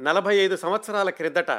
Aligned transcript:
నలభై 0.00 0.36
ఐదు 0.36 0.56
సంవత్సరాల 0.56 1.10
క్రిందట 1.10 1.50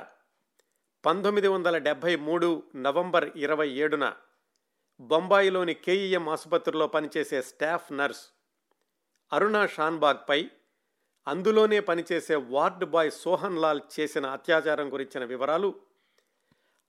పంతొమ్మిది 1.05 1.47
వందల 1.47 1.77
డెబ్భై 1.77 2.15
మూడు 2.15 2.63
నవంబర్ 2.75 3.29
ఇరవై 3.35 3.69
ఏడున 3.69 4.13
బొంబాయిలోని 4.99 5.73
కేఈఎం 5.73 6.29
ఆసుపత్రిలో 6.29 6.87
పనిచేసే 6.87 7.41
స్టాఫ్ 7.41 7.93
నర్స్ 7.93 8.21
అరుణా 9.33 9.65
షాన్బాగ్పై 9.67 10.49
అందులోనే 11.27 11.79
పనిచేసే 11.79 12.35
వార్డ్ 12.35 12.85
బాయ్ 12.85 13.11
సోహన్ 13.11 13.57
లాల్ 13.57 13.81
చేసిన 13.99 14.25
అత్యాచారం 14.25 14.93
గురించిన 14.93 15.25
వివరాలు 15.25 15.75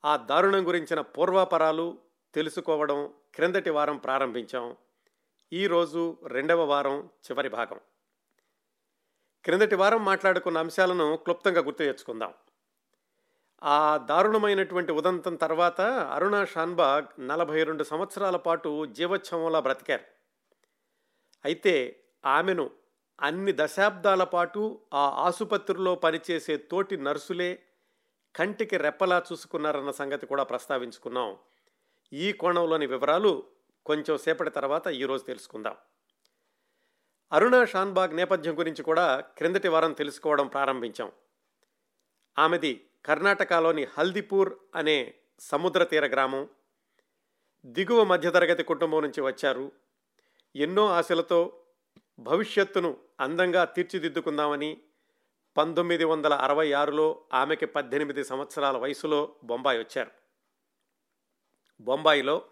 ఆ 0.04 0.16
దారుణం 0.16 0.68
గురించిన 0.68 1.00
పూర్వాపరాలు 1.00 1.98
తెలుసుకోవడం 2.34 3.12
క్రిందటి 3.34 3.70
వారం 3.70 3.96
ప్రారంభించాం. 3.96 4.76
ఈరోజు 5.52 6.16
రెండవ 6.26 6.64
వారం 6.64 6.98
చివరి 6.98 7.48
భాగం. 7.48 7.80
క్రిందటి 9.45 9.75
వారం 9.75 10.05
మాట్లాడుకున్న 10.05 10.59
అంశాలను 10.59 11.16
క్లుప్తంగా 11.16 11.61
గుర్తు 11.61 11.82
తెచ్చుకుందాం 11.82 12.32
ఆ 13.62 13.96
దారుణమైనటువంటి 13.96 14.93
ఉదంతం 14.93 15.35
తర్వాత 15.35 15.81
అరుణ 16.11 16.45
షాన్బాగ్ 16.45 17.07
నలభై 17.21 17.62
రెండు 17.62 17.85
సంవత్సరాల 17.85 18.36
పాటు 18.36 18.86
జీవోత్సవంలా 18.86 19.61
బ్రతికారు. 19.61 20.04
అయితే 21.45 22.03
ఆమెను 22.25 22.71
అన్ని 23.21 23.53
దశాబ్దాల 23.57 24.25
పాటు 24.25 24.81
ఆ 24.95 25.04
ఆసుపత్రిలో 25.26 25.95
పనిచేసే 25.95 26.57
తోటి 26.57 26.96
నర్సులే 26.96 27.59
కంటికి 28.34 28.76
రెప్పలా 28.76 29.23
చూసుకున్నారన్న 29.32 29.90
సంగతి 29.90 30.26
కూడా 30.26 30.43
ప్రస్తావించుకున్నాం. 30.43 31.36
ఈ 32.12 32.33
కోణంలోని 32.33 32.86
వివరాలు 32.86 33.33
కొంచెం 33.86 34.17
సేపటి 34.19 34.50
తర్వాత 34.50 34.86
ఈరోజు 34.86 35.25
తెలుసుకుందాం. 35.25 35.77
అరుణా 37.33 37.64
షాన్బాగ్ 37.64 38.17
నేపథ్యం 38.17 38.59
గురించి 38.59 38.83
కూడా 38.83 39.20
క్రిందటి 39.20 39.69
వారం 39.69 39.92
తెలుసుకోవడం 39.92 40.47
ప్రారంభించాం. 40.47 41.12
ఆమెది 42.39 42.89
కర్ణాటకలోని 43.06 43.84
హల్దీపూర్ 43.84 44.55
అనే 44.75 45.15
సముద్ర 45.41 45.85
తీర 45.85 46.07
గ్రామం. 46.07 46.48
దిగువ 47.67 48.05
మధ్యతరగతి 48.05 48.62
కుటుంబం 48.62 49.03
నుంచి 49.03 49.20
వచ్చారు. 49.20 49.73
ఎన్నో 50.57 50.87
ఆశలతో 50.87 51.65
భవిష్యత్తును 52.19 52.97
అందంగా 53.20 53.65
తీర్చిదిద్దుకుందామని 53.65 54.81
పంతొమ్మిది 55.57 56.05
వందల 56.05 56.35
అరవై 56.35 56.73
ఆరులో 56.73 57.25
ఆమెకి 57.35 57.67
పద్దెనిమిది 57.67 58.25
సంవత్సరాల 58.25 58.77
వయసులో 58.77 59.35
బొంబాయి 59.45 59.79
వచ్చారు. 59.79 60.11
బొంబాయిలో 61.81 62.45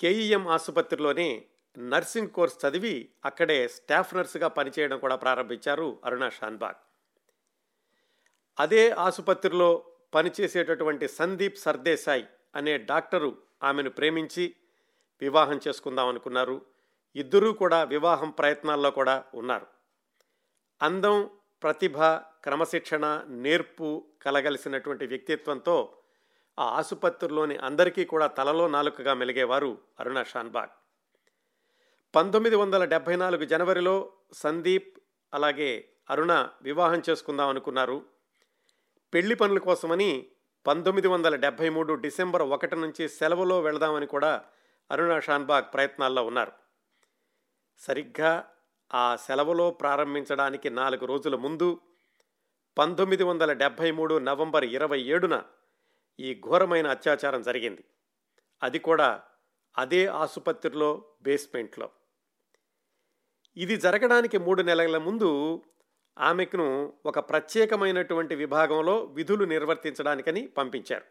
కేఈఎం 0.00 0.48
ఆసుపత్రిలోనే 0.48 1.46
నర్సింగ్ 1.78 2.28
కోర్స్ 2.28 2.66
చదివి 2.66 3.08
అక్కడే 3.24 3.68
స్టాఫ్ 3.68 4.14
నర్సుగా 4.14 4.48
పనిచేయడం 4.48 4.98
కూడా 4.98 5.16
ప్రారంభించారు 5.16 6.00
అరుణా 6.04 6.28
షాన్బాగ్. 6.28 6.74
అదే 8.60 8.90
ఆసుపత్రిలో 8.90 9.84
పనిచేసేటటువంటి 10.14 11.08
సందీప్ 11.08 11.58
సర్దేశాయ్ 11.58 12.24
అనే 12.54 12.78
డాక్టరు 12.78 13.38
ఆమెను 13.62 13.90
ప్రేమించి 13.90 14.54
వివాహం 15.20 15.60
చేసుకుందాం 15.68 16.08
అనుకున్నారు. 16.08 16.66
ఇద్దరూ 17.16 17.52
కూడా 17.52 17.84
వివాహం 17.84 18.30
ప్రయత్నాల్లో 18.30 18.90
కూడా 18.90 19.24
ఉన్నారు. 19.34 19.66
అందం 20.82 21.30
ప్రతిభ 21.62 22.02
క్రమశిక్షణ 22.44 23.24
నేర్పు 23.28 24.06
కలగలిసినటువంటి 24.22 25.06
వ్యక్తిత్వంతో 25.06 25.96
ఆ 26.58 26.64
ఆసుపత్రిలోని 26.64 27.56
అందరికీ 27.56 28.04
కూడా 28.04 28.26
తలలో 28.26 28.68
నాలుకగా 28.68 29.14
మెలిగేవారు 29.14 29.78
అరుణ 30.00 30.22
షాన్బాగ్. 30.22 30.83
పంతొమ్మిది 32.14 32.56
వందల 32.56 32.84
డెబ్భై 32.84 33.16
నాలుగు 33.16 33.44
జనవరిలో 33.44 34.12
సందీప్ 34.32 34.98
అలాగే 35.34 35.88
అరుణ 36.10 36.48
వివాహం 36.62 37.02
చేసుకుందాం 37.10 37.48
అనుకున్నారు. 37.48 38.06
పెళ్ళి 39.14 39.34
పనుల 39.34 39.58
కోసమని 39.58 40.26
పంతొమ్మిది 40.66 41.08
వందల 41.08 41.36
డెబ్భై 41.36 41.68
మూడు 41.68 41.94
డిసెంబర్ 41.94 42.42
ఒకటి 42.42 42.76
నుంచి 42.76 43.08
సెలవులో 43.08 43.60
వెళదామని 43.60 44.06
కూడా 44.06 44.44
అరుణ 44.90 45.18
షాన్బాగ్ 45.18 45.64
ప్రయత్నాల్లో 45.74 46.26
ఉన్నారు. 46.26 46.52
సరిగ్గా 47.78 48.50
ఆ 48.94 49.16
సెలవులో 49.16 49.70
ప్రారంభించడానికి 49.70 50.70
నాలుగు 50.70 51.06
రోజుల 51.06 51.36
ముందు 51.36 51.80
పంతొమ్మిది 52.78 53.24
వందల 53.24 53.52
డెబ్భై 53.52 53.90
మూడు 53.90 54.18
నవంబర్ 54.18 54.64
ఇరవై 54.64 55.00
ఏడున 55.00 55.42
ఈ 56.20 56.40
ఘోరమైన 56.46 56.86
అత్యాచారం 56.86 57.42
జరిగింది. 57.42 57.84
అది 58.62 58.78
కూడా 58.78 59.22
అదే 59.78 60.06
ఆసుపత్రిలో 60.06 61.04
బేస్మెంట్లో. 61.22 61.90
ఇది 63.56 63.76
జరగడానికి 63.76 64.38
మూడు 64.38 64.62
నెలల 64.62 64.98
ముందు 64.98 65.62
ఆమెకును 66.18 66.92
ఒక 67.06 67.18
ప్రత్యేకమైనటువంటి 67.18 68.34
విభాగంలో 68.34 69.04
విధులు 69.04 69.44
నిర్వర్తించడానికని 69.44 70.46
పంపించారు. 70.46 71.04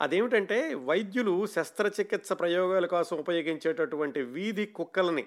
అదేమిటంటే 0.00 0.74
వైద్యులు 0.74 1.46
శస్త్రచికిత్స 1.46 2.32
ప్రయోగాల 2.32 2.86
కోసం 2.86 3.16
ఉపయోగించేటటువంటి 3.16 4.22
వీధి 4.22 4.66
కుక్కలని 4.66 5.26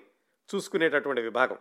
చూసుకునేటటువంటి 0.56 1.22
విభాగం. 1.22 1.58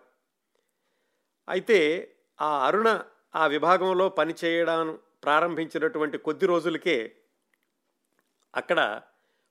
అయితే 1.48 2.12
ఆ 2.40 2.66
అరుణ 2.66 3.02
ఆ 3.34 3.46
విభాగంలో 3.46 4.08
పనిచేయడం 4.08 4.98
ప్రారంభించినటువంటి 5.22 6.18
కొద్ది 6.18 6.46
రోజులకే 6.46 7.14
అక్కడ 8.54 9.00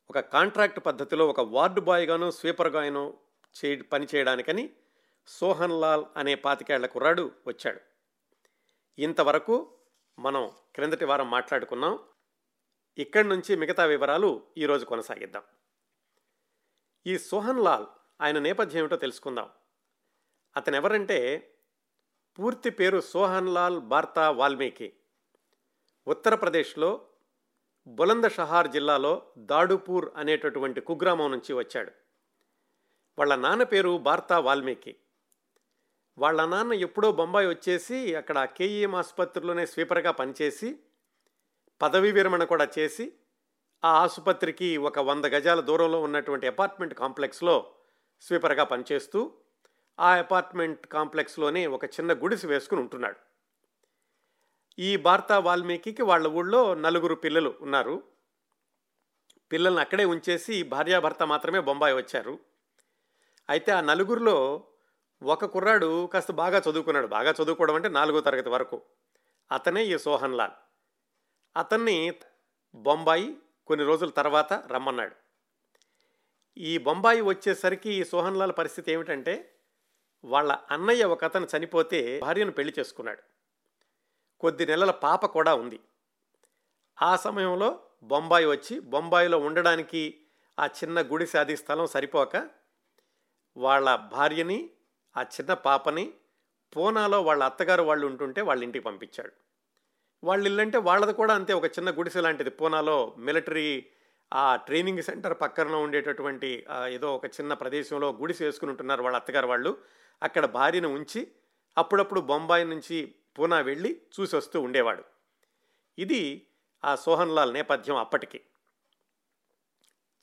ఒక 0.10 0.20
కాంట్రాక్ట్ 0.20 0.86
పద్ధతిలో 0.86 1.28
ఒక 1.28 1.40
వార్డు 1.40 1.82
బాయ్గాను 1.82 2.32
స్వీపర్గాను 2.32 3.18
చే 3.56 3.76
పని 3.76 4.08
చేయడానికని 4.16 4.70
సోహన్ 5.28 5.82
లాల్ 5.82 6.06
అనే 6.18 6.36
పాతికేళ్ళ 6.36 6.86
కుర్రాడు 6.86 7.32
వచ్చాడు. 7.48 7.82
ఇంతవరకు 9.00 9.78
మనం 10.20 10.52
క్రిందటి 10.76 11.06
వారం 11.06 11.30
మాట్లాడుకున్నాం. 11.30 12.00
ఇక్కడి 12.98 13.28
నుంచి 13.28 13.56
మిగతా 13.56 13.86
వివరాలు 13.86 14.44
ఈరోజు 14.58 14.86
కొనసాగిద్దాం. 14.86 15.44
ఈ 17.08 17.18
సోహన్ 17.18 17.64
లాల్ 17.64 17.86
ఆయన 18.22 18.40
నేపథ్యం 18.40 18.80
ఏమిటో 18.80 18.96
తెలుసుకుందాం. 18.96 19.50
అతను 20.58 20.76
ఎవరంటే 20.76 21.52
పూర్తి 22.40 22.70
పేరు 22.70 23.02
సోహన్ 23.02 23.50
లాల్ 23.50 23.80
బార్తా 23.80 24.32
వాల్మీకి. 24.32 24.94
ఉత్తరప్రదేశ్లో 26.08 27.10
బులంద 27.88 28.26
షహార్ 28.26 28.68
జిల్లాలో 28.68 29.32
దాడుపూర్ 29.38 30.12
అనేటటువంటి 30.16 30.82
కుగ్రామం 30.82 31.32
నుంచి 31.32 31.54
వచ్చాడు. 31.54 31.92
వాళ్ళ 33.20 33.36
నాన్న 33.36 33.64
పేరు 33.64 33.98
బార్తా 33.98 34.40
వాల్మీకి. 34.40 34.96
వాళ్ళ 36.20 36.46
నాన్న 36.46 36.74
ఎప్పుడో 36.74 37.12
బొంబాయి 37.12 37.48
వచ్చేసి 37.48 38.16
అక్కడ 38.16 38.46
కేఈఎం 38.46 38.96
ఆసుపత్రిలోనే 38.96 39.66
స్వీపర్గా 39.66 40.12
పనిచేసి 40.12 40.80
పదవీ 41.82 42.12
విరమణ 42.12 42.44
కూడా 42.44 42.68
చేసి 42.80 43.14
ఆ 43.84 44.04
ఆసుపత్రికి 44.04 44.78
ఒక 44.78 45.00
వంద 45.00 45.26
గజాల 45.26 45.60
దూరంలో 45.60 46.02
ఉన్నటువంటి 46.02 46.48
అపార్ట్మెంట్ 46.48 46.94
కాంప్లెక్స్లో 46.94 47.74
స్వీపర్గా 48.22 48.64
పనిచేస్తూ 48.64 49.34
ఆ 50.00 50.16
అపార్ట్మెంట్ 50.16 50.88
కాంప్లెక్స్లోనే 50.88 51.68
ఒక 51.68 51.86
చిన్న 51.86 52.14
గుడిసి 52.14 52.48
వేసుకుని 52.48 52.82
ఉంటున్నాడు. 52.82 53.16
ఈ 54.80 54.98
భారత 54.98 55.32
వాల్మీకి 55.32 56.02
వాళ్ళ 56.02 56.28
ఊళ్ళో 56.28 56.76
నలుగురు 56.76 57.16
పిల్లలు 57.16 57.56
ఉన్నారు. 57.62 58.04
పిల్లల్ని 59.52 59.82
అక్కడే 59.82 60.06
ఉంచేసి 60.06 60.64
భార్యాభర్త 60.64 61.24
మాత్రమే 61.24 61.60
బొంబాయి 61.60 61.96
వచ్చారు. 61.96 62.40
అయితే 63.50 63.72
ఆ 63.72 63.82
నలుగురిలో 63.82 64.68
ఒక 65.24 65.46
కుర్రాడు 65.46 66.06
కాస్త 66.06 66.32
బాగా 66.32 66.62
చదువుకున్నాడు. 66.70 67.08
బాగా 67.08 67.34
చదువుకోవడం 67.44 67.76
అంటే 67.76 67.90
నాలుగో 67.90 68.22
తరగతి 68.22 68.50
వరకు. 68.50 68.82
అతనే 69.52 69.86
ఈ 69.86 69.98
సోహన్ 69.98 70.36
లాల్. 70.36 70.52
అతన్ని 71.58 72.20
బొంబాయి 72.76 73.38
కొన్ని 73.68 73.86
రోజుల 73.86 74.10
తర్వాత 74.10 74.54
రమ్మన్నాడు. 74.54 75.16
ఈ 76.58 76.78
బొంబాయి 76.78 77.22
వచ్చేసరికి 77.22 77.94
ఈ 77.94 78.04
సోహన్ 78.04 78.38
లాల్ 78.38 78.54
పరిస్థితి 78.58 78.92
ఏమిటంటే 78.92 79.56
వాళ్ళ 80.26 80.58
అన్నయ్య 80.72 81.04
ఒక 81.04 81.24
అతను 81.24 81.48
చనిపోతే 81.58 82.20
భార్యను 82.20 82.52
పెళ్ళి 82.52 82.74
చేసుకున్నాడు. 82.80 83.22
కొద్ది 84.40 84.66
నెలల 84.66 84.92
పాప 84.92 85.26
కూడా 85.26 85.56
ఉంది. 85.56 85.80
ఆ 87.02 87.16
సమయంలో 87.16 87.80
బొంబాయి 88.04 88.46
వచ్చి 88.46 88.80
బొంబాయిలో 88.80 89.38
ఉండడానికి 89.38 90.26
ఆ 90.60 90.66
చిన్న 90.66 91.02
గుడిసె 91.02 91.40
అది 91.40 91.58
స్థలం 91.58 91.88
సరిపోక 91.88 92.50
వాళ్ళ 93.58 93.96
భార్యని 93.96 94.70
ఆ 95.18 95.22
చిన్న 95.22 95.54
పాపని 95.54 96.14
పూనాలో 96.76 97.22
వాళ్ళ 97.22 97.44
అత్తగారు 97.44 97.84
వాళ్ళు 97.84 98.08
ఉంటుంటే 98.08 98.42
వాళ్ళ 98.42 98.64
ఇంటికి 98.64 98.86
పంపించాడు. 98.86 99.32
వాళ్ళ 100.24 100.48
ఇల్లంటే 100.48 100.78
వాళ్ళది 100.78 101.14
కూడా 101.14 101.34
అంతే 101.34 101.54
ఒక 101.54 101.66
చిన్న 101.66 101.92
గుడిసె 101.92 102.22
లాంటిది. 102.22 102.50
పూనాలో 102.50 103.16
మిలిటరీ 103.18 103.86
ఆ 104.34 104.56
ట్రైనింగ్ 104.56 105.04
సెంటర్ 105.04 105.42
పక్కన 105.42 105.76
ఉండేటటువంటి 105.76 106.66
ఏదో 106.90 107.16
ఒక 107.16 107.26
చిన్న 107.26 107.54
ప్రదేశంలో 107.54 108.12
గుడిసె 108.12 108.46
వేసుకుని 108.46 108.72
ఉంటున్నారు 108.72 109.04
వాళ్ళ 109.04 109.16
అత్తగారు 109.18 109.48
వాళ్ళు. 109.48 109.78
అక్కడ 110.24 110.46
భార్యను 110.46 110.90
ఉంచి 110.90 111.32
అప్పుడప్పుడు 111.78 112.22
బొంబాయి 112.22 112.66
నుంచి 112.66 113.16
పూనా 113.40 113.60
వెళ్ళి 113.60 114.02
చూసి 114.20 114.36
వస్తూ 114.36 114.62
ఉండేవాడు. 114.62 115.04
ఇది 116.00 116.48
ఆ 116.86 116.96
సోహన్ 116.96 117.36
లాల్ 117.36 117.54
నేపథ్యం 117.54 117.96
అప్పటికి. 117.96 118.42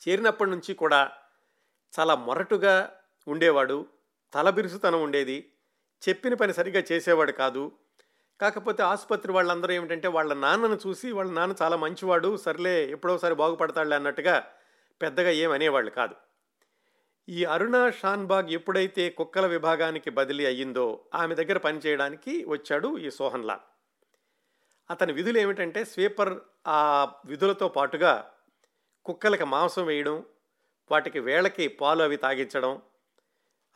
చేరినప్పటి 0.09 0.51
నుంచి 0.51 0.75
కూడా 0.75 1.13
చాలా 2.01 2.15
మొరటుగా 2.15 3.01
ఉండేవాడు. 3.29 3.87
తలబిరుసుతనం 4.35 5.03
ఉండేది. 5.03 5.51
చెప్పిన 6.09 6.35
పని 6.35 6.53
సరిగ్గా 6.53 6.83
చేసేవాడు 6.93 7.33
కాదు. 7.33 7.73
కాకపోతే 8.41 8.83
ఆసుపత్రి 8.83 9.33
వాళ్ళందరూ 9.33 9.73
ఏమిటంటే 9.73 10.09
వాళ్ళ 10.09 10.35
నాన్నను 10.35 10.79
చూసి 10.87 11.13
వాళ్ళ 11.13 11.33
నాన్న 11.33 11.55
చాలా 11.63 11.77
మంచివాడు 11.77 12.37
సర్లే 12.37 12.91
ఎప్పుడోసారి 12.91 13.35
బాగుపడతాడులే 13.35 13.97
అన్నట్టుగా 13.97 14.47
పెద్దగా 15.03 15.31
ఏమనేవాళ్ళు 15.31 15.55
అనేవాళ్ళు 15.55 15.91
కాదు. 15.91 16.15
ఈ 17.29 17.45
అరుణ 17.45 17.91
షాన్బాగ్ 17.91 18.51
ఎప్పుడైతే 18.51 19.11
కుక్కల 19.11 19.47
విభాగానికి 19.47 20.11
బదిలీ 20.11 20.47
అయ్యిందో 20.47 21.05
ఆమె 21.15 21.35
దగ్గర 21.35 21.59
పనిచేయడానికి 21.59 22.45
వచ్చాడు 22.49 22.99
ఈ 22.99 23.11
సోహన్లా 23.11 23.61
అతని 24.91 25.13
విధులు 25.13 25.39
ఏమిటంటే 25.39 25.85
స్వీపర్ 25.85 26.35
ఆ 26.67 27.13
విధులతో 27.27 27.69
పాటుగా 27.69 28.31
కుక్కలకి 29.05 29.45
మాంసం 29.45 29.87
వేయడం 29.87 30.25
వాటికి 30.91 31.21
వేళకి 31.21 31.69
పాలు 31.69 32.03
అవి 32.03 32.17
తాగించడం 32.17 32.83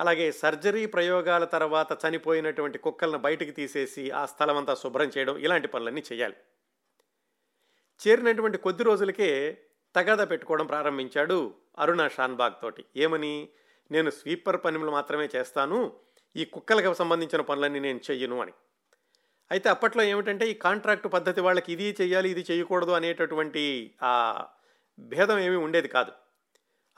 అలాగే 0.01 0.33
సర్జరీ 0.33 0.87
ప్రయోగాల 0.87 1.45
తర్వాత 1.45 1.99
చనిపోయినటువంటి 2.07 2.79
కుక్కలను 2.79 3.19
బయటికి 3.19 3.53
తీసేసి 3.53 4.11
ఆ 4.11 4.27
స్థలం 4.27 4.57
అంతా 4.57 4.75
శుభ్రం 4.75 5.11
చేయడం 5.19 5.39
ఇలాంటి 5.39 5.69
పనులన్నీ 5.69 6.03
చేయాలి. 6.13 6.37
చేరినటువంటి 8.01 8.59
కొద్ది 8.59 8.83
రోజులకే 8.83 9.59
తగాదా 9.97 10.25
పెట్టుకోవడం 10.25 10.67
ప్రారంభించాడు 10.67 11.55
అరుణ 11.79 12.09
షాన్బాగ్ 12.09 12.55
తోటి. 12.63 12.85
ఏమని? 12.97 13.49
నేను 13.91 14.11
స్వీపర్ 14.11 14.65
పనులు 14.65 14.91
మాత్రమే 14.91 15.29
చేస్తాను 15.37 15.93
ఈ 16.37 16.45
కుక్కలకు 16.45 16.95
సంబంధించిన 16.95 17.41
పనులన్నీ 17.41 17.81
నేను 17.81 18.01
చెయ్యను 18.11 18.41
అని. 18.41 18.53
అయితే 19.51 19.69
అప్పట్లో 19.69 20.03
ఏమిటంటే 20.03 20.49
ఈ 20.49 20.55
కాంట్రాక్టు 20.55 21.09
పద్ధతి 21.09 21.41
వాళ్ళకి 21.41 21.73
ఇది 21.73 21.97
చేయాలి 22.01 22.31
ఇది 22.31 22.47
చేయకూడదు 22.51 22.91
అనేటటువంటి 22.91 23.95
ఆ 24.03 24.45
భేదం 24.99 25.39
ఏమీ 25.39 25.57
ఉండేది 25.57 25.89
కాదు. 25.89 26.13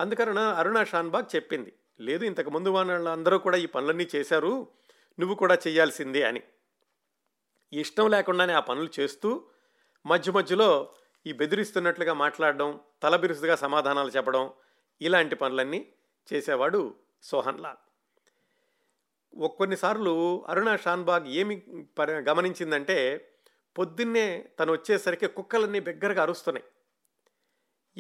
అందుకన 0.01 0.39
అరుణ 0.39 0.83
షాన్బాగ్ 0.83 1.37
చెప్పింది 1.37 1.73
లేదు 2.01 2.25
ఇంతకు 2.25 2.51
ముందు 2.51 2.69
వాళ్ళందరూ 2.69 3.39
కూడా 3.39 3.57
ఈ 3.57 3.67
పనులన్నీ 3.67 4.09
చేశారు 4.17 4.69
నువ్వు 5.19 5.35
కూడా 5.35 5.59
చేయాల్సిందే 5.67 6.23
అని. 6.23 6.43
ఇష్టం 7.73 8.11
లేకుండానే 8.11 8.53
ఆ 8.53 8.61
పనులు 8.61 8.91
చేస్తూ 9.01 9.45
మధ్య 10.07 10.33
మధ్యలో 10.33 10.95
ఈ 11.27 11.33
బెదిరిస్తున్నట్లుగా 11.33 12.13
మాట్లాడడం 12.13 12.81
తలబిరుసుగా 13.03 13.57
సమాధానాలు 13.57 14.11
చెప్పడం 14.11 14.53
ఇలాంటి 15.01 15.35
పనులన్నీ 15.35 15.93
చేసేవాడు 16.33 16.95
సోహన్ 17.23 17.61
లాల్. 17.61 17.77
కొన్నిసార్లు 19.49 20.45
అరుణ 20.49 20.77
షాన్బాగ్ 20.77 21.27
ఏమి 21.27 21.63
గమనించిందంటే 22.03 23.31
పొద్దున్నే 23.79 24.51
తను 24.61 24.73
వచ్చేసరికి 24.73 25.27
కుక్కలన్నీ 25.27 25.81
బిగ్గరగా 25.81 26.23
అరుస్తున్నాయి. 26.23 26.65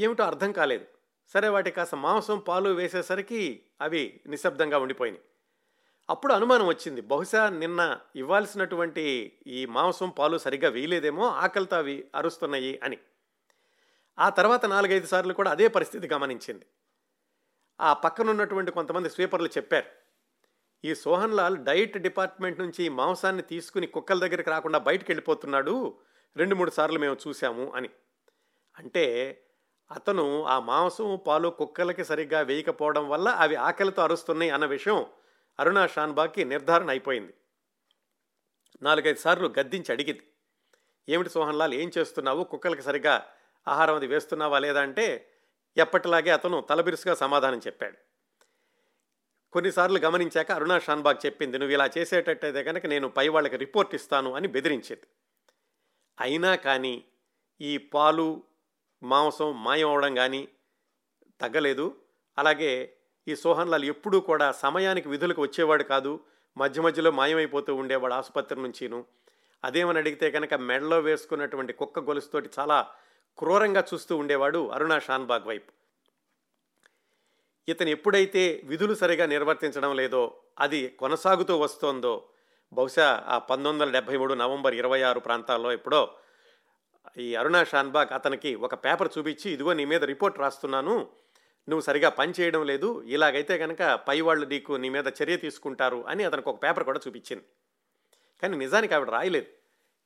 ఏమిటో 0.04 0.24
అర్థం 0.24 0.52
కాలేదు. 0.52 0.86
సరే 1.32 1.48
వాటి 1.48 1.70
కాస్త 1.70 1.94
మాంసం 1.94 2.38
పాలు 2.38 2.70
వేసేసరికి 2.70 3.62
అవి 3.80 4.20
నిశ్శబ్దంగా 4.26 4.78
ఉండిపోయినాయి. 4.78 5.24
అప్పుడు 6.10 6.32
అనుమానం 6.32 6.66
వచ్చింది. 6.66 7.00
బహుశా 7.00 7.48
నిన్న 7.48 8.00
ఇవ్వాల్సినటువంటి 8.16 9.32
ఈ 9.46 9.66
మాంసం 9.66 10.10
పాలు 10.10 10.38
సరిగ్గా 10.38 10.70
వేయలేదేమో 10.70 11.28
ఆకలితో 11.28 11.76
అవి 11.76 12.10
అరుస్తున్నాయి 12.14 12.80
అని. 12.82 12.98
ఆ 14.18 14.28
తర్వాత 14.28 14.66
నాలుగైదు 14.66 15.06
సార్లు 15.06 15.32
కూడా 15.32 15.50
అదే 15.50 15.68
పరిస్థితి 15.68 16.08
గమనించింది. 16.12 16.66
ఆ 17.80 17.92
పక్కనున్నటువంటి 17.92 18.70
కొంతమంది 18.70 19.10
స్వీపర్లు 19.10 19.48
చెప్పారు 19.48 19.86
ఈ 20.84 20.94
సోహన్ 20.94 21.34
లాల్ 21.34 21.58
డైట్ 21.58 21.98
డిపార్ట్మెంట్ 21.98 22.60
నుంచి 22.60 22.88
మాంసాన్ని 22.88 23.42
తీసుకుని 23.42 23.86
కుక్కల 23.86 24.18
దగ్గరికి 24.18 24.50
రాకుండా 24.50 24.78
బయటకు 24.78 25.06
వెళ్ళిపోతున్నాడు. 25.08 25.98
రెండు 26.36 26.54
మూడు 26.54 26.70
సార్లు 26.70 26.98
మేము 26.98 27.16
చూసాము 27.28 27.72
అని. 27.74 27.90
అంటే 28.78 29.36
అతను 29.92 30.44
ఆ 30.44 30.58
మాంసం 30.58 31.20
పాలు 31.26 31.48
కుక్కలకి 31.48 32.04
సరిగ్గా 32.04 32.40
వేయకపోవడం 32.40 33.08
వల్ల 33.08 33.28
అవి 33.28 33.56
ఆకలితో 33.56 34.02
అరుస్తున్నాయి 34.02 34.50
అన్న 34.50 34.66
విషయం 34.66 35.06
అరుణా 35.60 35.86
షాన్బాగ్కి 35.86 36.44
నిర్ధారణ 36.44 36.90
అయిపోయింది. 36.90 37.34
నాలుగైదు 38.82 39.18
సార్లు 39.18 39.54
గద్దించి 39.58 39.92
అడిగింది. 39.92 40.22
ఏమిటి 41.08 41.30
సోహన్ 41.30 41.58
లాల్ 41.58 41.74
ఏం 41.74 41.90
చేస్తున్నావు? 41.98 42.44
కుక్కలకి 42.44 42.82
సరిగ్గా 42.82 43.26
ఆహారం 43.68 43.94
అది 43.94 44.06
వేస్తున్నావా 44.06 44.58
లేదా 44.58 44.80
అంటే 44.80 45.30
ఎప్పటిలాగే 45.76 46.30
అతను 46.30 46.60
తలబిరుసుగా 46.60 47.14
సమాధానం 47.14 47.58
చెప్పాడు. 47.58 47.96
కొన్నిసార్లు 49.52 49.98
గమనించాక 49.98 50.52
అరుణా 50.52 50.78
షాన్బాగ్ 50.78 51.26
చెప్పింది 51.26 51.58
నువ్వు 51.58 51.72
ఇలా 51.72 51.90
చేసేటట్టయితే 51.98 52.64
కనుక 52.64 52.86
నేను 52.86 53.08
పై 53.08 53.28
వాళ్ళకి 53.28 53.56
రిపోర్ట్ 53.56 53.94
ఇస్తాను 53.94 54.34
అని 54.34 54.48
బెదిరించేది. 54.48 55.06
అయినా 56.20 56.54
కానీ 56.54 57.04
ఈ 57.60 57.78
పాలు 57.78 58.42
మాంసం 59.02 59.64
మాయం 59.64 59.90
అవడం 59.90 60.14
కానీ 60.14 60.48
తగ్గలేదు. 61.40 61.96
అలాగే 62.38 62.96
ఈ 63.28 63.36
సోహన్ 63.36 63.70
లాల్ 63.70 63.84
ఎప్పుడూ 63.84 64.20
కూడా 64.20 64.52
సమయానికి 64.52 65.08
విధులకు 65.08 65.42
వచ్చేవాడు 65.42 65.82
కాదు. 65.82 66.20
మధ్య 66.56 66.82
మధ్యలో 66.82 67.10
మాయమైపోతూ 67.10 67.74
ఉండేవాడు 67.74 68.14
ఆసుపత్రి 68.14 68.62
నుంచిను. 68.62 69.04
అదేమని 69.64 69.98
అడిగితే 69.98 70.30
కనుక 70.30 70.54
మెడలో 70.54 71.00
వేసుకున్నటువంటి 71.00 71.72
కుక్క 71.72 71.98
గొలుసుతోటి 71.98 72.50
చాలా 72.58 72.90
క్రూరంగా 73.38 73.84
చూస్తూ 73.94 74.16
ఉండేవాడు 74.16 74.68
అరుణా 74.68 74.98
షాన్బాగ్ 74.98 75.46
వైపు. 75.46 75.72
ఇతను 77.68 77.88
ఎప్పుడైతే 77.88 78.60
విధులు 78.64 78.94
సరిగా 78.94 79.26
నిర్వర్తించడం 79.26 79.96
లేదో 79.96 80.36
అది 80.60 80.88
కొనసాగుతూ 80.88 81.58
వస్తోందో 81.58 82.28
బహుశా 82.72 83.24
ఆ 83.26 83.38
పంతొమ్మిది 83.38 83.84
వందల 83.84 83.92
డెబ్భై 83.92 84.16
మూడు 84.16 84.34
నవంబర్ 84.34 84.74
ఇరవై 84.74 85.02
ఆరు 85.02 85.20
ప్రాంతాల్లో 85.20 85.72
ఎప్పుడో 85.72 86.14
ఈ 87.18 87.34
అరుణా 87.34 87.64
షాన్బాగ్ 87.64 88.12
అతనికి 88.12 88.54
ఒక 88.54 88.74
పేపర్ 88.74 89.08
చూపించి 89.18 89.50
ఇదిగో 89.50 89.72
నీ 89.72 89.84
మీద 89.84 90.04
రిపోర్ట్ 90.04 90.38
రాస్తున్నాను 90.38 91.10
నువ్వు 91.68 91.80
సరిగా 91.80 92.08
పని 92.08 92.32
చేయడం 92.40 92.66
లేదు 92.66 93.02
ఇలాగైతే 93.02 93.58
కనుక 93.58 93.94
పై 93.94 94.20
వాళ్ళు 94.20 94.46
నీకు 94.46 94.72
నీ 94.72 94.88
మీద 94.88 95.04
చర్య 95.06 95.36
తీసుకుంటారు 95.36 96.04
అని 96.08 96.24
అతనికి 96.24 96.48
ఒక 96.48 96.62
పేపర్ 96.62 96.84
కూడా 96.84 97.00
చూపించింది. 97.08 97.44
కానీ 98.42 98.56
నిజానికి 98.56 98.94
ఆవిడ 98.94 99.10
రాయలేదు. 99.10 99.46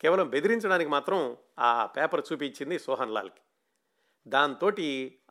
కేవలం 0.01 0.29
బెదిరించడానికి 0.29 0.91
మాత్రం 0.91 1.37
ఆ 1.59 1.87
పేపర్ 1.87 2.23
చూపించింది 2.33 2.79
సోహన్ 2.79 3.11
లాల్కి. 3.11 3.41
దాంతో 4.29 4.71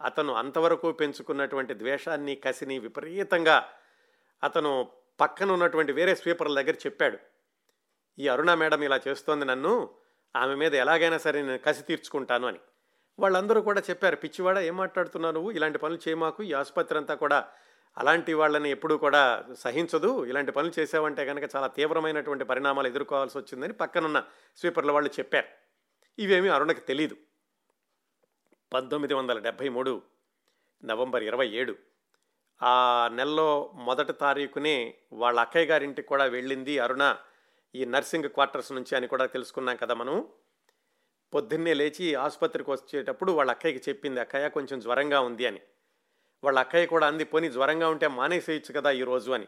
అతను 0.02 0.34
అంతవరకు 0.34 0.92
పెంచుకున్నటువంటి 0.92 1.74
ద్వేషాన్ని 1.74 2.36
కసిని 2.36 2.80
విపరీతంగా 2.80 3.70
అతను 4.44 4.92
పక్కన 5.20 5.52
ఉన్నటువంటి 5.52 5.92
వేరే 5.92 6.16
స్వీపర్ల 6.16 6.62
దగ్గర 6.62 6.76
చెప్పాడు. 6.76 7.18
ఈ 8.20 8.28
అరుణ 8.28 8.54
మేడం 8.54 8.84
ఇలా 8.84 9.00
చేస్తోంది 9.08 9.46
నన్ను 9.46 9.90
ఆమె 10.36 10.56
మీద 10.56 10.76
ఎలాగైనా 10.76 11.18
సరే 11.18 11.42
నేను 11.42 11.58
కసి 11.58 11.84
తీర్చుకుంటాను 11.84 12.48
అని. 12.48 12.60
వాళ్ళందరూ 13.20 13.62
కూడా 13.62 13.82
చెప్పారు 13.90 14.16
పిచ్చివాడ 14.16 14.58
ఏం 14.58 14.78
మాట్లాడుతున్నావు 14.78 15.34
నువ్వు? 15.34 15.52
ఇలాంటి 15.52 15.78
పనులు 15.78 16.00
చేయమాకు 16.08 16.44
ఈ 16.44 16.54
ఆసుపత్రి 16.54 16.98
అంతా 16.98 17.16
కూడా 17.16 17.48
అలాంటి 17.98 18.34
వాళ్ళని 18.34 18.70
ఎప్పుడూ 18.70 18.98
కూడా 18.98 19.46
సహించదు. 19.60 20.26
ఇలాంటి 20.26 20.52
పనులు 20.52 20.80
చేసావంటే 20.80 21.26
కనుక 21.26 21.50
చాలా 21.56 21.68
తీవ్రమైనటువంటి 21.68 22.46
పరిణామాలు 22.46 22.88
ఎదుర్కోవాల్సి 22.88 23.38
వచ్చిందని 23.38 23.74
పక్కనున్న 23.74 24.24
స్వీపర్ల 24.58 24.92
వాళ్ళు 24.92 25.10
చెప్పారు. 25.10 25.48
ఇవేమీ 26.20 26.50
అరుణకు 26.50 26.80
తెలీదు. 26.80 27.16
పంతొమ్మిది 28.74 29.14
వందల 29.14 29.40
డెబ్భై 29.40 29.70
మూడు 29.70 30.02
నవంబర్ 30.86 31.24
ఇరవై 31.24 31.48
ఏడు 31.48 31.76
ఆ 32.64 33.10
నెలలో 33.14 33.72
మొదటి 33.76 34.14
తారీఖునే 34.14 34.94
వాళ్ళ 35.14 35.40
అక్కయ్య 35.40 35.66
గారింటికి 35.66 36.08
కూడా 36.08 36.24
వెళ్ళింది 36.24 36.80
అరుణ. 36.80 37.16
ఈ 37.76 37.86
నర్సింగ్ 37.86 38.30
క్వార్టర్స్ 38.30 38.72
నుంచి 38.72 38.96
అని 38.96 39.08
కూడా 39.08 39.26
తెలుసుకున్నాం 39.26 39.76
కదా 39.76 39.94
మనం. 39.94 40.28
పొద్దున్నే 41.34 41.74
లేచి 41.74 42.16
ఆసుపత్రికి 42.16 42.72
వచ్చేటప్పుడు 42.72 43.32
వాళ్ళ 43.32 43.52
అక్కయ్యకి 43.52 43.90
చెప్పింది 43.90 44.20
అక్కయ్య 44.20 44.50
కొంచెం 44.50 44.80
జ్వరంగా 44.80 45.22
ఉంది 45.22 45.46
అని. 45.46 45.62
వాళ్ళ 46.44 46.60
అక్కయ్య 46.60 46.86
కూడా 46.86 47.08
అంది 47.08 47.24
పోనీ 47.24 47.50
జ్వరంగా 47.50 47.90
ఉంటే 47.90 48.08
మానేసేయచ్చు 48.08 48.74
కదా 48.74 48.92
ఈరోజు 48.92 49.32
అని. 49.32 49.48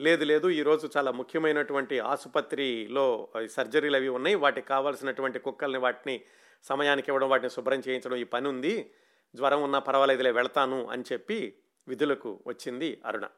లేదు 0.00 0.24
లేదు 0.24 0.48
ఈరోజు 0.48 0.90
చాలా 0.96 1.10
ముఖ్యమైనటువంటి 1.10 1.98
ఆసుపత్రిలో 1.98 3.28
సర్జరీలు 3.50 3.96
అవి 3.96 4.08
ఉన్నాయి. 4.08 4.34
వాటికి 4.34 4.66
కావాల్సినటువంటి 4.66 5.38
కుక్కల్ని 5.38 5.78
వాటిని 5.78 6.24
సమయానికి 6.62 7.10
ఇవ్వడం 7.10 7.28
వాటిని 7.28 7.50
శుభ్రం 7.50 7.82
చేయించడం 7.88 8.16
ఈ 8.16 8.24
పని 8.24 8.48
ఉంది. 8.48 8.92
జ్వరం 9.34 9.62
ఉన్నా 9.62 9.78
పర్వాలేదులే 9.78 10.30
వెళ్తాను 10.30 10.86
అని 10.86 11.04
చెప్పి 11.12 11.58
విధులకు 11.88 12.42
వచ్చింది 12.46 13.02
అరుణ. 13.06 13.28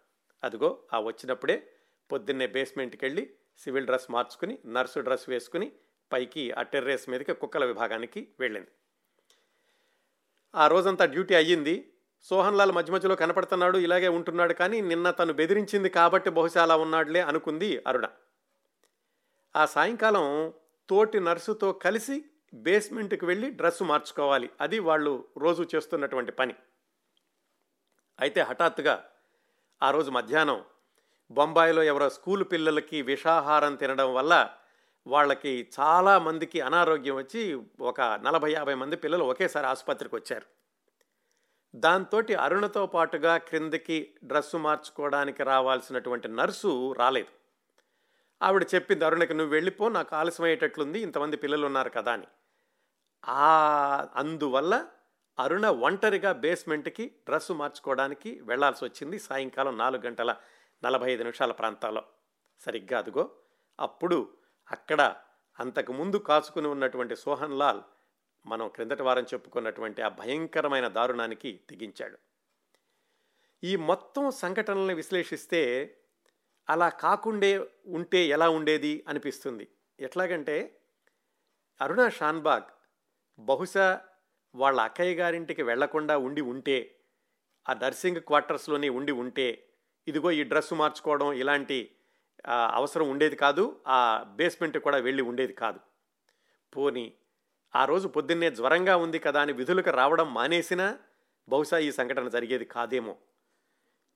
అదిగో 0.45 0.79
ఆ 0.93 1.01
వచ్చినప్పుడే 1.01 1.69
పొద్దున్నే 2.13 2.47
బేస్మెంట్కి 2.47 3.05
వెళ్ళి 3.05 3.31
సివిల్ 3.59 3.87
డ్రెస్ 3.87 4.11
మార్చుకుని 4.11 4.59
నర్సు 4.67 5.01
డ్రెస్ 5.01 5.29
వేసుకుని 5.29 5.73
పైకి 6.13 6.53
ఆ 6.53 6.63
టెర్రేస్ 6.63 7.09
మీదకి 7.09 7.33
కుక్కల 7.33 7.65
విభాగానికి 7.65 8.29
వెళ్ళింది. 8.41 8.69
ఆ 10.55 10.67
రోజంతా 10.67 11.05
డ్యూటీ 11.05 11.35
అయ్యింది. 11.35 11.93
సోహన్ 12.23 12.59
లాల్ 12.59 12.73
మధ్య 12.73 12.93
మధ్యలో 12.93 13.15
కనపడుతున్నాడు 13.15 13.79
ఇలాగే 13.79 14.09
ఉంటున్నాడు 14.09 14.53
కానీ 14.53 14.81
నిన్న 14.81 15.11
తను 15.11 15.33
బెదిరించింది 15.33 15.89
కాబట్టి 15.89 16.31
బహుశా 16.31 16.63
అలా 16.63 16.77
ఉన్నాడులే 16.77 17.21
అనుకుంది 17.21 17.85
అరుణ. 17.87 18.09
ఆ 19.57 19.67
సాయంకాలం 19.67 20.53
తోటి 20.89 21.21
నర్సుతో 21.21 21.73
కలిసి 21.73 22.25
బేస్మెంట్కి 22.55 23.25
వెళ్ళి 23.25 23.51
డ్రెస్ 23.51 23.83
మార్చుకోవాలి. 23.83 24.51
అది 24.61 24.79
వాళ్ళు 24.79 25.29
రోజు 25.39 25.69
చేస్తున్నటువంటి 25.75 26.33
పని. 26.33 26.55
అయితే 28.21 28.41
హఠాత్తుగా 28.41 29.11
ఆ 29.83 29.91
రోజు 29.91 30.11
మధ్యాహ్నం 30.11 30.65
బొంబాయిలో 31.33 31.83
ఎవరో 31.83 32.11
స్కూల్ 32.11 32.45
పిల్లలకి 32.53 33.03
విషాహారం 33.03 33.75
తినడం 33.75 34.15
వల్ల 34.15 34.51
వాళ్ళకి 35.07 35.71
చాలా 35.81 36.19
మందికి 36.19 36.61
అనారోగ్యం 36.61 37.17
వచ్చి 37.17 37.61
ఒక 37.81 38.01
నలభై 38.01 38.53
యాభై 38.53 38.75
మంది 38.75 38.97
పిల్లలు 38.97 39.25
ఒకేసారి 39.25 39.67
ఆసుపత్రికి 39.67 40.15
వచ్చారు. 40.15 40.47
దాంతో 41.77 42.23
అరుణతో 42.41 42.87
పాటుగా 42.87 43.37
క్రిందకి 43.37 44.15
డ్రెస్సు 44.25 44.57
మార్చుకోవడానికి 44.57 45.43
రావాల్సినటువంటి 45.43 46.29
నర్సు 46.29 46.93
రాలేదు. 46.93 47.29
ఆవిడ 48.45 48.67
చెప్పింది 48.75 49.05
అరుణకి 49.05 49.35
నువ్వు 49.35 49.55
వెళ్ళిపో 49.55 49.89
నాకు 49.89 50.17
ఆలస్యమయ్యేటట్లుంది 50.17 51.01
ఇంతమంది 51.01 51.37
పిల్లలు 51.37 51.67
ఉన్నారు 51.67 51.91
కదా 51.91 52.13
అని. 52.13 52.27
ఆ 53.29 54.07
అందువల్ల 54.17 54.85
అరుణ 55.39 55.67
ఒంటరిగా 55.67 56.33
బేస్మెంట్కి 56.33 57.07
డ్రెస్సు 57.07 57.53
మార్చుకోవడానికి 57.53 58.41
వెళ్ళాల్సి 58.41 58.85
వచ్చింది. 58.85 59.19
సాయంకాలం 59.19 59.79
నాలుగు 59.79 60.03
గంటల 60.03 60.35
నలభై 60.85 61.13
ఐదు 61.13 61.23
నిమిషాల 61.23 61.53
ప్రాంతాల్లో. 61.53 62.03
సరిగ్గా 62.59 62.99
అదుగో. 62.99 63.31
అప్పుడు 63.81 64.37
అక్కడ 64.71 65.17
అంతకుముందు 65.61 66.17
కాచుకుని 66.17 66.69
ఉన్నటువంటి 66.69 67.17
సోహన్ 67.17 67.59
లాల్ 67.59 67.81
మనం 68.47 68.69
క్రిందటి 68.69 69.03
వారం 69.03 69.23
చెప్పుకున్నటువంటి 69.23 70.03
ఆ 70.03 70.09
భయంకరమైన 70.09 70.89
దారుణానికి 70.89 71.61
తెగించాడు. 71.71 72.19
ఈ 73.65 73.77
మొత్తం 73.77 74.31
సంఘటనల్ని 74.31 74.95
విశ్లేషిస్తే 74.95 75.95
అలా 76.69 76.89
కాకుండే 76.89 77.59
ఉంటే 77.87 78.19
ఎలా 78.19 78.49
ఉండేది 78.49 79.05
అనిపిస్తుంది. 79.09 79.69
ఎట్లాగంటే 80.01 80.81
అరుణ 81.81 82.09
షాన్బాగ్ 82.09 82.63
బహుశా 83.39 84.01
వాళ్ళ 84.55 84.81
అక్కయ్య 84.81 85.15
గారింటికి 85.15 85.63
వెళ్ళకుండా 85.63 86.19
ఉండి 86.19 86.41
ఉంటే 86.41 86.99
ఆ 87.69 87.75
నర్సింగ్ 87.75 88.21
క్వార్టర్స్లోనే 88.21 88.89
ఉండి 88.89 89.13
ఉంటే 89.13 89.69
ఇదిగో 90.09 90.31
ఈ 90.31 90.43
డ్రెస్ 90.43 90.73
మార్చుకోవడం 90.73 91.33
ఇలాంటి 91.33 91.91
అవసరం 92.49 93.09
ఉండేది 93.11 93.37
కాదు 93.37 93.81
ఆ 93.87 94.25
బేస్మెంట్ 94.37 94.79
కూడా 94.79 94.97
వెళ్ళి 94.97 95.23
ఉండేది 95.23 95.53
కాదు. 95.53 95.81
పోని 96.77 97.13
ఆ 97.75 97.85
రోజు 97.85 98.09
పొద్దున్నే 98.09 98.51
జ్వరంగా 98.51 98.97
ఉంది 98.97 99.19
కదా 99.19 99.41
అని 99.41 99.53
విధులకు 99.53 99.91
రావడం 99.91 100.35
మానేసినా 100.35 100.99
బహుశా 101.49 101.79
ఈ 101.79 101.91
సంఘటన 101.93 102.29
జరిగేది 102.29 102.65
కాదేమో. 102.65 103.17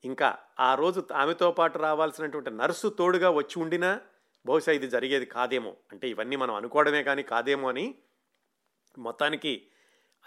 ఇంకా 0.03 0.37
ఆ 0.59 0.75
రోజు 0.75 1.07
ఆమెతో 1.13 1.51
పాటు 1.51 1.77
రావాల్సినటువంటి 1.77 2.51
నర్సు 2.51 2.87
తోడుగా 2.87 3.29
వచ్చి 3.29 3.61
ఉండినా 3.61 4.01
బహుశా 4.45 4.71
ఇది 4.71 4.87
జరిగేది 4.87 5.25
కాదేమో. 5.25 5.75
అంటే 5.91 6.09
ఇవన్నీ 6.09 6.35
మనం 6.35 6.53
అనుకోవడమే 6.55 7.03
కానీ 7.03 7.23
కాదేమో 7.23 7.69
అని 7.69 7.95
మొత్తానికి 8.97 9.67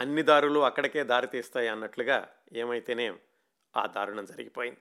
అన్ని 0.00 0.22
దారులు 0.22 0.60
అక్కడికే 0.60 1.04
దారితీస్తాయి 1.04 1.68
అన్నట్లుగా 1.68 2.28
ఏమైతేనే 2.52 3.06
ఆ 3.76 3.86
దారుణం 3.86 4.24
జరిగిపోయింది. 4.24 4.80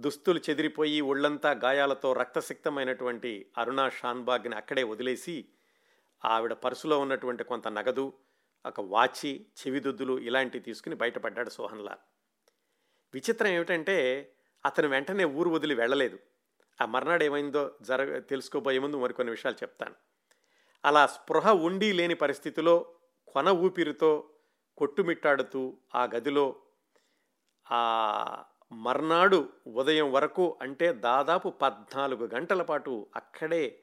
దుస్తులు 0.00 0.40
చెదిరిపోయి 0.50 1.00
ఒళ్ళంతా 1.00 1.50
గాయాలతో 1.50 2.12
రక్తసిక్తమైనటువంటి 2.12 3.52
అరుణా 3.58 3.88
షాన్బాగ్ని 3.88 4.56
అక్కడే 4.56 4.82
వదిలేసి 4.82 5.48
ఆవిడ 6.24 6.52
పర్సులో 6.52 6.98
ఉన్నటువంటి 6.98 7.44
కొంత 7.44 7.68
నగదు 7.68 8.12
ఒక 8.66 8.80
వాచి 8.80 9.46
చెవిదుద్దులు 9.60 10.18
ఇలాంటివి 10.18 10.64
తీసుకుని 10.64 10.94
బయటపడ్డాడు 10.94 11.50
సోహన్లాల్. 11.50 11.98
విచిత్రం 13.14 13.48
ఏమిటంటే 13.48 13.96
అతను 14.66 14.88
వెంటనే 14.88 15.24
ఊరు 15.24 15.50
వదిలి 15.50 15.74
వెళ్ళలేదు. 15.74 16.18
ఆ 16.80 16.84
మర్నాడు 16.84 17.24
ఏమైందో 17.24 17.78
జరగ 17.82 18.18
తెలుసుకోబోయే 18.18 18.78
ముందు 18.78 18.96
మరికొన్ని 18.96 19.30
విషయాలు 19.30 19.56
చెప్తాను. 19.56 19.94
అలా 20.84 21.06
స్పృహ 21.06 21.52
ఉండి 21.52 21.92
లేని 21.92 22.14
పరిస్థితిలో 22.14 22.94
కొన 23.28 23.48
ఊపిరితో 23.48 24.30
కొట్టుమిట్టాడుతూ 24.76 25.78
ఆ 25.94 26.04
గదిలో 26.04 26.56
ఆ 27.70 28.44
మర్నాడు 28.74 29.48
ఉదయం 29.66 30.12
వరకు 30.12 30.58
అంటే 30.62 30.92
దాదాపు 30.92 31.48
పద్నాలుగు 31.48 32.30
గంటల 32.34 32.62
పాటు 32.62 33.06
అక్కడే 33.16 33.78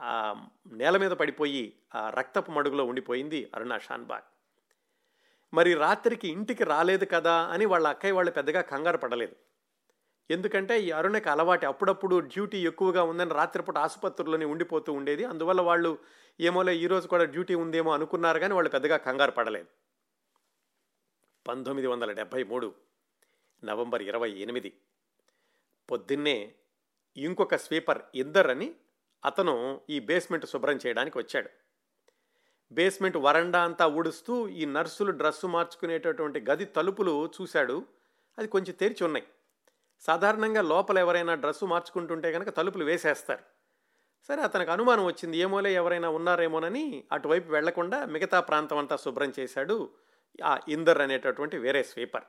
ఆ 0.00 0.46
నేల 0.72 0.96
మీద 0.96 1.10
పడిపోయి 1.10 1.78
ఆ 1.94 2.10
రక్తపు 2.10 2.50
మడుగులో 2.50 2.84
ఉండిపోయింది 2.84 3.50
అరుణా 3.54 3.78
షాన్బాగ్. 3.78 4.22
మరి 5.54 5.74
రాత్రికి 5.74 6.28
ఇంటికి 6.28 6.64
రాలేదు 6.64 7.04
కదా 7.04 7.32
అని 7.32 7.66
వాళ్ళ 7.66 7.88
అక్కయ్య 7.88 8.12
వాళ్ళు 8.12 8.30
పెద్దగా 8.30 8.60
కంగారు 8.60 8.98
పడలేదు. 8.98 9.36
ఎందుకంటే 10.30 10.80
ఈ 10.80 10.90
అరుణకి 10.90 11.28
అలవాటు 11.28 11.66
అప్పుడప్పుడు 11.66 12.20
డ్యూటీ 12.20 12.66
ఎక్కువగా 12.66 13.02
ఉందని 13.02 13.34
రాత్రిపూట 13.34 13.78
ఆసుపత్రిలోనే 13.78 14.44
ఉండిపోతూ 14.44 14.92
ఉండేది. 14.92 15.24
అందువల్ల 15.24 15.60
వాళ్ళు 15.60 15.98
ఏమోలే 16.40 16.76
ఈరోజు 16.76 17.08
కూడా 17.08 17.24
డ్యూటీ 17.24 17.54
ఉందేమో 17.54 17.92
అనుకున్నారు 17.92 18.38
కానీ 18.38 18.54
వాళ్ళు 18.54 18.70
పెద్దగా 18.70 18.96
కంగారు 18.96 19.30
పడలేదు. 19.30 19.66
పంతొమ్మిది 21.48 21.88
వందల 21.88 22.12
డెబ్భై 22.12 22.44
మూడు 22.44 22.74
నవంబర్ 23.64 24.02
ఇరవై 24.02 24.30
ఎనిమిది. 24.30 24.80
పొద్దున్నే 25.90 26.54
ఇంకొక 27.16 27.56
స్వీపర్ 27.56 28.02
ఇద్దర్ 28.14 28.50
అని 28.50 28.74
అతను 29.24 29.80
ఈ 29.90 30.00
బేస్మెంట్ 30.00 30.46
శుభ్రం 30.46 30.78
చేయడానికి 30.86 31.18
వచ్చాడు. 31.18 31.50
బేస్మెంట్ 32.72 33.16
వరండా 33.16 33.62
అంతా 33.62 33.86
ఊడుస్తూ 33.86 34.48
ఈ 34.48 34.64
నర్సులు 34.64 35.10
డ్రస్సు 35.10 35.46
మార్చుకునేటటువంటి 35.46 36.44
గది 36.50 36.64
తలుపులు 36.64 37.32
చూశాడు. 37.40 37.86
అది 38.38 38.48
కొంచెం 38.48 38.74
తెరిచి 38.80 39.04
ఉన్నాయి. 39.04 39.26
సాధారణంగా 40.00 40.62
లోపల 40.62 40.98
ఎవరైనా 40.98 41.34
డ్రెస్సు 41.34 41.64
మార్చుకుంటుంటే 41.64 42.32
కనుక 42.32 42.48
తలుపులు 42.48 42.84
వేసేస్తారు. 42.84 43.42
సరే 44.28 44.42
అతనికి 44.42 44.70
అనుమానం 44.70 45.04
వచ్చింది. 45.04 45.38
ఏమోలే 45.38 45.74
ఎవరైనా 45.74 46.08
ఉన్నారేమోనని 46.08 47.04
అటువైపు 47.12 47.52
వెళ్ళకుండా 47.52 48.04
మిగతా 48.04 48.40
ప్రాంతం 48.40 48.78
అంతా 48.78 48.96
శుభ్రం 48.96 49.32
చేశాడు 49.38 49.90
ఆ 50.44 50.58
ఇందర్ 50.68 51.00
అనేటటువంటి 51.00 51.58
వేరే 51.58 51.82
స్వీపర్. 51.82 52.24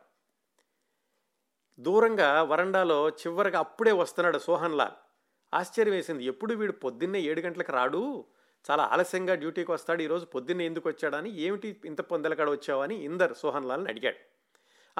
దూరంగా 1.80 2.44
వరండాలో 2.44 3.10
చివరిగా 3.10 3.60
అప్పుడే 3.60 3.92
వస్తున్నాడు 3.92 4.38
సోహన్ 4.38 4.78
లాల్ 4.78 4.92
ఆశ్చర్యం 5.54 5.96
వేసింది. 5.96 6.26
ఎప్పుడు 6.26 6.54
వీడు 6.54 6.72
పొద్దున్నే 6.72 7.20
ఏడు 7.20 7.42
గంటలకు 7.42 7.72
రాడు? 7.72 8.26
చాలా 8.72 8.84
ఆలస్యంగా 8.84 9.36
డ్యూటీకి 9.36 9.72
వస్తాడు. 9.72 10.02
ఈరోజు 10.02 10.26
పొద్దున్నే 10.26 10.66
ఎందుకు 10.66 10.90
వచ్చాడని 10.90 11.40
ఏమిటి 11.40 11.82
ఇంత 11.86 12.02
పొందలకాడ 12.02 12.50
వచ్చావని 12.50 12.96
ఇందర్ 12.96 13.34
సోహన్ 13.34 13.66
లాల్ని 13.66 13.90
అడిగాడు. 13.90 14.18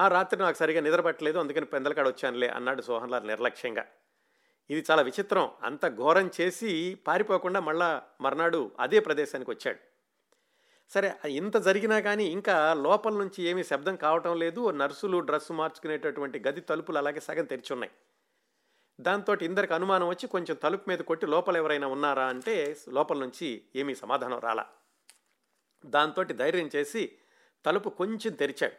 ఆ 0.00 0.08
రాత్రి 0.08 0.40
నాకు 0.40 0.56
సరిగా 0.56 0.80
నిద్రపట్టలేదు 0.80 1.38
అందుకని 1.38 1.66
పెందలకాడ 1.66 2.08
వచ్చానులే 2.08 2.48
అన్నాడు 2.48 2.82
సోహన్ 2.82 3.10
లాల్ 3.10 3.26
నిర్లక్ష్యంగా. 3.26 3.84
ఇది 4.70 4.84
చాలా 4.90 5.02
విచిత్రం. 5.02 5.50
అంత 5.62 5.96
ఘోరం 5.96 6.30
చేసి 6.40 6.98
పారిపోకుండా 7.06 7.60
మళ్ళా 7.60 8.02
మర్నాడు 8.20 8.70
అదే 8.80 9.00
ప్రదేశానికి 9.00 9.50
వచ్చాడు. 9.50 9.87
సరే 10.90 11.14
ఇంత 11.28 11.56
జరిగినా 11.56 12.00
కానీ 12.00 12.24
ఇంకా 12.24 12.74
లోపల 12.74 13.12
నుంచి 13.12 13.44
ఏమీ 13.44 13.64
శబ్దం 13.64 13.96
కావటం 13.96 14.38
లేదు. 14.38 14.70
నర్సులు 14.70 15.18
డ్రెస్ 15.18 15.52
మార్చుకునేటటువంటి 15.52 16.42
గది 16.48 16.60
తలుపులు 16.60 16.98
అలాగే 16.98 17.20
సగం 17.20 17.44
తెరిచి 17.44 17.72
ఉన్నాయి. 17.72 17.92
దాంతో 19.00 19.34
ఇందరికి 19.42 19.74
అనుమానం 19.74 20.08
వచ్చి 20.08 20.26
కొంచెం 20.26 20.56
తలుపు 20.56 20.90
మీద 20.90 20.98
కొట్టి 20.98 21.26
లోపల 21.26 21.56
ఎవరైనా 21.56 21.86
ఉన్నారా 21.86 22.26
అంటే 22.26 22.76
లోపల 22.88 23.18
నుంచి 23.18 23.64
ఏమీ 23.76 23.94
సమాధానం 23.94 24.38
రాలా. 24.38 24.66
దాంతో 25.86 26.24
ధైర్యం 26.24 26.70
చేసి 26.76 27.18
తలుపు 27.66 27.88
కొంచెం 27.88 28.32
తెరిచాడు. 28.32 28.74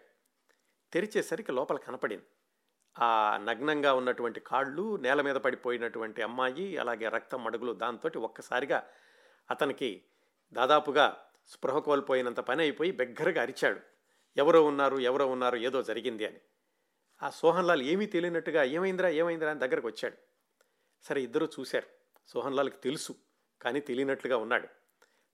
తెరిచేసరికి 0.93 1.51
లోపల 1.51 1.77
కనపడింది. 1.77 2.25
ఆ 2.99 3.39
నగ్నంగా 3.43 3.93
ఉన్నటువంటి 3.93 4.39
కాళ్ళు 4.39 4.97
నేల 4.97 5.21
మీద 5.21 5.35
పడిపోయినటువంటి 5.35 6.21
అమ్మాయి 6.21 6.77
అలాగే 6.77 7.09
రక్తం 7.09 7.43
మడుగులు 7.43 7.73
దాంతో 7.73 8.19
ఒక్కసారిగా 8.19 8.83
అతనికి 9.51 10.03
దాదాపుగా 10.53 11.17
స్పృహ 11.49 11.79
కోల్పోయినంత 11.79 12.39
పని 12.39 12.61
అయిపోయి 12.61 12.91
బెగ్గరగా 12.91 13.41
అరిచాడు. 13.41 13.79
ఎవరో 14.37 14.65
ఉన్నారు 14.65 14.97
ఎవరో 14.97 15.27
ఉన్నారు 15.27 15.57
ఏదో 15.57 15.83
జరిగింది 15.83 16.25
అని. 16.25 16.39
ఆ 17.23 17.29
సోహన్లాల్ 17.29 17.81
ఏమీ 17.81 18.05
తెలియనట్టుగా 18.05 18.63
ఏమైందిరా 18.63 19.09
ఏమైందిరా 19.09 19.51
అని 19.51 19.59
దగ్గరకు 19.59 19.87
వచ్చాడు. 19.87 20.17
సరే 21.03 21.21
ఇద్దరు 21.21 21.49
చూశారు. 21.59 21.87
సోహన్లాల్కి 22.27 22.77
తెలుసు 22.77 23.15
కానీ 23.61 23.79
తెలియనట్లుగా 23.79 24.37
ఉన్నాడు. 24.37 24.67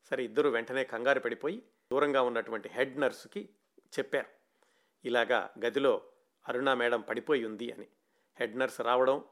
సరే 0.10 0.24
ఇద్దరు 0.24 0.50
వెంటనే 0.50 0.84
కంగారు 0.84 1.20
పడిపోయి 1.20 1.64
దూరంగా 1.92 2.22
ఉన్నటువంటి 2.22 2.70
హెడ్ 2.70 3.00
నర్సుకి 3.00 3.50
చెప్పారు. 4.00 4.28
ఇలాగా 5.06 5.50
గదిలో 5.66 6.02
అరుణ 6.48 6.74
మేడం 6.74 7.02
పడిపోయి 7.02 7.46
ఉంది 7.46 7.72
అని. 7.72 7.88
హెడ్ 8.40 8.60
నర్స్ 8.60 8.82
రావడం 8.82 9.24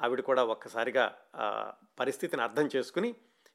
ఆవిడ 0.00 0.20
కూడా 0.20 0.44
ఒక్కసారిగా 0.44 1.18
పరిస్థితిని 2.00 2.42
అర్థం 2.42 2.68
చేసుకుని 2.76 3.14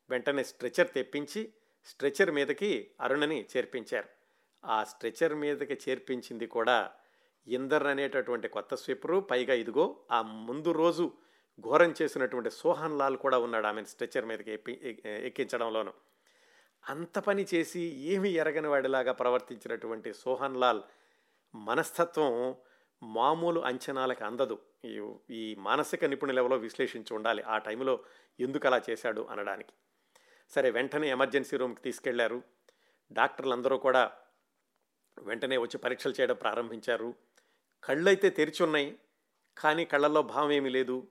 వెంటనే 0.09 0.43
స్ట్రెచర్ 0.43 0.91
తెప్పించి 0.91 1.53
స్ట్రెచర్ 1.87 2.31
మీదకి 2.31 2.91
అరుణని 3.01 3.45
చేర్పించారు. 3.57 4.09
ఆ 4.65 4.83
స్ట్రెచర్ 4.83 5.35
మీదకి 5.35 5.73
చేర్పించింది 5.73 6.47
కూడా 6.47 6.91
ఇందర్ 7.47 7.87
అనేటటువంటి 7.87 8.47
కొత్త 8.47 8.75
స్వీపరు 8.75 9.19
పైగా 9.19 9.53
ఇదిగో 9.53 9.99
ఆ 10.11 10.21
ముందు 10.21 10.71
రోజు 10.71 11.11
ఘోరం 11.59 11.93
చేసినటువంటి 12.01 12.49
సోహన్ 12.49 12.97
లాల్ 12.97 13.17
కూడా 13.17 13.37
ఉన్నాడు 13.37 13.67
ఆమెను 13.67 13.85
స్ట్రెచర్ 13.85 14.25
మీదకి 14.25 14.51
ఎప్పి 14.51 14.99
ఎక్కించడంలోనూ. 15.05 15.93
అంత 16.89 17.19
పని 17.19 17.45
చేసి 17.53 17.81
ఏమీ 17.81 18.29
ఎరగని 18.29 18.67
వాడిలాగా 18.67 19.11
ప్రవర్తించినటువంటి 19.11 20.13
సోహన్ 20.13 20.57
లాల్ 20.57 20.81
మనస్తత్వం 21.55 22.55
మామూలు 23.03 23.59
అంచనాలకు 23.59 24.23
అందదు. 24.23 24.59
ఈ 24.85 25.11
ఈ 25.31 25.55
మానసిక 25.55 26.05
నిపుణులు 26.05 26.39
ఎవరో 26.39 26.57
విశ్లేషించి 26.57 27.15
ఉండాలి. 27.15 27.43
ఆ 27.43 27.57
టైంలో 27.57 28.03
ఎందుకు 28.39 28.67
అలా 28.67 28.81
చేశాడు 28.89 29.21
అనడానికి. 29.21 29.73
సరే 30.49 30.69
వెంటనే 30.69 31.09
ఎమర్జెన్సీ 31.09 31.57
రూమ్కి 31.57 31.81
తీసుకెళ్ళారు. 31.81 32.43
డాక్టర్లు 33.11 33.53
అందరూ 33.53 33.77
కూడా 33.77 34.11
వెంటనే 35.23 35.57
వచ్చి 35.57 35.77
పరీక్షలు 35.77 36.11
చేయడం 36.11 36.35
ప్రారంభించారు. 36.35 37.13
కళ్ళైతే 37.83 38.29
తెరిచి 38.29 38.63
ఉన్నాయి 38.63 38.99
కానీ 39.57 39.85
కళ్ళల్లో 39.85 40.21
భావం 40.21 40.51
ఏమీ 40.51 40.69
లేదు. 40.69 41.07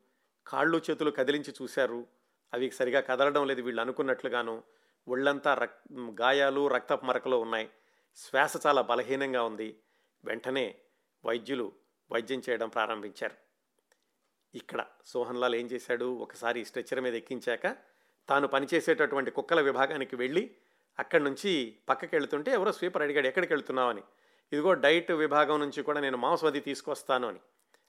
కాళ్ళు 0.47 0.81
చేతులు 0.91 1.11
కదిలించి 1.11 1.55
చూశారు. 1.63 2.07
అవి 2.55 2.71
సరిగా 2.71 3.01
కదలడం 3.01 3.47
లేదు 3.47 3.63
వీళ్ళు 3.63 3.81
అనుకున్నట్లుగాను. 3.81 4.63
ఒళ్ళంతా 5.09 5.55
రక్ 5.55 5.93
గాయాలు 5.93 6.69
రక్తపు 6.69 7.05
మరకలు 7.05 7.37
ఉన్నాయి. 7.37 7.71
శ్వాస 8.17 8.67
చాలా 8.67 8.83
బలహీనంగా 8.83 9.43
ఉంది. 9.43 9.81
వెంటనే 10.25 10.75
వైద్యులు 11.25 11.73
వైద్యం 12.13 12.43
చేయడం 12.51 12.69
ప్రారంభించారు. 12.69 13.35
ఇక్కడ 14.55 14.85
సోహన్లాల్ 15.07 15.55
ఏం 15.55 15.67
చేశాడు? 15.67 16.05
ఒకసారి 16.05 16.65
స్ట్రెచ్చర్ 16.65 17.01
మీద 17.01 17.15
ఎక్కించాక 17.15 17.96
తాను 18.29 18.49
పనిచేసేటటువంటి 18.49 19.31
కుక్కల 19.31 19.61
విభాగానికి 19.61 20.17
వెళ్ళి 20.17 20.51
అక్కడి 20.99 21.25
నుంచి 21.25 21.77
పక్కకి 21.89 22.17
వెళ్తుంటే 22.17 22.51
ఎవరో 22.51 22.73
స్వీపర్ 22.73 23.03
అడిగాడు 23.03 23.27
ఎక్కడికి 23.27 23.53
వెళ్తున్నావని 23.53 24.01
ఇదిగో 24.53 24.75
డైట్ 24.75 25.13
విభాగం 25.13 25.61
నుంచి 25.61 25.83
కూడా 25.83 26.01
నేను 26.01 26.17
మాంసం 26.17 26.47
అది 26.47 26.61
తీసుకొస్తాను 26.61 27.29
అని. 27.29 27.41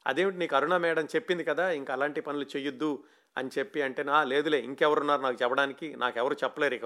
అదేమిటి 0.08 0.38
నీకు 0.38 0.56
అరుణ 0.56 0.78
మేడం 0.78 1.06
చెప్పింది 1.06 1.44
కదా 1.44 1.72
ఇంకా 1.72 1.94
అలాంటి 1.94 2.22
పనులు 2.22 2.46
చెయ్యొద్దు 2.56 3.04
అని 3.38 3.50
చెప్పి 3.60 3.82
అంటే 3.82 4.04
నా 4.04 4.24
లేదులే 4.24 4.60
ఇంకెవరున్నారు 4.60 5.22
నాకు 5.22 5.38
చెప్పడానికి 5.42 5.96
నాకెవరు 5.96 6.34
చెప్పలేరు 6.34 6.74
ఇక 6.74 6.86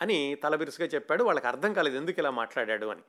అని 0.00 0.34
తలబిరుసుగా 0.34 0.86
చెప్పాడు. 0.86 1.24
వాళ్ళకి 1.24 1.46
అర్థం 1.46 1.72
కాలేదు 1.72 1.96
ఎందుకు 1.96 2.20
ఇలా 2.20 2.30
మాట్లాడాడు 2.30 2.86
అని. 2.86 3.02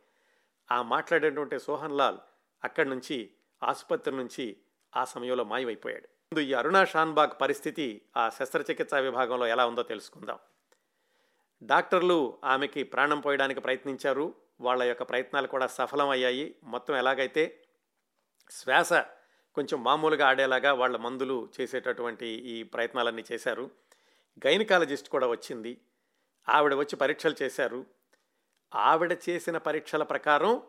ఆ 0.72 0.82
మాట్లాడేటువంటి 0.82 1.60
సోహన్ 1.60 1.98
లాల్ 1.98 2.18
అక్కడి 2.64 2.90
నుంచి 2.90 3.30
ఆసుపత్రి 3.64 4.16
నుంచి 4.16 4.58
ఆ 4.96 5.06
సమయంలో 5.06 5.44
మాయమైపోయాడు. 5.44 6.13
ముందు 6.34 6.46
ఈ 6.46 6.54
అరుణా 6.54 6.86
షాన్బాగ్ 6.86 7.42
పరిస్థితి 7.42 8.02
ఆ 8.18 8.30
శస్త్రచికిత్సా 8.30 8.98
విభాగంలో 8.98 9.48
ఎలా 9.48 9.66
ఉందో 9.66 9.84
తెలుసుకుందాం. 9.84 10.40
డాక్టర్లు 11.64 12.38
ఆమెకి 12.44 12.84
ప్రాణం 12.84 13.20
పోయడానికి 13.20 13.60
ప్రయత్నించారు. 13.60 14.34
వాళ్ళ 14.62 14.84
యొక్క 14.84 15.04
ప్రయత్నాలు 15.04 15.48
కూడా 15.48 15.68
సఫలమయ్యాయి 15.68 16.56
మొత్తం 16.64 16.96
ఎలాగైతే 16.96 17.64
శ్వాస 18.52 18.94
కొంచెం 19.56 19.84
మామూలుగా 19.84 20.28
ఆడేలాగా 20.28 20.74
వాళ్ళ 20.74 20.98
మందులు 20.98 21.50
చేసేటటువంటి 21.62 22.26
ఈ 22.26 22.64
ప్రయత్నాలన్నీ 22.64 23.24
చేశారు. 23.32 23.72
గైనకాలజిస్ట్ 24.48 25.10
కూడా 25.10 25.28
వచ్చింది. 25.28 25.82
ఆవిడ 26.50 26.74
వచ్చి 26.74 26.96
పరీక్షలు 26.96 27.36
చేశారు. 27.42 27.86
ఆవిడ 28.76 29.18
చేసిన 29.30 29.58
పరీక్షల 29.58 30.04
ప్రకారం 30.04 30.62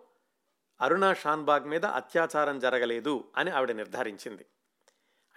అరుణా 0.81 1.15
షాన్బాగ్ 1.15 1.69
మీద 1.69 1.85
అత్యాచారం 1.85 2.59
జరగలేదు 2.59 3.25
అని 3.37 3.51
ఆవిడ 3.51 3.71
నిర్ధారించింది. 3.71 4.47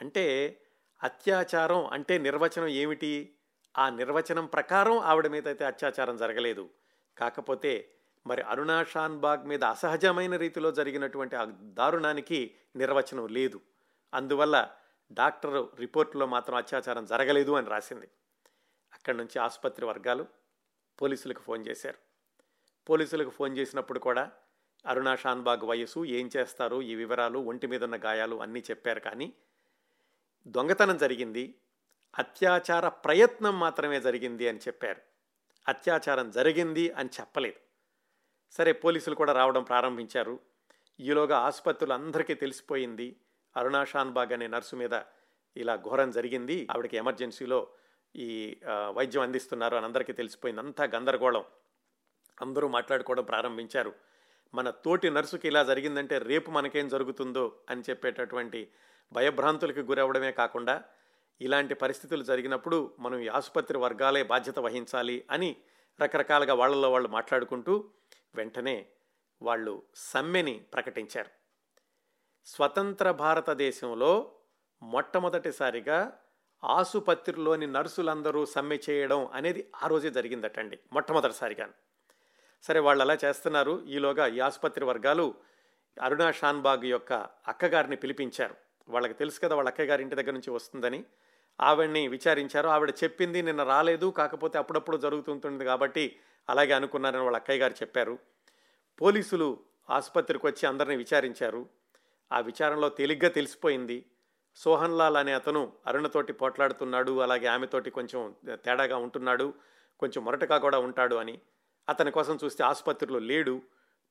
అంటే 0.01 0.59
అత్యాచారం 1.03 1.85
అంటే 1.85 2.17
నిర్వచనం 2.17 2.67
ఏమిటి? 2.67 3.33
ఆ 3.77 3.89
నిర్వచనం 3.89 4.45
ప్రకారం 4.45 4.99
ఆవిడ 4.99 5.27
మీద 5.27 5.47
అయితే 5.47 5.65
అత్యాచారం 5.65 6.17
జరగలేదు. 6.17 6.69
కాకపోతే 7.17 7.93
మరి 8.27 8.41
అరుణా 8.41 8.83
షాన్బాగ్ 8.83 9.47
మీద 9.47 9.63
అసహజమైన 9.63 10.35
రీతిలో 10.35 10.71
జరిగినటువంటి 10.71 11.35
ఆ 11.35 11.43
దారుణానికి 11.61 12.55
నిర్వచనం 12.75 13.27
లేదు. 13.27 13.61
అందువల్ల 14.13 14.71
డాక్టర్ 15.11 15.79
రిపోర్టులో 15.79 16.25
మాత్రం 16.25 16.55
అత్యాచారం 16.55 17.05
జరగలేదు 17.05 17.51
అని 17.51 17.67
రాసింది. 17.67 18.07
అక్కడి 18.93 19.17
నుంచి 19.17 19.39
ఆసుపత్రి 19.39 19.85
వర్గాలు 19.85 20.25
పోలీసులకు 21.01 21.41
ఫోన్ 21.41 21.67
చేశారు. 21.67 21.97
పోలీసులకు 22.89 23.29
ఫోన్ 23.29 23.57
చేసినప్పుడు 23.57 23.99
కూడా 23.99 24.31
అరుణా 24.85 25.15
షాన్బాగ్ 25.15 25.63
వయసు 25.63 26.05
ఏం 26.05 26.29
చేస్తారు 26.37 26.81
ఈ 26.81 26.95
వివరాలు 26.95 27.39
ఒంటి 27.39 27.67
మీద 27.67 27.83
ఉన్న 27.83 27.95
గాయాలు 28.05 28.35
అన్నీ 28.35 28.59
చెప్పారు 28.59 28.99
కానీ 28.99 29.33
దొంగతనం 30.47 30.97
జరిగింది. 30.97 31.55
అత్యాచార 32.19 32.89
ప్రయత్నం 32.89 33.59
మాత్రమే 33.59 34.01
జరిగింది 34.01 34.47
అని 34.47 34.57
చెప్పారు. 34.57 35.01
అత్యాచారం 35.67 36.31
జరిగింది 36.31 36.91
అని 36.91 37.09
చెప్పలేదు. 37.21 37.59
సరే 38.51 38.71
పోలీసులు 38.71 39.15
కూడా 39.15 39.33
రావడం 39.33 39.63
ప్రారంభించారు. 39.63 40.39
ఈలోగా 40.99 41.37
ఆసుపత్రులు 41.37 41.93
అందరికీ 41.93 42.33
తెలిసిపోయింది. 42.33 43.19
అరుణా 43.57 43.85
షాన్బాగ్ 43.85 44.33
అనే 44.33 44.47
నర్సు 44.47 44.75
మీద 44.75 44.99
ఇలా 45.57 45.75
ఘోరం 45.75 46.11
జరిగింది. 46.11 46.67
ఆవిడకి 46.71 46.97
ఎమర్జెన్సీలో 46.97 47.67
ఈ 48.15 48.59
వైద్యం 48.89 49.21
అందిస్తున్నారు 49.21 49.75
అని 49.75 49.85
అందరికీ 49.85 50.13
తెలిసిపోయింది. 50.13 50.61
అంతా 50.61 50.83
గందరగోళం. 50.83 51.43
అందరూ 52.41 52.67
మాట్లాడుకోవడం 52.67 53.23
ప్రారంభించారు. 53.23 53.93
మన 54.53 54.69
తోటి 54.69 55.09
నర్సుకి 55.09 55.47
ఇలా 55.47 55.63
జరిగిందంటే 55.63 56.17
రేపు 56.17 56.51
మనకేం 56.51 56.87
జరుగుతుందో 56.87 57.59
అని 57.69 57.81
చెప్పేటటువంటి 57.89 58.71
భయభ్రాంతులకు 59.13 59.79
గురవడమే 59.79 60.31
కాకుండా 60.31 60.83
ఇలాంటి 61.41 61.73
పరిస్థితులు 61.73 62.23
జరిగినప్పుడు 62.23 62.95
మనం 62.99 63.19
ఈ 63.19 63.27
ఆసుపత్రి 63.27 63.77
వర్గాలే 63.77 64.23
బాధ్యత 64.23 64.59
వహించాలి 64.59 65.25
అని 65.31 65.55
రకరకాలుగా 66.01 66.53
వాళ్ళలో 66.53 66.91
వాళ్ళు 66.91 67.09
మాట్లాడుకుంటూ 67.09 67.89
వెంటనే 68.35 68.85
వాళ్ళు 69.41 69.83
సమ్మెని 69.95 70.59
ప్రకటించారు. 70.73 71.29
స్వతంత్ర 72.45 73.11
భారతదేశంలో 73.11 74.33
మొట్టమొదటిసారిగా 74.81 76.17
ఆసుపత్రిలోని 76.63 77.67
నర్సులందరూ 77.67 78.45
సమ్మె 78.45 78.79
చేయడం 78.89 79.27
అనేది 79.27 79.71
ఆ 79.83 79.87
రోజే 79.87 80.09
జరిగిందటండి 80.09 80.79
మొట్టమొదటిసారిగా 80.93 81.69
సరే 82.63 82.79
వాళ్ళు 82.79 83.03
అలా 83.03 83.17
చేస్తున్నారు. 83.25 83.85
ఈలోగా 83.85 84.27
ఈ 84.27 84.39
ఆసుపత్రి 84.39 84.85
వర్గాలు 84.85 85.35
అరుణా 86.01 86.31
షాన్బాగ్ 86.31 86.85
యొక్క 86.85 87.13
అక్కగారిని 87.47 87.95
పిలిపించారు. 87.95 88.66
వాళ్ళకి 88.89 89.13
తెలుసు 89.13 89.39
కదా 89.39 89.55
వాళ్ళ 89.55 89.69
అక్కగారి 89.69 90.03
ఇంటి 90.03 90.15
దగ్గర 90.15 90.31
నుంచి 90.31 90.49
వస్తుందని. 90.49 91.05
ఆవిడ్ని 91.61 92.07
విచారించారు. 92.07 92.67
ఆవిడ 92.67 92.89
చెప్పింది 92.89 93.41
నిన్న 93.41 93.63
రాలేదు 93.63 94.09
కాకపోతే 94.09 94.57
అప్పుడప్పుడు 94.57 94.97
జరుగుతుంటుంది 94.97 95.65
కాబట్టి 95.65 96.19
అలాగే 96.49 96.73
అనుకున్నారని 96.73 97.23
వాళ్ళ 97.23 97.37
అక్కయ్య 97.37 97.59
గారు 97.59 97.73
చెప్పారు. 97.73 98.17
పోలీసులు 99.01 99.59
ఆసుపత్రికి 99.89 100.47
వచ్చి 100.47 100.67
అందరిని 100.67 100.95
విచారించారు. 100.95 101.65
ఆ 102.31 102.39
విచారణలో 102.39 102.89
తేలిగ్గా 102.89 103.29
తెలిసిపోయింది. 103.29 104.05
సోహన్ 104.55 104.97
లాల్ 104.97 105.17
అనే 105.17 105.33
అతను 105.33 105.73
అరుణతోటి 105.87 106.33
పోట్లాడుతున్నాడు 106.33 107.19
అలాగే 107.19 107.47
ఆమెతోటి 107.47 107.89
కొంచెం 107.89 108.35
తేడాగా 108.51 108.97
ఉంటున్నాడు 108.97 109.53
కొంచెం 109.99 110.25
మొరటగా 110.25 110.57
కూడా 110.57 110.79
ఉంటాడు 110.79 111.15
అని. 111.15 111.41
అతని 111.89 112.11
కోసం 112.11 112.37
చూస్తే 112.43 112.63
ఆసుపత్రిలో 112.63 113.19
లేడు. 113.19 113.61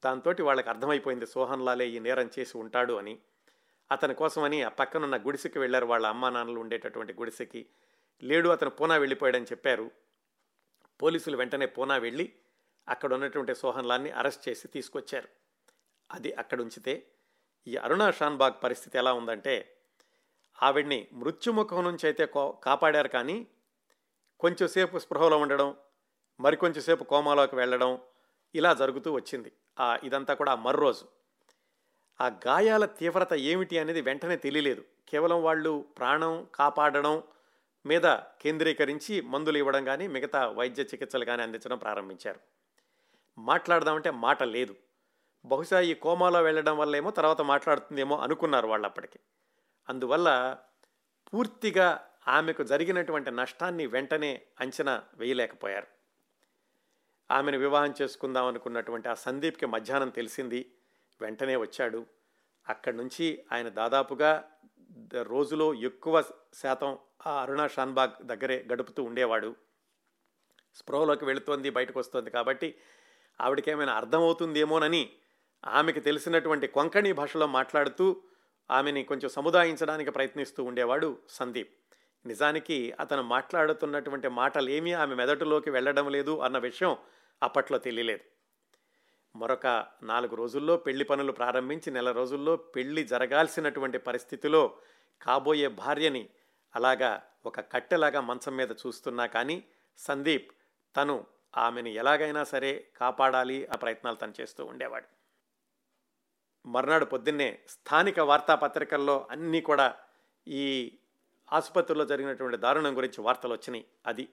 దాంతో 0.05 0.35
వాళ్ళకి 0.43 0.69
అర్థమైపోయింది 0.69 1.27
సోహన్ 1.27 1.65
లాలే 1.65 1.89
ఈ 1.89 1.99
నేరం 1.99 2.31
చేసి 2.39 2.59
ఉంటాడు 2.59 2.93
అని. 2.93 3.19
అతని 3.93 4.15
కోసమని 4.15 4.63
ఆ 4.63 4.69
పక్కనున్న 4.69 5.17
గుడిసెకి 5.17 5.59
వెళ్ళారు. 5.59 5.87
వాళ్ళ 5.87 6.07
అమ్మా 6.07 6.31
నాన్నలు 6.31 6.61
ఉండేటటువంటి 6.61 7.13
గుడిసెకి. 7.13 7.67
లేడు 8.23 8.49
అతను 8.49 8.71
పూనా 8.71 8.97
వెళ్ళిపోయాడని 8.97 9.45
చెప్పారు. 9.45 9.91
పోలీసులు 11.03 11.37
వెంటనే 11.37 11.67
పూనా 11.67 11.97
వెళ్ళి 11.97 12.33
అక్కడ 12.89 13.15
ఉన్నటువంటి 13.15 13.55
సోహన్లాన్ని 13.55 14.11
అరెస్ట్ 14.11 14.49
చేసి 14.49 14.69
తీసుకొచ్చారు. 14.69 15.29
అది 16.11 16.33
అక్కడ 16.33 16.61
ఉంచితే 16.61 17.07
ఈ 17.67 17.77
అరుణా 17.77 18.11
షాన్బాగ్ 18.11 18.63
పరిస్థితి 18.65 18.99
ఎలా 18.99 19.13
ఉందంటే 19.13 19.77
ఆవిడ్ని 20.63 21.09
మృత్యుముఖం 21.13 21.85
నుంచి 21.85 22.05
అయితే 22.05 22.27
కాపాడారు 22.65 23.09
కానీ 23.09 23.47
కొంచెంసేపు 24.41 24.99
స్పృహలో 24.99 25.39
ఉండడం 25.39 25.77
మరికొంచెంసేపు 26.41 27.05
కోమాలోకి 27.05 27.57
వెళ్ళడం 27.57 28.01
ఇలా 28.55 28.75
జరుగుతూ 28.75 29.13
వచ్చింది. 29.13 29.53
ఇదంతా 30.03 30.35
కూడా 30.35 30.53
ఆ 30.53 30.55
మర్రోజు. 30.55 31.16
ఆ 32.21 32.27
గాయాల 32.47 32.85
తీవ్రత 32.85 33.33
ఏమిటి 33.35 33.79
అనేది 33.79 34.01
వెంటనే 34.01 34.37
తెలియలేదు. 34.37 34.85
కేవలం 35.09 35.43
వాళ్ళు 35.43 35.85
ప్రాణం 35.99 36.47
కాపాడడం 36.55 37.23
మీద 37.87 38.07
కేంద్రీకరించి 38.41 39.21
మందులు 39.21 39.59
ఇవ్వడం 39.59 39.85
కానీ 39.85 40.07
మిగతా 40.07 40.47
వైద్య 40.49 40.83
చికిత్సలు 40.83 41.25
కానీ 41.25 41.43
అందించడం 41.43 41.79
ప్రారంభించారు. 41.79 42.41
మాట్లాడదామంటే 43.39 44.11
మాట 44.11 44.43
లేదు. 44.43 44.75
బహుశా 45.45 45.81
ఈ 45.81 45.95
కోమాలో 45.95 46.43
వెళ్ళడం 46.43 46.79
వల్ల 46.79 46.97
ఏమో 46.97 47.11
తర్వాత 47.11 47.41
మాట్లాడుతుందేమో 47.41 48.17
అనుకున్నారు 48.17 48.67
వాళ్ళు 48.67 48.87
అప్పటికి 48.87 49.19
అందువల్ల 49.89 50.57
పూర్తిగా 51.35 52.09
ఆమెకు 52.29 52.63
జరిగినటువంటి 52.63 53.31
నష్టాన్ని 53.31 53.87
వెంటనే 53.87 54.43
అంచనా 54.61 55.03
వేయలేకపోయారు. 55.17 55.87
ఆమెను 57.31 57.59
వివాహం 57.59 57.95
చేసుకుందాం 58.03 58.47
అనుకున్నటువంటి 58.47 59.09
ఆ 59.09 59.15
సందీప్కి 59.15 59.67
మధ్యాహ్నం 59.67 60.09
తెలిసింది. 60.09 60.73
వెంటనే 61.21 61.57
వచ్చాడు. 61.57 62.07
అక్కడి 62.69 62.97
నుంచి 62.97 63.45
ఆయన 63.53 63.69
దాదాపుగా 63.69 64.51
రోజులో 65.23 65.75
ఎక్కువ 65.75 66.25
శాతం 66.55 66.99
ఆ 67.27 67.43
అరుణ 67.43 67.67
షాన్బాగ్ 67.67 68.27
దగ్గరే 68.27 68.67
గడుపుతూ 68.73 69.03
ఉండేవాడు. 69.05 69.57
స్ప్రోలోకి 70.75 71.25
వెళుతోంది 71.25 71.71
బయటకు 71.71 71.99
వస్తుంది 71.99 72.31
కాబట్టి 72.31 72.75
ఆవిడకేమైనా 73.41 73.95
అర్థమవుతుందేమోనని 73.95 75.13
ఆమెకి 75.67 76.01
తెలిసినటువంటి 76.01 76.67
కొంకణి 76.67 77.13
భాషలో 77.13 77.47
మాట్లాడుతూ 77.47 78.23
ఆమెని 78.71 79.05
కొంచెం 79.05 79.31
సముదాయించడానికి 79.31 80.11
ప్రయత్నిస్తూ 80.11 80.65
ఉండేవాడు 80.65 81.19
సందీప్. 81.29 81.75
నిజానికి 82.27 82.93
అతను 82.93 83.23
మాట్లాడుతున్నటువంటి 83.23 84.29
మాటలు 84.29 84.71
ఏమీ 84.71 84.93
ఆమె 84.93 85.15
మెదడులోకి 85.15 85.71
వెళ్ళడం 85.71 86.09
లేదు 86.09 86.39
అన్న 86.39 86.59
విషయం 86.59 86.97
అప్పట్లో 87.43 87.79
తెలియలేదు. 87.79 88.36
మరొక 89.37 89.87
నాలుగు 90.03 90.35
రోజుల్లో 90.35 90.77
పెళ్ళి 90.77 91.05
పనులు 91.05 91.33
ప్రారంభించి 91.33 91.93
నెల 91.93 92.13
రోజుల్లో 92.13 92.57
పెళ్ళి 92.57 93.05
జరగాల్సినటువంటి 93.05 93.99
పరిస్థితిలో 93.99 94.77
కాబోయే 95.23 95.69
భార్యని 95.69 96.29
అలాగా 96.77 97.23
ఒక 97.47 97.61
కట్టెలాగా 97.61 98.21
మంచం 98.21 98.57
మీద 98.57 98.71
చూస్తున్నా 98.71 99.27
కానీ 99.27 99.65
సందీప్ 99.99 100.51
తను 100.97 101.27
ఆమెను 101.57 101.89
ఎలాగైనా 101.89 102.45
సరే 102.45 102.87
కాపాడాలి 102.97 103.67
ఆ 103.67 103.77
ప్రయత్నాలు 103.77 104.17
తను 104.17 104.33
చేస్తూ 104.41 104.65
ఉండేవాడు. 104.65 105.07
మర్నాడు 106.69 107.05
పొద్దున్నే 107.05 107.59
స్థానిక 107.69 108.21
వార్తాపత్రికల్లో 108.21 109.27
అన్నీ 109.31 109.61
కూడా 109.61 109.95
ఈ 110.49 110.97
ఆసుపత్రిలో 111.53 112.05
జరిగినటువంటి 112.05 112.57
దారుణం 112.57 112.97
గురించి 112.97 113.21
వార్తలు 113.21 113.53
వచ్చినాయి. 113.53 113.85
అది 114.07 114.29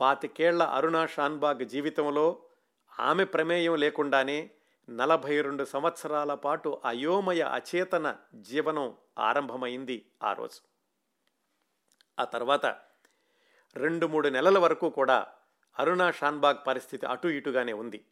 పాతికేళ్ళ 0.00 0.62
అరుణ 0.62 1.06
షాన్బాగ్ 1.06 1.64
జీవితంలో 1.64 2.42
ఆమె 3.00 3.24
ప్రమేయం 3.24 3.76
లేకుండానే 3.76 4.50
నలభై 4.90 5.40
రెండు 5.40 5.64
సంవత్సరాల 5.64 6.34
పాటు 6.34 6.80
అయోమయ 6.84 7.40
అచేతన 7.40 8.16
జీవనం 8.34 8.96
ఆరంభమైంది 9.18 10.06
ఆ 10.22 10.32
రోజు. 10.32 10.60
ఆ 12.18 12.24
తర్వాత 12.24 12.66
రెండు 13.76 14.06
మూడు 14.06 14.28
నెలల 14.28 14.58
వరకు 14.58 14.90
కూడా 14.90 15.26
అరుణా 15.78 16.10
షాన్బాగ్ 16.10 16.66
పరిస్థితి 16.66 17.06
అటు 17.06 17.28
ఇటుగానే 17.28 17.72
ఉంది. 17.72 18.04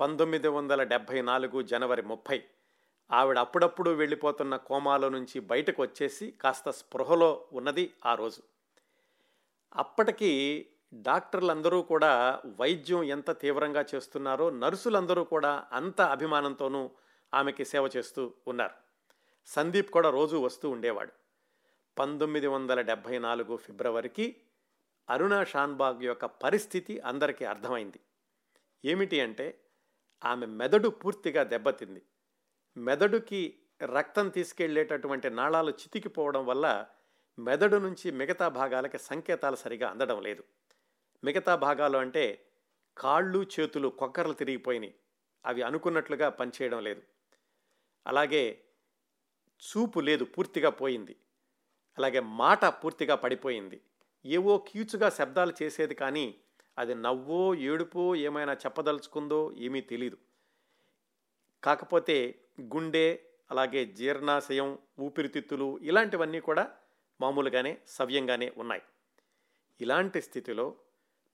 పంతొమ్మిది 0.00 0.48
వందల 0.48 0.82
డెబ్భై 0.82 1.22
నాలుగు 1.22 1.62
జనవరి 1.62 2.02
ముప్పై 2.02 2.42
ఆవిడ 3.10 3.38
అప్పుడప్పుడు 3.38 3.90
వెళ్ళిపోతున్న 3.90 4.56
కోమాలో 4.56 5.08
నుంచి 5.08 5.40
బయటకు 5.40 5.82
వచ్చేసి 5.82 6.30
కాస్త 6.30 6.70
స్పృహలో 6.70 7.44
ఉన్నది 7.52 7.92
ఆ 8.06 8.14
రోజు. 8.14 8.42
అప్పటికీ 9.76 10.66
డాక్టర్లందరూ 10.94 11.82
కూడా 11.82 12.42
వైద్యం 12.46 13.02
ఎంత 13.02 13.40
తీవ్రంగా 13.40 13.84
చేస్తున్నారో 13.94 14.50
నర్సులందరూ 14.50 15.24
కూడా 15.24 15.66
అంత 15.72 16.00
అభిమానంతోనూ 16.00 16.90
ఆమెకి 17.34 17.64
సేవ 17.64 17.90
చేస్తూ 17.96 18.32
ఉన్నారు. 18.48 18.74
సందీప్ 19.46 19.90
కూడా 19.90 20.10
రోజు 20.10 20.36
వస్తూ 20.36 20.70
ఉండేవాడు. 20.70 21.12
పంతొమ్మిది 21.98 22.46
వందల 22.46 22.80
డెబ్భై 22.80 23.18
నాలుగు 23.18 23.56
ఫిబ్రవరికి 23.56 24.36
అరుణా 25.10 25.44
షాన్బాగ్ 25.44 26.02
యొక్క 26.02 26.24
పరిస్థితి 26.24 27.00
అందరికీ 27.00 27.44
అర్థమైంది. 27.44 28.00
ఏమిటి 28.84 29.20
అంటే 29.20 29.60
ఆమె 30.24 30.46
మెదడు 30.46 30.88
పూర్తిగా 30.88 31.44
దెబ్బతింది. 31.44 32.02
మెదడుకి 32.76 33.58
రక్తం 33.82 34.28
తీసుకెళ్ళేటటువంటి 34.28 35.30
నాళాలు 35.30 35.70
చితికిపోవడం 35.70 36.46
వల్ల 36.46 36.86
మెదడు 37.38 37.76
నుంచి 37.76 38.10
మిగతా 38.10 38.48
భాగాలకి 38.48 38.98
సంకేతాలు 38.98 39.56
సరిగా 39.56 39.88
అందడం 39.90 40.22
లేదు. 40.22 40.44
మిగతా 41.24 41.56
భాగాలు 41.56 41.98
అంటే 41.98 42.46
కాళ్ళు 42.98 43.46
చేతులు 43.60 43.88
కొక్కర్లు 43.88 44.32
తిరిగిపోయినాయి. 44.32 44.94
అవి 45.46 45.62
అనుకున్నట్లుగా 45.62 46.28
పనిచేయడం 46.28 46.84
లేదు. 46.84 47.02
అలాగే 48.06 48.64
చూపు 49.38 50.00
లేదు 50.00 50.24
పూర్తిగా 50.24 50.70
పోయింది. 50.70 51.16
అలాగే 51.98 52.20
మాట 52.20 52.64
పూర్తిగా 52.64 53.14
పడిపోయింది. 53.14 53.80
ఏవో 54.26 54.58
కీచుగా 54.58 55.10
శబ్దాలు 55.10 55.52
చేసేది 55.62 55.94
కానీ 55.94 56.34
అది 56.78 56.94
నవ్వో 56.94 57.54
ఏడుపో 57.54 58.16
ఏమైనా 58.16 58.52
చెప్పదలుచుకుందో 58.52 59.54
ఏమీ 59.58 59.80
తెలీదు. 59.80 60.18
కాకపోతే 61.64 62.44
గుండె 62.60 63.18
అలాగే 63.50 63.84
జీర్ణాశయం 63.84 64.78
ఊపిరితిత్తులు 65.00 65.78
ఇలాంటివన్నీ 65.82 66.40
కూడా 66.40 66.76
మామూలుగానే 67.20 67.78
సవ్యంగానే 67.88 68.52
ఉన్నాయి. 68.56 68.82
ఇలాంటి 69.80 70.22
స్థితిలో 70.22 70.76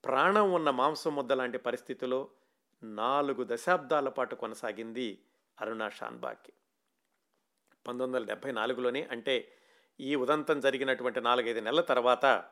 ప్రాణం 0.04 0.52
ఉన్న 0.52 0.70
మాంసం 0.70 1.14
ముద్ద 1.14 1.32
లాంటి 1.32 1.58
పరిస్థితిలో 1.58 2.28
నాలుగు 2.82 3.46
దశాబ్దాల 3.48 4.08
పాటు 4.08 4.34
కొనసాగింది 4.34 5.22
అరుణా 5.60 5.88
షాన్బాగ్కి 5.88 6.52
పంతొమ్మిది 7.86 8.16
వందల 8.16 8.24
డెబ్భై 8.24 8.52
నాలుగులోనే 8.52 9.08
అంటే 9.10 9.52
ఈ 10.00 10.14
ఉదంతం 10.14 10.60
జరిగినటువంటి 10.60 11.20
నాలుగైదు 11.20 11.60
నెలల 11.60 11.80
తర్వాత 11.80 12.44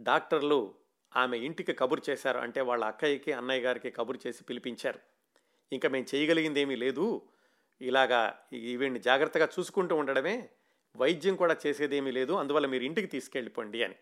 డాక్టర్లు 0.00 0.74
ఆమె 1.16 1.38
ఇంటికి 1.38 1.72
కబురు 1.72 2.02
చేశారు. 2.10 2.38
అంటే 2.38 2.60
వాళ్ళ 2.60 2.84
అక్కయ్యకి 2.84 3.32
అన్నయ్య 3.32 3.62
గారికి 3.62 3.90
కబురు 3.90 4.18
చేసి 4.26 4.44
పిలిపించారు. 4.44 5.00
ఇంకా 5.72 5.88
మేము 5.88 6.14
చేయగలిగింది 6.14 6.60
ఏమీ 6.60 6.76
లేదు. 6.76 7.28
ఇలాగా 7.80 8.38
ఈవిడ్ని 8.52 9.00
జాగ్రత్తగా 9.00 9.48
చూసుకుంటూ 9.58 9.96
ఉండడమే 9.96 10.50
వైద్యం 10.96 11.36
కూడా 11.36 11.56
చేసేదేమీ 11.66 12.10
లేదు. 12.10 12.32
అందువల్ల 12.32 12.66
మీరు 12.66 12.84
ఇంటికి 12.84 13.06
తీసుకెళ్ళిపోండి 13.06 13.84
అని. 13.84 13.94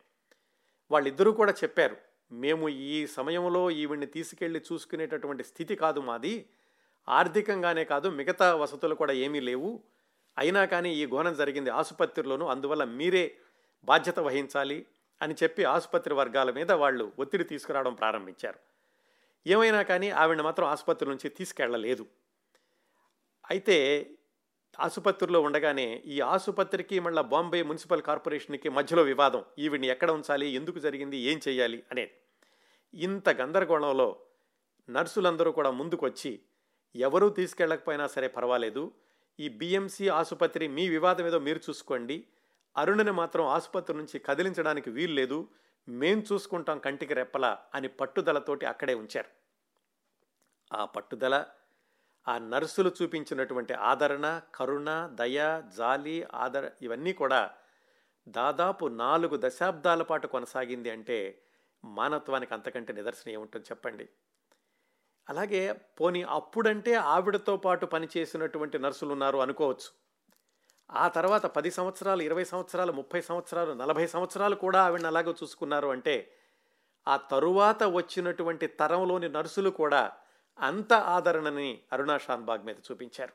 వాళ్ళిద్దరూ 0.90 1.32
కూడా 1.32 1.52
చెప్పారు. 1.52 2.07
మేము 2.32 2.68
ఈ 2.68 3.06
సమయంలో 3.06 3.70
ఈవిడ్ని 3.70 4.06
తీసుకెళ్ళి 4.06 4.60
చూసుకునేటటువంటి 4.72 5.44
స్థితి 5.44 5.76
కాదు 5.76 6.00
మాది. 6.00 6.48
ఆర్థికంగానే 7.08 7.84
కాదు 7.84 8.08
మిగతా 8.08 8.54
వసతులు 8.54 8.94
కూడా 8.94 9.12
ఏమీ 9.12 9.40
లేవు. 9.40 9.80
అయినా 10.38 10.64
కానీ 10.64 10.94
ఈ 10.94 11.06
ఘోరం 11.06 11.34
జరిగింది 11.34 11.70
ఆసుపత్రిలోనూ 11.70 12.46
అందువల్ల 12.46 12.84
మీరే 12.84 13.36
బాధ్యత 13.84 14.18
వహించాలి 14.18 14.86
అని 15.22 15.34
చెప్పి 15.42 15.64
ఆసుపత్రి 15.64 16.14
వర్గాల 16.14 16.50
మీద 16.50 16.72
వాళ్ళు 16.72 17.12
ఒత్తిడి 17.18 17.44
తీసుకురావడం 17.44 17.94
ప్రారంభించారు. 17.94 18.58
ఏమైనా 19.46 19.82
కానీ 19.82 20.10
ఆవిడ 20.10 20.40
మాత్రం 20.40 20.66
ఆసుపత్రి 20.66 21.08
నుంచి 21.08 21.28
తీసుకెళ్ళలేదు. 21.28 22.06
అయితే 23.50 24.10
ఆసుపత్రిలో 24.80 25.40
ఉండగానే 25.40 26.02
ఈ 26.06 26.20
ఆసుపత్రికి 26.20 27.00
మళ్ళీ 27.00 27.22
బాంబే 27.22 27.62
మున్సిపల్ 27.62 28.02
కార్పొరేషన్కి 28.02 28.68
మధ్యలో 28.68 29.02
వివాదం. 29.02 29.44
ఈవిడ్ని 29.58 29.88
ఎక్కడ 29.88 30.10
ఉంచాలి? 30.10 30.48
ఎందుకు 30.48 30.78
జరిగింది? 30.78 31.16
ఏం 31.16 31.40
చేయాలి? 31.48 31.82
అనేది. 31.90 32.10
ఇంత 32.94 33.28
గందరగోళంలో 33.28 34.20
నర్సులందరూ 34.90 35.52
కూడా 35.52 35.70
ముందుకొచ్చి 35.70 36.40
ఎవరూ 36.96 37.28
తీసుకెళ్ళకపోయినా 37.28 38.06
సరే 38.06 38.28
పర్వాలేదు. 38.28 38.92
ఈ 39.40 39.48
బిఎంసి 39.48 40.08
ఆసుపత్రి 40.08 40.68
మీ 40.68 40.88
వివాదం 40.88 41.26
ఏదో 41.26 41.38
మీరు 41.38 41.58
చూసుకోండి. 41.58 42.24
అరుణని 42.76 43.10
మాత్రం 43.10 43.46
ఆసుపత్రి 43.46 43.96
నుంచి 43.96 44.18
కదిలించడానికి 44.18 44.90
వీలు 44.90 45.12
లేదు. 45.12 45.48
మేం 45.88 46.24
చూసుకుంటాం 46.32 46.78
కంటికి 46.78 47.14
రెప్పలా 47.14 47.58
అని 47.74 47.88
పట్టుదలతోటి 47.88 48.66
అక్కడే 48.66 48.94
ఉంచారు. 48.94 49.28
ఆ 50.76 50.84
పట్టుదల 50.84 51.44
ఆ 52.28 52.38
నర్సులు 52.38 52.90
చూపించినటువంటి 53.02 53.74
ఆదరణ 53.74 54.40
కరుణ 54.54 55.08
దయ 55.10 55.62
జాలి 55.76 56.26
ఆదర 56.34 56.70
ఇవన్నీ 56.82 57.12
కూడా 57.12 57.50
దాదాపు 58.26 58.86
నాలుగు 58.86 59.36
దశాబ్దాల 59.36 60.02
పాటు 60.02 60.26
కొనసాగింది 60.26 60.90
అంటే 60.90 61.42
మానవత్వానికి 61.84 62.54
అంతకంటే 62.54 62.92
నిదర్శనం 62.92 63.32
ఏముంటుంది 63.32 63.64
చెప్పండి? 63.64 64.06
అలాగే 65.28 65.72
పోనీ 66.00 66.22
అప్పుడంటే 66.22 66.94
ఆవిడతో 66.94 67.56
పాటు 67.56 67.86
పనిచేసినటువంటి 67.86 68.78
నర్సులు 68.78 69.12
ఉన్నారు 69.12 69.38
అనుకోవచ్చు. 69.38 69.90
ఆ 70.90 71.08
తర్వాత 71.08 71.46
పది 71.46 71.70
సంవత్సరాలు 71.70 72.22
ఇరవై 72.22 72.44
సంవత్సరాలు 72.44 72.92
ముప్పై 72.92 73.20
సంవత్సరాలు 73.20 73.72
నలభై 73.72 74.06
సంవత్సరాలు 74.06 74.56
కూడా 74.56 74.82
ఆవిడని 74.82 75.06
అలాగే 75.06 75.34
చూసుకున్నారు 75.42 75.88
అంటే 75.88 76.30
ఆ 77.06 77.16
తరువాత 77.16 77.82
వచ్చినటువంటి 77.84 78.66
తరంలోని 78.66 79.28
నర్సులు 79.28 79.70
కూడా 79.70 80.12
అంత 80.60 80.92
ఆదరణని 80.92 81.82
అరుణా 81.92 82.18
షాన్బాగ్ 82.18 82.64
మీద 82.64 82.76
చూపించారు. 82.90 83.32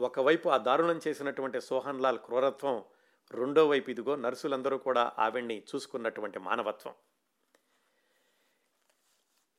ఒకవైపు 0.00 0.48
ఆ 0.48 0.56
దారుణం 0.56 1.00
చేసినటువంటి 1.08 1.60
సోహన్ 1.60 2.00
లాల్ 2.00 2.18
క్రూరత్వం 2.18 2.84
రెండో 3.30 3.68
వైపు 3.68 3.90
ఇదిగో 3.90 4.16
నర్సులందరూ 4.16 4.78
కూడా 4.78 5.12
ఆవిడ్ని 5.18 5.62
చూసుకున్నటువంటి 5.74 6.38
మానవత్వం. 6.38 6.94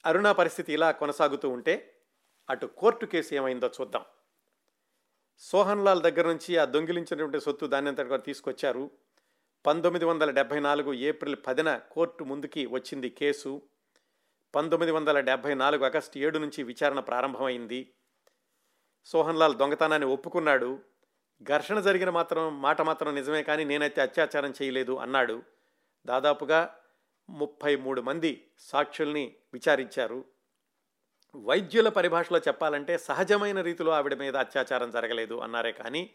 అరుణ 0.05 0.31
పరిస్థితి 0.31 0.73
ఇలా 0.73 0.91
కొనసాగుతూ 0.91 1.49
ఉంటే 1.49 1.93
అటు 2.49 2.65
కోర్టు 2.65 3.05
కేసు 3.05 3.35
ఏమైందో 3.35 3.67
చూద్దాం. 3.67 4.05
సోహన్ 5.39 5.85
లాల్ 5.85 6.01
దగ్గర 6.01 6.27
నుంచి 6.27 6.57
ఆ 6.57 6.65
దొంగిలించినటువంటి 6.65 7.39
సొత్తు 7.39 7.65
దాన్ని 7.65 7.89
అంతటి 7.89 8.17
తీసుకొచ్చారు. 8.17 8.91
పంతొమ్మిది 9.65 10.05
వందల 10.05 10.31
డెబ్భై 10.31 10.59
నాలుగు 10.59 10.93
ఏప్రిల్ 10.93 11.35
పదిన 11.47 11.77
కోర్టు 11.77 12.23
ముందుకి 12.23 12.65
వచ్చింది 12.65 13.09
కేసు. 13.09 13.61
పంతొమ్మిది 14.55 14.91
వందల 14.91 15.19
డెబ్భై 15.19 15.53
నాలుగు 15.53 15.85
ఆగస్టు 15.85 16.17
ఏడు 16.17 16.39
నుంచి 16.39 16.63
విచారణ 16.63 16.99
ప్రారంభమైంది. 16.99 17.93
సోహన్ 19.05 19.39
లాల్ 19.39 19.55
దొంగతనాన్ని 19.55 20.07
ఒప్పుకున్నాడు. 20.07 20.79
ఘర్షణ 21.43 21.79
జరిగిన 21.79 22.09
మాత్రం 22.09 22.61
మాట 22.61 22.81
మాత్రం 22.81 23.15
నిజమే 23.15 23.43
కానీ 23.43 23.65
నేనైతే 23.65 24.01
అత్యాచారం 24.01 24.53
చేయలేదు 24.61 24.93
అన్నాడు. 24.95 25.43
దాదాపుగా 26.05 26.75
ముప్పై 27.29 27.75
మూడు 27.75 28.01
మంది 28.01 28.43
సాక్షుల్ని 28.59 29.35
విచారించారు. 29.53 30.25
వైద్యుల 31.35 31.89
పరిభాషలో 31.89 32.39
చెప్పాలంటే 32.39 32.97
సహజమైన 32.97 33.61
రీతిలో 33.61 33.91
ఆవిడ 33.91 34.13
మీద 34.13 34.35
అత్యాచారం 34.35 34.91
జరగలేదు 34.91 35.39
అన్నారే 35.39 35.71
కానీ 35.71 36.09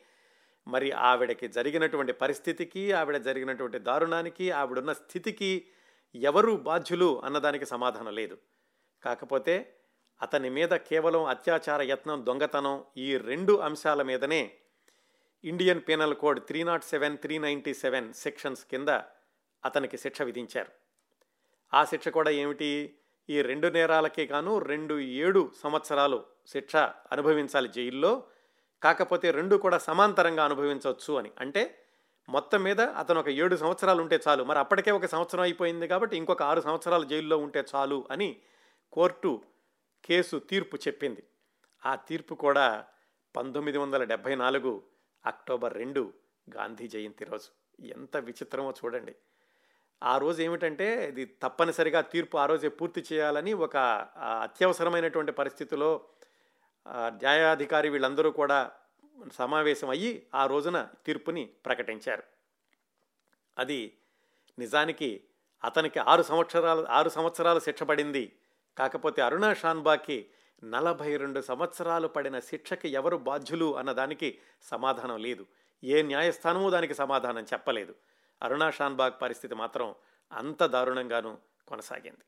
మరి 0.66 0.92
ఆవిడకి 0.92 1.48
జరిగినటువంటి 1.48 2.12
పరిస్థితికి 2.12 2.92
ఆవిడ 2.92 3.16
జరిగినటువంటి 3.16 3.78
దారుణానికి 3.78 4.50
ఆవిడున్న 4.50 4.92
స్థితికి 4.92 5.66
ఎవరు 6.14 6.52
బాధ్యులు 6.56 7.22
అన్నదానికి 7.24 7.66
సమాధానం 7.66 8.14
లేదు. 8.14 8.38
కాకపోతే 9.04 9.76
అతని 10.22 10.50
మీద 10.50 10.68
కేవలం 10.68 11.24
అత్యాచార 11.24 11.82
యత్నం 11.82 12.26
దొంగతనం 12.26 12.84
ఈ 12.96 13.16
రెండు 13.16 13.56
అంశాల 13.56 14.02
మీదనే 14.02 14.54
Indian 15.44 15.80
penal 15.88 16.14
code 16.14 16.40
three 16.40 16.62
nought 16.62 16.84
seven 16.84 17.18
three 17.18 17.38
ninety 17.38 17.74
seven 17.74 18.12
sections 18.12 18.64
కింద 18.64 18.88
అతనికి 19.64 19.98
శిక్ష 19.98 20.22
విధించారు. 20.22 20.72
ఆ 21.74 21.84
శిక్ష 21.84 22.08
కూడా 22.08 22.30
ఏమిటి? 22.30 22.98
ఈ 23.30 23.42
రెండు 23.42 23.68
నేరాలకే 23.68 24.24
గాను 24.24 24.58
రెండు 24.58 25.00
ఏడు 25.00 25.50
సంవత్సరాలు 25.62 26.24
శిక్ష 26.46 26.76
అనుభవించాలి 27.12 27.68
జైల్లో. 27.68 28.22
కాకపోతే 28.82 29.30
రెండు 29.30 29.56
కూడా 29.56 29.78
సమాంతరంగా 29.78 30.44
అనుభవించవచ్చు 30.44 31.14
అని. 31.14 31.30
అంటే 31.38 31.81
మొత్తం 32.28 32.62
మీద 32.62 32.80
అతను 32.80 33.20
ఒక 33.20 33.28
ఏడు 33.28 33.56
సంవత్సరాలు 33.56 34.02
ఉంటే 34.02 34.20
చాలు. 34.28 34.42
మరి 34.42 34.58
అప్పటికే 34.58 34.90
ఒక 34.90 35.06
సంవత్సరం 35.06 35.40
అయిపోయింది 35.40 35.88
కాబట్టి 35.88 36.16
ఇంకొక 36.16 36.42
ఆరు 36.42 36.60
సంవత్సరాలు 36.60 37.04
జైల్లో 37.04 37.38
ఉంటే 37.38 37.64
చాలు 37.74 38.08
అని 38.10 38.36
కోర్టు 38.92 39.42
కేసు 40.04 40.36
తీర్పు 40.36 40.76
చెప్పింది. 40.76 41.22
ఆ 41.86 41.94
తీర్పు 41.94 42.34
కూడా 42.34 42.84
పంతొమ్మిది 43.36 43.78
వందల 43.78 44.04
డెబ్భై 44.04 44.34
నాలుగు 44.34 44.82
అక్టోబర్ 45.26 45.74
రెండు 45.74 46.12
గాంధీ 46.56 46.88
జయంతి 46.88 47.24
రోజు. 47.24 47.48
ఎంత 47.78 48.16
విచిత్రమో 48.16 48.74
చూడండి. 48.84 49.14
ఆ 50.02 50.18
రోజు 50.18 50.42
ఏమిటంటే 50.42 51.08
ఇది 51.08 51.24
తప్పనిసరిగా 51.24 52.00
తీర్పు 52.00 52.38
ఆ 52.38 52.46
రోజే 52.46 52.68
పూర్తి 52.68 53.04
చేయాలని 53.12 53.52
ఒక 53.52 53.76
అత్యవసరమైనటువంటి 54.42 55.32
పరిస్థితిలో 55.32 56.00
న్యాయాధికారి 57.10 57.88
వీళ్ళందరూ 57.88 58.30
కూడా 58.30 58.70
సమావేశం 59.32 59.88
అయ్యి 59.88 60.26
ఆ 60.34 60.46
రోజున 60.46 60.88
తీర్పుని 61.06 61.44
ప్రకటించారు. 61.44 62.22
అది 63.58 63.98
నిజానికి 64.58 65.24
అతనికి 65.64 65.98
ఆరు 65.98 66.22
సంవత్సరాలు 66.22 66.86
ఆరు 66.86 67.08
సంవత్సరాలు 67.08 67.60
శిక్ష 67.60 67.82
పడింది. 67.82 68.36
కాకపోతే 68.78 69.22
అరుణా 69.22 69.54
షాన్బాకి 69.54 70.26
నలభై 70.64 71.16
రెండు 71.16 71.40
సంవత్సరాలు 71.40 72.08
పడిన 72.08 72.38
శిక్షకి 72.38 72.88
ఎవరు 72.88 73.16
బాధ్యులు 73.16 73.76
అన్నదానికి 73.76 74.38
సమాధానం 74.62 75.22
లేదు. 75.22 75.46
ఏ 75.84 76.02
న్యాయస్థానము 76.02 76.70
దానికి 76.70 76.94
సమాధానం 76.94 77.44
చెప్పలేదు. 77.44 77.94
అరుణా 78.42 78.70
షాన్బాగ్ 78.70 79.22
పరిస్థితి 79.22 79.54
మాత్రం 79.54 79.94
అంత 80.32 80.62
దారుణంగానూ 80.62 81.38
కొనసాగింది. 81.68 82.24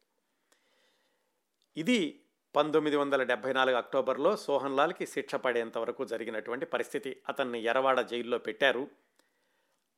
ఇది 1.77 2.24
పంతొమ్మిది 2.57 2.97
వందల 2.97 3.23
డెబ్బై 3.23 3.53
నాలుగు 3.53 3.77
అక్టోబర్లో 3.77 4.37
సోహన్ 4.37 4.77
లాల్కి 4.77 5.07
శిక్ష 5.07 5.35
పడేంత 5.35 5.79
వరకు 5.79 6.05
జరిగినటువంటి 6.05 6.67
పరిస్థితి 6.67 7.23
అతన్ని 7.29 7.63
ఎరవాడ 7.63 8.01
జైల్లో 8.01 8.39
పెట్టారు. 8.39 8.91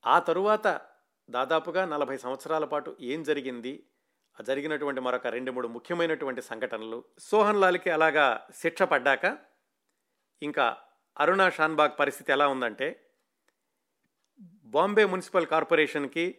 ఆ 0.07 0.19
తరువాత 0.19 0.81
దాదాపుగా 1.31 1.85
నలభై 1.85 2.19
సంవత్సరాల 2.19 2.65
పాటు 2.65 2.97
ఏం 3.01 3.23
జరిగింది? 3.23 3.87
జరిగినటువంటి 4.43 5.01
మరొక 5.01 5.27
రెండు 5.27 5.53
మూడు 5.53 5.69
ముఖ్యమైనటువంటి 5.69 6.43
సంఘటనలు. 6.43 7.05
సోహన్ 7.19 7.61
లాల్కి 7.61 7.91
అలాగా 7.91 8.47
శిక్ష 8.55 8.83
పడ్డాక 8.83 9.39
ఇంకా 10.43 10.77
అరుణా 11.19 11.51
షాన్బాగ్ 11.51 12.01
పరిస్థితి 12.01 12.33
ఎలా 12.33 12.49
ఉందంటే 12.49 13.11
బాంబే 14.65 15.05
మున్సిపల్ 15.05 15.47
కార్పొరేషన్కి 15.47 16.39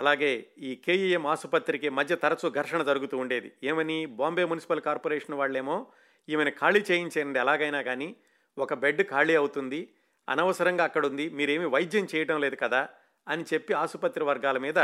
అలాగే 0.00 0.46
ఈ 0.58 0.74
కేఈఎం 0.74 1.26
ఆసుపత్రికి 1.26 1.88
మధ్య 1.88 2.16
తరచూ 2.16 2.50
ఘర్షణ 2.50 2.82
జరుగుతూ 2.82 3.18
ఉండేది. 3.18 3.52
ఏమని? 3.64 4.06
బాంబే 4.06 4.44
మున్సిపల్ 4.44 4.80
కార్పొరేషన్ 4.80 5.36
వాళ్ళేమో 5.36 5.86
ఈమెను 6.28 6.50
ఖాళీ 6.50 6.84
చేయించండి 6.90 7.38
ఎలాగైనా 7.38 7.82
కానీ 7.82 8.16
ఒక 8.58 8.74
బెడ్ 8.74 9.02
ఖాళీ 9.02 9.34
అవుతుంది 9.34 9.88
అనవసరంగా 10.28 10.84
అక్కడ 10.84 11.06
ఉంది 11.06 11.30
మీరేమి 11.30 11.66
వైద్యం 11.66 12.08
చేయడం 12.14 12.40
లేదు 12.40 12.56
కదా 12.56 12.88
అని 13.28 13.44
చెప్పి 13.54 13.72
ఆసుపత్రి 13.74 14.24
వర్గాల 14.24 14.58
మీద 14.58 14.78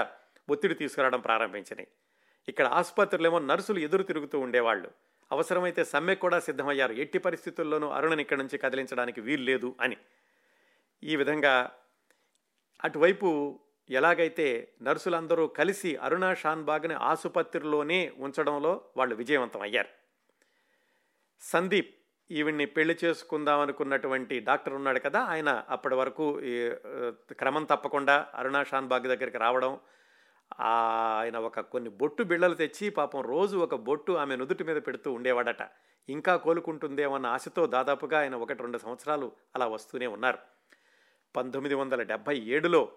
ఒత్తిడి 0.51 0.75
తీసుకురావడం 0.75 1.21
ప్రారంభించినాయి 1.21 1.89
ఇక్కడ 2.49 2.67
ఆసుపత్రులేమో 2.67 3.39
నర్సులు 3.39 3.79
ఎదురు 3.79 4.03
తిరుగుతూ 4.03 4.41
ఉండేవాళ్ళు. 4.41 4.91
అవసరమైతే 5.33 5.85
సమ్మె 5.85 6.15
కూడా 6.15 6.41
సిద్ధమయ్యారు. 6.41 6.93
ఎట్టి 6.93 7.19
పరిస్థితుల్లోనూ 7.19 7.89
అరుణని 7.89 8.23
ఇక్కడి 8.23 8.41
నుంచి 8.41 8.59
కదిలించడానికి 8.59 9.21
వీలు 9.21 9.43
లేదు 9.43 9.77
అని. 9.81 9.97
ఈ 11.05 11.17
విధంగా 11.17 11.71
అటువైపు 12.85 13.61
ఎలాగైతే 13.91 14.73
నర్సులందరూ 14.83 15.47
కలిసి 15.47 15.97
అరుణా 15.97 16.35
షాన్బాగ్ని 16.35 16.95
ఆసుపత్రిలోనే 16.95 18.13
ఉంచడంలో 18.19 18.85
వాళ్ళు 18.97 19.15
విజయవంతం 19.15 19.61
అయ్యారు 19.61 19.89
సందీప్ 21.41 21.95
ఈవిడ్ని 22.31 22.67
పెళ్ళి 22.67 22.97
చేసుకుందామనుకున్నటువంటి 23.05 24.41
డాక్టర్ 24.41 24.75
ఉన్నాడు 24.75 24.99
కదా 24.99 25.21
ఆయన 25.21 25.65
అప్పటి 25.69 25.95
వరకు 25.95 26.41
క్రమం 27.33 27.65
తప్పకుండా 27.65 28.27
అరుణా 28.35 28.65
షాన్బాగ్ 28.65 29.03
దగ్గరికి 29.03 29.39
రావడం 29.39 29.81
ఆయన 30.61 31.37
ఒక 31.37 31.61
కొన్ని 31.61 31.91
బొట్టు 31.91 32.23
బిళ్ళలు 32.23 32.55
తెచ్చి 32.55 32.91
పాపం 32.91 33.21
రోజు 33.21 33.57
ఒక 33.57 33.75
బొట్టు 33.75 34.13
ఆమె 34.13 34.37
నుదుటి 34.37 34.65
మీద 34.65 34.77
పెడుతూ 34.77 35.13
ఉండేవాడట. 35.13 35.63
ఇంకా 36.09 36.37
కోలుకుంటుందేమన్న 36.37 37.27
ఆశతో 37.27 37.67
దాదాపుగా 37.67 38.19
ఆయన 38.19 38.35
ఒకటి 38.35 38.63
రెండు 38.63 38.79
సంవత్సరాలు 38.79 39.33
అలా 39.57 39.67
వస్తూనే 39.67 40.07
ఉన్నారు. 40.07 40.39
పంతొమ్మిది 41.37 41.75
వందల 41.75 42.03
డెబ్భై 42.03 42.39
ఏడులో 42.39 42.93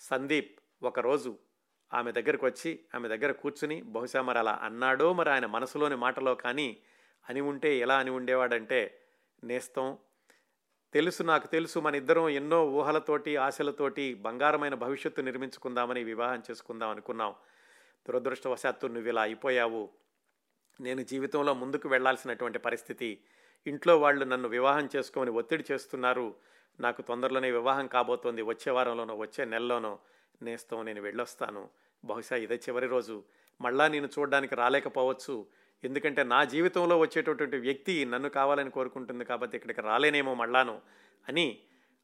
సందీప్ 0.00 0.60
ఒకరోజు 0.82 1.38
ఆమె 1.94 2.12
దగ్గరకు 2.12 2.46
వచ్చి 2.46 2.80
ఆమె 2.94 3.08
దగ్గర 3.08 3.32
కూర్చుని 3.32 3.82
బహుశా 3.82 4.22
మరి 4.22 4.38
అలా 4.38 4.58
అన్నాడో 4.62 5.12
మరి 5.12 5.30
ఆయన 5.30 5.46
మనసులోని 5.46 5.96
మాటలో 5.96 6.34
కానీ 6.34 6.80
అని 7.28 7.40
ఉంటే 7.40 7.78
ఎలా 7.78 7.98
అని 7.98 8.10
ఉండేవాడంటే 8.10 9.00
నేస్తం 9.44 9.98
తెలుసు 10.92 11.22
నాకు 11.22 11.46
తెలుసు 11.46 11.78
మన 11.78 11.94
ఇద్దరం 11.94 12.28
ఎన్నో 12.28 12.66
ఊహలతోటి 12.66 13.36
ఆశలతోటి 13.36 14.14
బంగారమైన 14.14 14.74
భవిష్యత్తు 14.74 15.20
నిర్మించుకుందామని 15.20 16.04
వివాహం 16.04 16.42
చేసుకుందాం 16.50 16.90
అనుకున్నాం. 16.90 17.34
దురదృష్టవశాత్తు 18.08 18.86
నువ్వు 18.86 19.08
ఇలా 19.08 19.22
అయిపోయావు. 19.22 19.88
నేను 20.80 21.02
జీవితంలో 21.02 21.54
ముందుకు 21.54 21.88
వెళ్ళాల్సినటువంటి 21.88 22.58
పరిస్థితి. 22.58 23.22
ఇంట్లో 23.66 23.98
వాళ్ళు 23.98 24.24
నన్ను 24.24 24.48
వివాహం 24.48 24.88
చేసుకోమని 24.96 25.30
ఒత్తిడి 25.30 25.64
చేస్తున్నారు. 25.72 26.34
నాకు 26.80 27.02
తొందరలోనే 27.02 27.50
వివాహం 27.50 27.86
కాబోతోంది. 27.86 28.42
వచ్చే 28.42 28.72
వారంలోనో 28.72 29.16
వచ్చే 29.16 29.44
నెలలోనో 29.44 29.98
నేస్తం 30.42 30.84
నేను 30.84 31.02
వెళ్ళొస్తాను. 31.02 31.70
బహుశా 32.04 32.36
ఇదే 32.36 32.54
చివరి 32.54 32.86
రోజు. 32.86 33.24
మళ్ళా 33.60 33.88
నేను 33.88 34.08
చూడడానికి 34.18 34.54
రాలేకపోవచ్చు. 34.54 35.46
ఎందుకంటే 35.84 36.22
నా 36.22 36.44
జీవితంలో 36.44 36.98
వచ్చేటటువంటి 36.98 37.56
వ్యక్తి 37.56 38.04
నన్ను 38.04 38.28
కావాలని 38.28 38.70
కోరుకుంటుంది 38.70 39.24
కాబట్టి 39.24 39.56
ఇక్కడికి 39.56 39.80
రాలేనేమో 39.80 40.34
మళ్ళాను 40.34 40.82
అని 41.28 41.58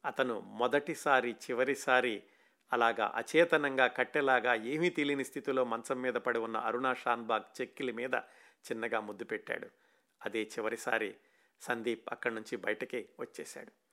అతను 0.05 0.41
మొదటిసారి 0.41 1.31
చివరిసారి 1.31 2.23
అలాగా 2.73 3.13
అచేతనంగా 3.17 3.87
కట్టెలాగా 3.87 4.55
ఏమీ 4.55 4.91
తెలియని 4.91 5.25
స్థితిలో 5.25 5.65
మంచం 5.65 6.03
మీద 6.03 6.15
పడి 6.15 6.39
ఉన్న 6.39 6.57
అరుణా 6.57 6.95
షాన్బాగ్ 6.95 7.61
చెక్కిలి 7.61 7.93
మీద 7.93 8.15
చిన్నగా 8.71 9.01
ముద్దు 9.01 9.25
పెట్టాడు. 9.25 9.69
అదే 10.25 10.43
చివరిసారి 10.43 11.15
సందీప్ 11.61 12.09
అక్కడి 12.13 12.35
నుంచి 12.35 12.57
బయటకి 12.57 13.09
వచ్చేశాడు. 13.21 13.84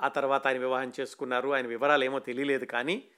ఆ 0.00 0.08
తర్వాత 0.08 0.46
ఆయన 0.46 0.58
వివాహం 0.58 0.92
చేసుకున్నారు. 1.00 1.48
ఆయన 1.48 1.66
వివరాలు 1.66 2.04
ఏమో 2.04 2.18
తెలియలేదు 2.18 2.64
కానీ 2.64 3.08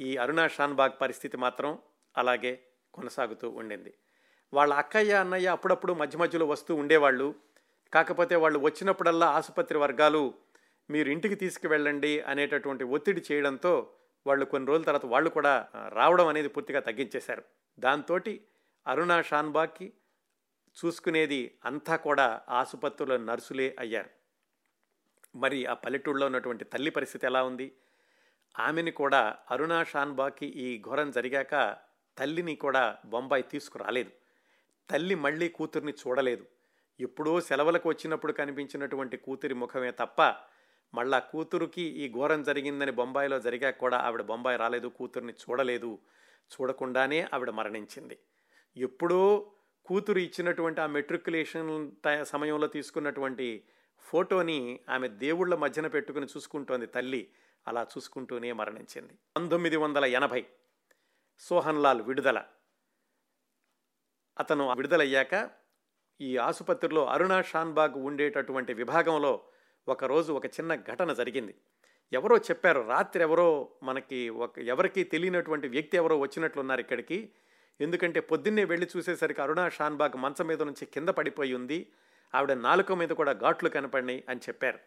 ఈ 0.00 0.16
అరుణా 0.16 0.48
షాన్బాగ్ 0.48 1.00
పరిస్థితి 1.00 1.36
మాత్రం 1.36 1.78
అలాగే 2.18 2.62
కొనసాగుతూ 2.94 3.50
ఉండింది. 3.50 3.94
వాళ్ళ 4.54 4.74
అక్కయ్య 4.74 5.14
అన్నయ్య 5.14 5.48
అప్పుడప్పుడు 5.48 5.92
మధ్య 5.92 6.18
మధ్యలో 6.18 6.46
వస్తూ 6.46 6.74
ఉండేవాళ్ళు. 6.74 7.34
కాకపోతే 7.92 8.36
వాళ్ళు 8.36 8.58
వచ్చినప్పుడల్లా 8.58 9.26
ఆసుపత్రి 9.26 9.78
వర్గాలు 9.78 10.34
మీరు 10.90 11.08
ఇంటికి 11.08 11.34
తీసుకువెళ్ళండి 11.34 12.20
అనేటటువంటి 12.20 12.84
ఒత్తిడి 12.84 13.22
చేయడంతో 13.32 13.92
వాళ్ళు 14.26 14.44
కొన్ని 14.44 14.68
రోజుల 14.68 14.84
తర్వాత 14.84 15.06
వాళ్ళు 15.06 15.30
కూడా 15.30 15.68
రావడం 15.88 16.26
అనేది 16.26 16.48
పూర్తిగా 16.48 16.80
తగ్గించేశారు. 16.80 17.42
దాంతో 17.78 18.20
అరుణా 18.86 19.22
షాన్బాగ్కి 19.22 19.92
చూసుకునేది 20.76 21.58
అంతా 21.64 21.96
కూడా 21.96 22.40
ఆసుపత్రుల 22.48 23.16
నర్సులే 23.16 23.76
అయ్యారు. 23.78 24.15
మరి 25.36 25.66
ఆ 25.66 25.74
పల్లెటూళ్ళలో 25.74 26.26
ఉన్నటువంటి 26.26 26.64
తల్లి 26.64 26.90
పరిస్థితి 26.90 27.26
ఎలా 27.26 27.40
ఉంది? 27.42 27.72
ఆమెని 28.58 28.90
కూడా 28.90 29.36
అరుణా 29.50 29.84
షాన్బాకి 29.84 30.46
ఈ 30.46 30.82
ఘోరం 30.82 31.10
జరిగాక 31.10 31.76
తల్లిని 32.18 32.54
కూడా 32.56 32.98
బొంబాయి 33.06 33.42
తీసుకురాలేదు. 33.42 34.12
తల్లి 34.90 35.14
మళ్ళీ 35.14 35.48
కూతుర్ని 35.48 35.92
చూడలేదు. 35.92 36.44
ఎప్పుడో 37.00 37.40
సెలవులకు 37.40 37.88
వచ్చినప్పుడు 37.88 38.32
కనిపించినటువంటి 38.32 39.16
కూతురి 39.16 39.54
ముఖమే 39.54 39.90
తప్ప 39.90 40.22
మళ్ళా 40.94 41.18
కూతురుకి 41.18 41.82
ఈ 41.82 42.12
ఘోరం 42.12 42.42
జరిగిందని 42.42 42.92
బొంబాయిలో 42.92 43.38
జరిగాక 43.38 43.78
కూడా 43.78 43.98
ఆవిడ 43.98 44.22
బొంబాయి 44.22 44.58
రాలేదు 44.58 44.88
కూతుర్ని 44.88 45.32
చూడలేదు 45.32 45.98
చూడకుండానే 46.50 47.28
ఆవిడ 47.34 47.50
మరణించింది. 47.50 48.18
ఎప్పుడో 48.76 49.52
కూతురు 49.86 50.18
ఇచ్చినటువంటి 50.18 50.80
ఆ 50.80 50.86
మెట్రికులేషన్ 50.86 51.90
సమయంలో 52.24 52.66
తీసుకున్నటువంటి 52.66 53.48
ఫోటోని 54.06 54.80
ఆమె 54.88 55.08
దేవుళ్ళ 55.08 55.54
మధ్యన 55.54 55.86
పెట్టుకుని 55.86 56.26
చూసుకుంటోంది 56.26 56.86
తల్లి. 56.86 57.30
అలా 57.68 57.82
చూసుకుంటూనే 57.82 58.52
మరణించింది. 58.52 59.12
పంతొమ్మిది 59.36 59.76
వందల 59.76 60.04
ఎనభై 60.04 60.46
సోహన్ 61.38 61.82
లాల్ 61.82 62.02
విడుదల. 62.02 62.44
అతను 64.38 64.72
విడుదలయ్యాక 64.72 65.50
ఈ 66.20 66.36
ఆసుపత్రిలో 66.36 67.06
అరుణ 67.06 67.40
షాన్బాగ్ 67.40 67.94
ఉండేటటువంటి 67.94 68.74
విభాగంలో 68.74 69.40
ఒకరోజు 69.88 70.32
ఒక 70.32 70.46
చిన్న 70.46 70.74
ఘటన 70.74 71.12
జరిగింది. 71.12 71.54
ఎవరో 72.12 72.36
చెప్పారు 72.36 72.80
రాత్రి 72.80 73.22
ఎవరో 73.22 73.68
మనకి 73.82 74.28
ఒక 74.28 74.58
ఎవరికి 74.58 75.04
తెలియనటువంటి 75.04 75.68
వ్యక్తి 75.68 75.96
ఎవరో 75.96 76.18
వచ్చినట్లున్నారు 76.18 76.80
ఇక్కడికి. 76.80 77.32
ఎందుకంటే 77.80 78.20
పొద్దున్నే 78.20 78.64
వెళ్ళి 78.64 78.88
చూసేసరికి 78.96 79.42
అరుణ 79.42 79.68
షాన్బాగ్ 79.68 80.16
మంచం 80.16 80.46
మీద 80.46 80.62
నుంచి 80.62 80.86
కింద 80.86 81.08
పడిపోయి 81.08 81.54
ఉంది. 81.54 81.92
ఆవిడ 82.34 82.52
నాలుక 82.52 82.92
మీద 82.92 83.08
కూడా 83.08 83.32
ఘాట్లు 83.32 83.68
కనపడినాయి 83.68 84.24
అని 84.28 84.40
చెప్పారు. 84.40 84.78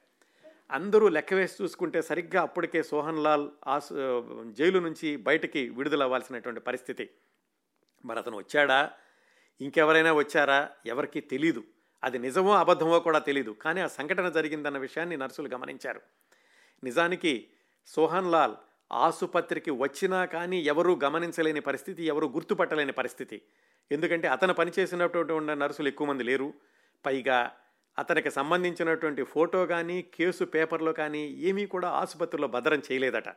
అందరూ 0.72 1.08
లెక్క 1.08 1.34
వేసి 1.34 1.64
చూసుకుంటే 1.64 2.02
సరిగ్గా 2.02 2.42
అప్పటికే 2.42 2.84
సోహన్ 2.84 3.24
లాల్ 3.24 3.50
ఆసు 3.68 3.94
జైలు 4.52 4.80
నుంచి 4.80 5.18
బయటికి 5.18 5.70
విడుదల 5.70 6.04
అవ్వాల్సినటువంటి 6.04 6.62
పరిస్థితి. 6.62 7.10
మరి 8.06 8.20
అతను 8.20 8.38
వచ్చాడా? 8.38 8.92
ఇంకెవరైనా 9.62 10.14
వచ్చారా? 10.14 10.70
ఎవరికీ 10.86 11.22
తెలీదు. 11.22 11.64
అది 12.04 12.20
నిజమో 12.20 12.56
అబద్ధమో 12.56 13.00
కూడా 13.00 13.20
తెలీదు. 13.20 13.52
కానీ 13.52 13.82
ఆ 13.82 13.88
సంఘటన 13.88 14.30
జరిగిందన్న 14.30 14.78
విషయాన్ని 14.78 15.18
నర్సులు 15.18 15.48
గమనించారు. 15.48 16.02
నిజానికి 16.84 17.48
సోహన్ 17.86 18.32
లాల్ 18.32 18.56
ఆసుపత్రికి 18.92 19.72
వచ్చినా 19.72 20.26
కానీ 20.26 20.62
ఎవరూ 20.62 21.00
గమనించలేని 21.04 21.60
పరిస్థితి 21.60 22.04
ఎవరూ 22.04 22.28
గుర్తుపట్టలేని 22.28 22.92
పరిస్థితి. 22.92 23.42
ఎందుకంటే 23.92 24.28
అతను 24.28 24.54
పనిచేసినటువంటి 24.54 25.34
ఉన్న 25.34 25.54
నర్సులు 25.54 25.88
ఎక్కువ 25.88 26.08
మంది 26.08 26.24
లేరు. 26.24 26.54
పైగా 27.06 27.52
అతనికి 27.98 28.32
సంబంధించినటువంటి 28.32 29.24
ఫోటో 29.24 29.66
కానీ 29.66 30.02
కేసు 30.02 30.44
పేపర్లో 30.44 30.94
కానీ 30.94 31.20
ఏమీ 31.20 31.66
కూడా 31.66 31.90
ఆసుపత్రిలో 31.90 32.48
భద్రం 32.48 32.82
చేయలేదట. 32.92 33.30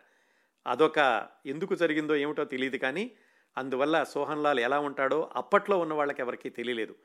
అదొక 0.67 1.29
ఎందుకు 1.47 1.75
జరిగిందో 1.75 2.15
ఏమిటో 2.17 2.45
తెలియదు 2.45 2.79
కానీ 2.79 3.11
అందువల్ల 3.57 4.05
సోహన్ 4.05 4.43
లాల్ 4.43 4.61
ఎలా 4.61 4.79
ఉంటాడో 4.79 5.31
అప్పట్లో 5.37 5.79
ఉన్న 5.79 5.95
వాళ్ళకి 5.95 6.23
ఎవరికీ 6.23 6.51
తెలియలేదు. 6.51 6.97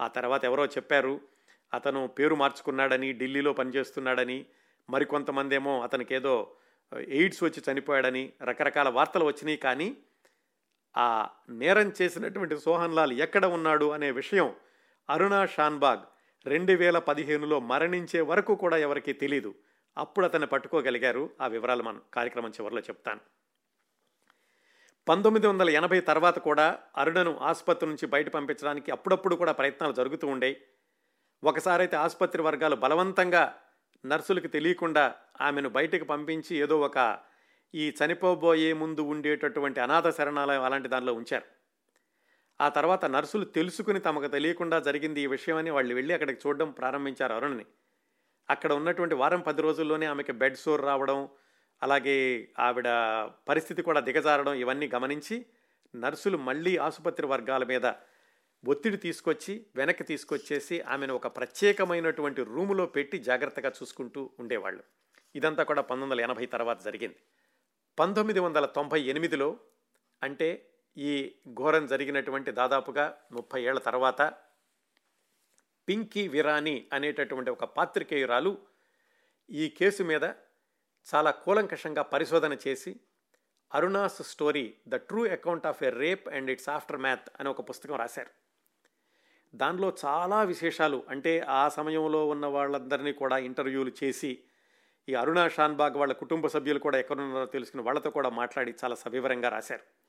ఆ 0.00 0.08
తర్వాత 0.08 0.44
ఎవరో 0.44 0.64
చెప్పారు 0.64 1.20
అతను 1.72 2.06
పేరు 2.06 2.34
మార్చుకున్నాడని 2.34 3.12
ఢిల్లీలో 3.12 3.52
పనిచేస్తున్నాడని 3.52 4.46
మరికొంతమంది 4.90 5.54
ఏమో 5.54 5.82
అతనికి 5.82 6.14
ఏదో 6.14 6.56
ఎయిడ్స్ 7.08 7.44
వచ్చి 7.44 7.72
చనిపోయాడని 7.72 8.32
రకరకాల 8.42 8.88
వార్తలు 8.88 9.24
వచ్చినాయి 9.24 9.56
కానీ 9.56 9.96
ఆ 10.96 11.28
నేరం 11.50 11.92
చేసినటువంటి 12.02 12.56
సోహన్ 12.56 12.94
లాల్ 12.94 13.12
ఎక్కడ 13.12 13.44
ఉన్నాడు 13.46 13.84
అనే 13.84 14.10
విషయం 14.10 14.54
అరుణా 15.08 15.46
షాన్బాగ్ 15.46 16.04
రెండు 16.46 16.72
వేల 16.72 16.98
పదిహేనులో 16.98 17.60
మరణించే 17.60 18.20
వరకు 18.20 18.54
కూడా 18.54 18.76
ఎవరికీ 18.76 19.12
తెలీదు. 19.12 19.54
అప్పుడు 19.98 20.26
అతన్ని 20.26 20.46
పట్టుకోగలిగారు. 20.46 21.30
ఆ 21.40 21.46
వివరాలు 21.46 21.82
మనం 21.82 22.02
కార్యక్రమం 22.14 22.50
చివరిలో 22.50 22.80
చెప్తాను. 22.80 23.20
పంతొమ్మిది 25.08 25.46
వందల 25.46 25.70
ఎనభై 25.70 26.00
తర్వాత 26.00 26.38
కూడా 26.38 26.78
అరుణను 26.96 27.38
ఆసుపత్రి 27.38 27.88
నుంచి 27.88 28.06
బయట 28.06 28.28
పంపించడానికి 28.28 28.90
అప్పుడప్పుడు 28.90 29.34
కూడా 29.34 29.52
ప్రయత్నాలు 29.52 29.92
జరుగుతూ 29.92 30.28
ఉండేవి 30.28 30.56
ఒకసారైతే 31.44 31.96
ఆసుపత్రి 31.96 32.42
వర్గాలు 32.42 32.76
బలవంతంగా 32.76 33.54
నర్సులకు 34.04 34.46
తెలియకుండా 34.46 35.14
ఆమెను 35.40 35.68
బయటకు 35.68 36.04
పంపించి 36.04 36.56
ఏదో 36.56 36.80
ఒక 36.80 37.18
ఈ 37.74 37.94
చనిపోబోయే 37.98 38.72
ముందు 38.72 39.02
ఉండేటటువంటి 39.02 39.80
అనాథ 39.80 40.08
శరణాలయం 40.08 40.62
అలాంటి 40.62 40.88
దానిలో 40.88 41.14
ఉంచారు. 41.14 41.63
ఆ 42.60 42.68
తర్వాత 42.68 43.04
నర్సులు 43.04 43.44
తెలుసుకుని 43.44 44.00
తమకు 44.00 44.26
తెలియకుండా 44.26 44.80
జరిగింది 44.80 45.20
ఈ 45.20 45.26
విషయం 45.26 45.56
అని 45.56 45.70
వాళ్ళు 45.70 45.94
వెళ్ళి 45.94 46.14
అక్కడికి 46.14 46.48
చూడడం 46.48 46.70
ప్రారంభించారు 46.70 47.32
అరుణ్ని. 47.32 47.66
అక్కడ 48.50 48.72
ఉన్నటువంటి 48.72 49.14
వారం 49.14 49.40
పది 49.40 49.62
రోజుల్లోనే 49.62 50.06
ఆమెకి 50.06 50.32
బెడ్ 50.32 50.56
సోర్ 50.56 50.82
రావడం 50.82 51.28
అలాగే 51.82 52.48
ఆవిడ 52.58 52.88
పరిస్థితి 53.48 53.82
కూడా 53.82 54.00
దిగజారడం 54.00 54.54
ఇవన్నీ 54.54 54.90
గమనించి 54.94 55.46
నర్సులు 55.96 56.36
మళ్ళీ 56.36 56.76
ఆసుపత్రి 56.76 57.26
వర్గాల 57.26 57.64
మీద 57.64 57.92
ఒత్తిడి 58.68 58.96
తీసుకొచ్చి 58.96 59.66
వెనక్కి 59.76 60.04
తీసుకొచ్చేసి 60.04 60.80
ఆమెను 60.80 61.14
ఒక 61.14 61.26
ప్రత్యేకమైనటువంటి 61.26 62.44
రూములో 62.44 62.86
పెట్టి 62.86 63.18
జాగ్రత్తగా 63.18 63.68
చూసుకుంటూ 63.70 64.30
ఉండేవాళ్ళు. 64.40 64.82
ఇదంతా 65.36 65.62
కూడా 65.62 65.82
పంతొమ్మిది 65.82 66.22
వందల 66.22 66.30
ఎనభై 66.30 66.46
తర్వాత 66.46 66.84
జరిగింది. 66.84 67.16
పంతొమ్మిది 67.98 68.40
వందల 68.40 68.64
తొంభై 68.66 69.00
ఎనిమిదిలో 69.00 69.58
అంటే 70.22 70.70
ఈ 70.96 71.34
ఘోరం 71.52 71.86
జరిగినటువంటి 71.86 72.52
దాదాపుగా 72.52 73.16
ముప్పై 73.32 73.62
ఏళ్ళ 73.62 73.78
తర్వాత 73.78 74.22
పింకీ 75.88 76.28
విరాని 76.28 76.88
అనేటటువంటి 76.92 77.50
ఒక 77.50 77.64
పాత్రికేయురాలు 77.64 78.58
ఈ 79.50 79.68
కేసు 79.68 80.02
మీద 80.02 80.22
చాలా 81.14 81.30
కూలంకషంగా 81.30 82.02
పరిశోధన 82.02 82.56
చేసి 82.68 83.00
Aruna's 83.74 84.22
story 84.22 84.74
the 84.88 84.94
true 84.94 85.26
account 85.26 85.66
of 85.66 85.82
a 85.82 85.90
rape 85.90 86.28
and 86.28 86.50
its 86.50 86.68
aftermath 86.96 87.30
అనే 87.40 87.50
ఒక 87.50 87.70
పుస్తకం 87.70 87.96
రాశారు. 87.96 88.30
దానిలో 89.54 89.96
చాలా 90.04 90.42
విశేషాలు 90.42 91.04
అంటే 91.08 91.40
ఆ 91.40 91.68
సమయంలో 91.68 92.28
ఉన్న 92.28 92.46
వాళ్ళందరినీ 92.46 93.12
కూడా 93.12 93.38
ఇంటర్వ్యూలు 93.38 93.92
చేసి 94.04 94.44
ఈ 95.08 95.14
అరుణా 95.14 95.48
షాన్బాగ్ 95.48 95.96
వాళ్ళ 95.96 96.12
కుటుంబ 96.12 96.46
సభ్యులు 96.46 96.78
కూడా 96.78 96.98
ఎక్కడున్నారో 96.98 97.46
తెలుసుకుని 97.46 97.82
వాళ్ళతో 97.82 98.10
కూడా 98.10 98.28
మాట్లాడి 98.28 98.74
చాలా 98.84 98.94
సవివరంగా 98.94 99.48
రాశారు. 99.48 100.03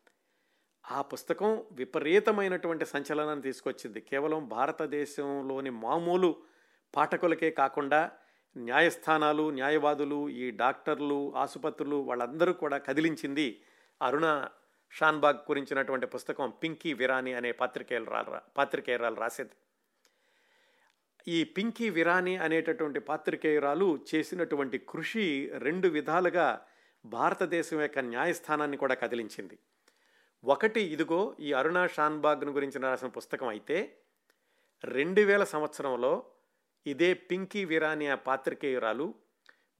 ఆ 0.92 1.02
పుస్తకం 1.02 1.64
విపరీతమైనటువంటి 1.72 2.86
సంచలనాన్ని 2.86 3.42
తీసుకొచ్చింది. 3.42 4.02
కేవలం 4.02 4.48
భారతదేశంలోని 4.48 5.70
మామూలు 5.70 6.36
పాఠకులకే 6.96 7.52
కాకుండా 7.52 8.12
న్యాయస్థానాలు 8.58 9.50
న్యాయవాదులు 9.50 10.30
ఈ 10.30 10.52
డాక్టర్లు 10.52 11.34
ఆసుపత్రులు 11.36 11.96
వాళ్ళందరూ 11.96 12.54
కూడా 12.54 12.78
కదిలించింది 12.78 13.62
అరుణ 14.02 14.48
షాన్బాగ్ 14.92 15.36
గురించినటువంటి 15.36 16.06
పుస్తకం 16.06 16.54
పింకీ 16.64 16.94
విరాని 16.94 17.34
అనే 17.34 17.52
పాత్రికేయులు 17.52 18.12
పాత్రికేయురాలు 18.58 19.16
రాసేది. 19.16 19.50
ఈ 21.28 21.44
పింకీ 21.44 21.90
విరాని 21.90 22.38
అనేటటువంటి 22.38 23.00
పాత్రికేయురాలు 23.00 24.00
చేసినటువంటి 24.16 24.78
కృషి 24.78 25.52
రెండు 25.58 25.88
విధాలుగా 25.88 26.62
భారతదేశం 27.06 27.82
యొక్క 27.82 28.00
న్యాయస్థానాన్ని 28.00 28.78
కూడా 28.78 28.96
కదిలించింది. 28.96 29.60
ఒకటి 30.46 30.82
ఇదిగో 30.82 31.38
ఈ 31.40 31.54
అరుణా 31.54 31.88
షాన్బాగ్ను 31.88 32.52
గురించి 32.52 32.82
రాసిన 32.82 33.08
పుస్తకం 33.08 33.48
అయితే 33.48 33.98
రెండు 34.84 35.22
వేల 35.22 35.44
సంవత్సరంలో 35.44 36.32
ఇదే 36.88 37.14
Pinki 37.14 37.66
Virani 37.66 38.18
పాత్రికేయురాలు 38.18 39.14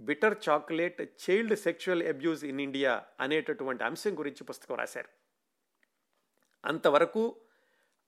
bitter 0.02 0.38
chocolate 0.50 1.02
child 1.02 1.56
sexual 1.56 2.04
abuse 2.04 2.46
in 2.46 2.62
India 2.62 3.04
అనేటటువంటి 3.20 3.84
అంశం 3.84 4.20
గురించి 4.20 4.44
పుస్తకం 4.44 4.76
రాశారు. 4.76 5.10
అంతవరకు 6.66 7.42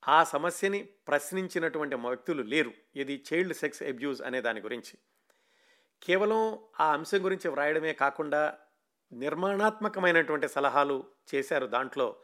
ఆ 0.08 0.24
సమస్యని 0.24 0.84
ప్రశ్నించినటువంటి 0.84 1.96
వ్యక్తులు 1.96 2.42
లేరు. 2.42 2.72
ఇది 2.96 3.26
చైల్డ్ 3.34 3.54
సెక్స్ 3.54 3.84
అబ్యూజ్ 3.84 4.22
అనే 4.22 4.42
దాని 4.42 4.62
గురించి. 4.62 4.98
కేవలం 6.04 6.60
ఆ 6.80 6.94
అంశం 6.94 7.26
గురించి 7.26 7.50
వ్రాయడమే 7.50 7.94
కాకుండా 7.94 8.58
నిర్మాణాత్మకమైనటువంటి 9.14 10.48
సలహాలు 10.48 11.04
చేశారు 11.36 11.66
దాంట్లో 11.66 12.16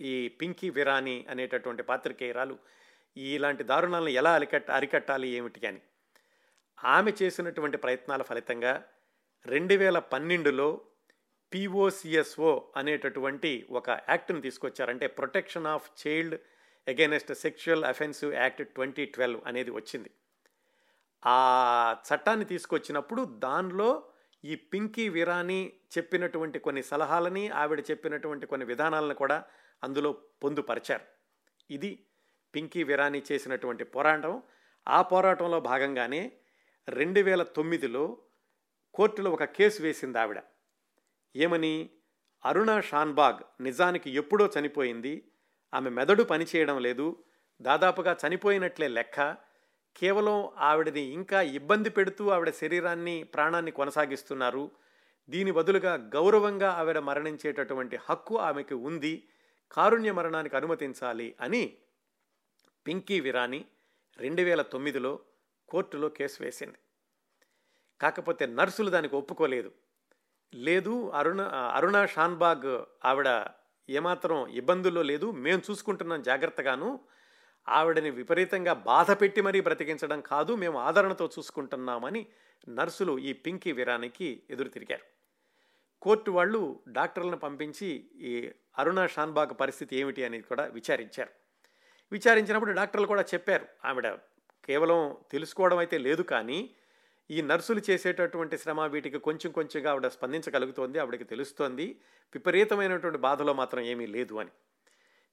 ఈ 0.00 0.28
పింకీ 0.28 0.70
విరాని 0.70 1.26
అనేటటువంటి 1.30 1.82
పాత్రికేయురాలు 1.82 2.58
ఇలాంటి 3.16 3.64
దారుణాలను 3.64 4.08
ఎలా 4.08 4.34
అరికట్ట 4.34 4.70
అరికట్టాలి 4.70 5.28
ఏమిటి 5.28 5.66
అని. 5.66 5.80
ఆమె 6.84 7.12
చేసినటువంటి 7.22 7.76
ప్రయత్నాల 7.76 8.22
ఫలితంగా 8.22 8.84
రెండు 9.46 9.74
వేల 9.74 9.98
పన్నెండులో 9.98 10.80
పిఓసిఎస్ఓ 11.54 12.62
అనేటటువంటి 12.76 13.66
ఒక 13.70 13.90
యాక్ట్ని 13.90 14.40
తీసుకొచ్చారంటే 14.40 15.06
protection 15.06 15.66
of 15.66 15.90
child 16.06 16.34
against 16.88 17.34
sexual 17.34 17.84
offensive 17.84 18.34
act 18.34 18.68
twenty 18.68 19.04
twelve 19.04 19.40
అనేది 19.46 19.70
వచ్చింది. 19.70 20.10
ఆ 21.26 21.96
చట్టాన్ని 22.06 22.44
తీసుకొచ్చినప్పుడు 22.44 23.24
దానిలో 23.24 24.04
ఈ 24.44 24.54
పింకీ 24.54 25.08
విరాని 25.08 25.72
చెప్పినటువంటి 25.98 26.58
కొన్ని 26.58 26.82
సలహాలని 26.82 27.48
ఆవిడ 27.48 27.84
చెప్పినటువంటి 27.90 28.46
కొన్ని 28.46 28.66
విధానాలను 28.66 29.14
కూడా 29.14 29.44
అందులో 29.84 30.12
పొందుపరిచారు. 30.12 31.04
ఇది 31.72 32.06
పింకీ 32.54 32.82
విరాని 32.82 33.22
చేసినటువంటి 33.32 33.84
పోరాటం. 33.84 34.42
ఆ 34.88 35.02
పోరాటంలో 35.02 35.60
భాగంగానే 35.60 36.32
రెండు 36.88 37.20
వేల 37.20 37.42
తొమ్మిదిలో 37.42 38.22
కోర్టులో 38.94 39.30
ఒక 39.30 39.44
కేసు 39.44 39.82
వేసింది 39.82 40.18
ఆవిడ. 40.18 40.42
ఏమని? 41.36 41.90
అరుణ 42.44 42.80
షాన్బాగ్ 42.80 43.62
నిజానికి 43.62 44.10
ఎప్పుడో 44.10 44.50
చనిపోయింది. 44.58 45.32
ఆమె 45.74 45.90
మెదడు 45.90 46.22
పనిచేయడం 46.22 46.78
లేదు. 46.82 47.24
దాదాపుగా 47.62 48.16
చనిపోయినట్లే 48.26 48.88
లెక్క. 48.88 49.36
కేవలం 50.00 50.50
ఆవిడని 50.58 51.00
ఇంకా 51.00 51.42
ఇబ్బంది 51.42 51.90
పెడుతూ 51.90 52.28
ఆవిడ 52.28 52.50
శరీరాన్ని 52.50 53.24
ప్రాణాన్ని 53.24 53.70
కొనసాగిస్తున్నారు. 53.70 54.70
దీని 55.28 55.50
బదులుగా 55.50 55.94
గౌరవంగా 55.94 56.70
ఆవిడ 56.70 56.98
మరణించేటటువంటి 56.98 57.96
హక్కు 57.96 58.38
ఆమెకి 58.38 58.74
ఉంది. 58.74 59.28
కారుణ్య 59.72 60.12
మరణానికి 60.12 60.56
అనుమతించాలి 60.56 61.36
అని 61.40 61.76
పింకీ 62.86 63.20
విరాని 63.20 63.64
రెండు 64.18 64.42
వేల 64.42 64.62
తొమ్మిదిలో 64.62 65.20
కోర్టులో 65.68 66.08
కేసు 66.08 66.42
వేసింది. 66.42 66.78
కాకపోతే 68.00 68.46
నర్సులు 68.46 68.90
దానికి 68.90 69.16
ఒప్పుకోలేదు. 69.16 69.72
లేదు 70.54 71.10
అరుణ 71.10 71.40
అరుణ 71.74 72.04
షాన్బాగ్ 72.04 72.84
ఆవిడ 73.04 73.46
ఏమాత్రం 73.88 74.46
ఇబ్బందుల్లో 74.46 75.02
లేదు. 75.02 75.30
మేము 75.30 75.62
చూసుకుంటున్నాం 75.70 76.22
జాగ్రత్తగాను. 76.22 77.00
ఆవిడని 77.68 78.10
విపరీతంగా 78.10 78.72
బాధ 78.72 79.10
పెట్టి 79.10 79.40
మరీ 79.40 79.60
బ్రతికించడం 79.60 80.20
కాదు 80.20 80.52
మేము 80.56 80.78
ఆదరణతో 80.78 81.30
చూసుకుంటున్నామని 81.38 82.26
నర్సులు 82.68 83.18
ఈ 83.18 83.32
పింకీ 83.32 83.72
వీరానికి 83.72 84.42
ఎదురు 84.50 84.68
తిరిగారు. 84.68 85.04
కోర్టు 86.02 86.30
వాళ్ళు 86.30 86.82
డాక్టర్లను 86.88 87.36
పంపించి 87.36 88.08
ఈ 88.20 88.50
అరుణ 88.78 89.06
షాన్బాగ్ 89.06 89.60
పరిస్థితి 89.60 89.96
ఏమిటి 89.96 90.24
అనేది 90.24 90.42
కూడా 90.42 90.64
విచారించారు. 90.66 91.30
విచారించినప్పుడు 92.12 92.72
డాక్టర్లు 92.72 93.06
కూడా 93.06 93.24
చెప్పారు 93.34 93.66
ఆవిడ 93.84 94.08
కేవలం 94.64 95.16
తెలుసుకోవడం 95.30 95.78
అయితే 95.78 95.98
లేదు 95.98 96.22
కానీ 96.22 96.74
ఈ 97.30 97.42
నర్సులు 97.42 97.80
చేసేటటువంటి 97.90 98.58
శ్రమ 98.58 98.80
వీటికి 98.80 99.18
కొంచెం 99.18 99.52
కొంచెంగా 99.52 99.90
ఆవిడ 99.90 100.06
స్పందించగలుగుతోంది 100.06 100.98
ఆవిడకి 100.98 101.24
తెలుస్తోంది 101.24 102.00
విపరీతమైనటువంటి 102.34 103.18
బాధలో 103.18 103.52
మాత్రం 103.52 103.82
ఏమీ 103.82 104.06
లేదు 104.06 104.34
అని. 104.34 104.50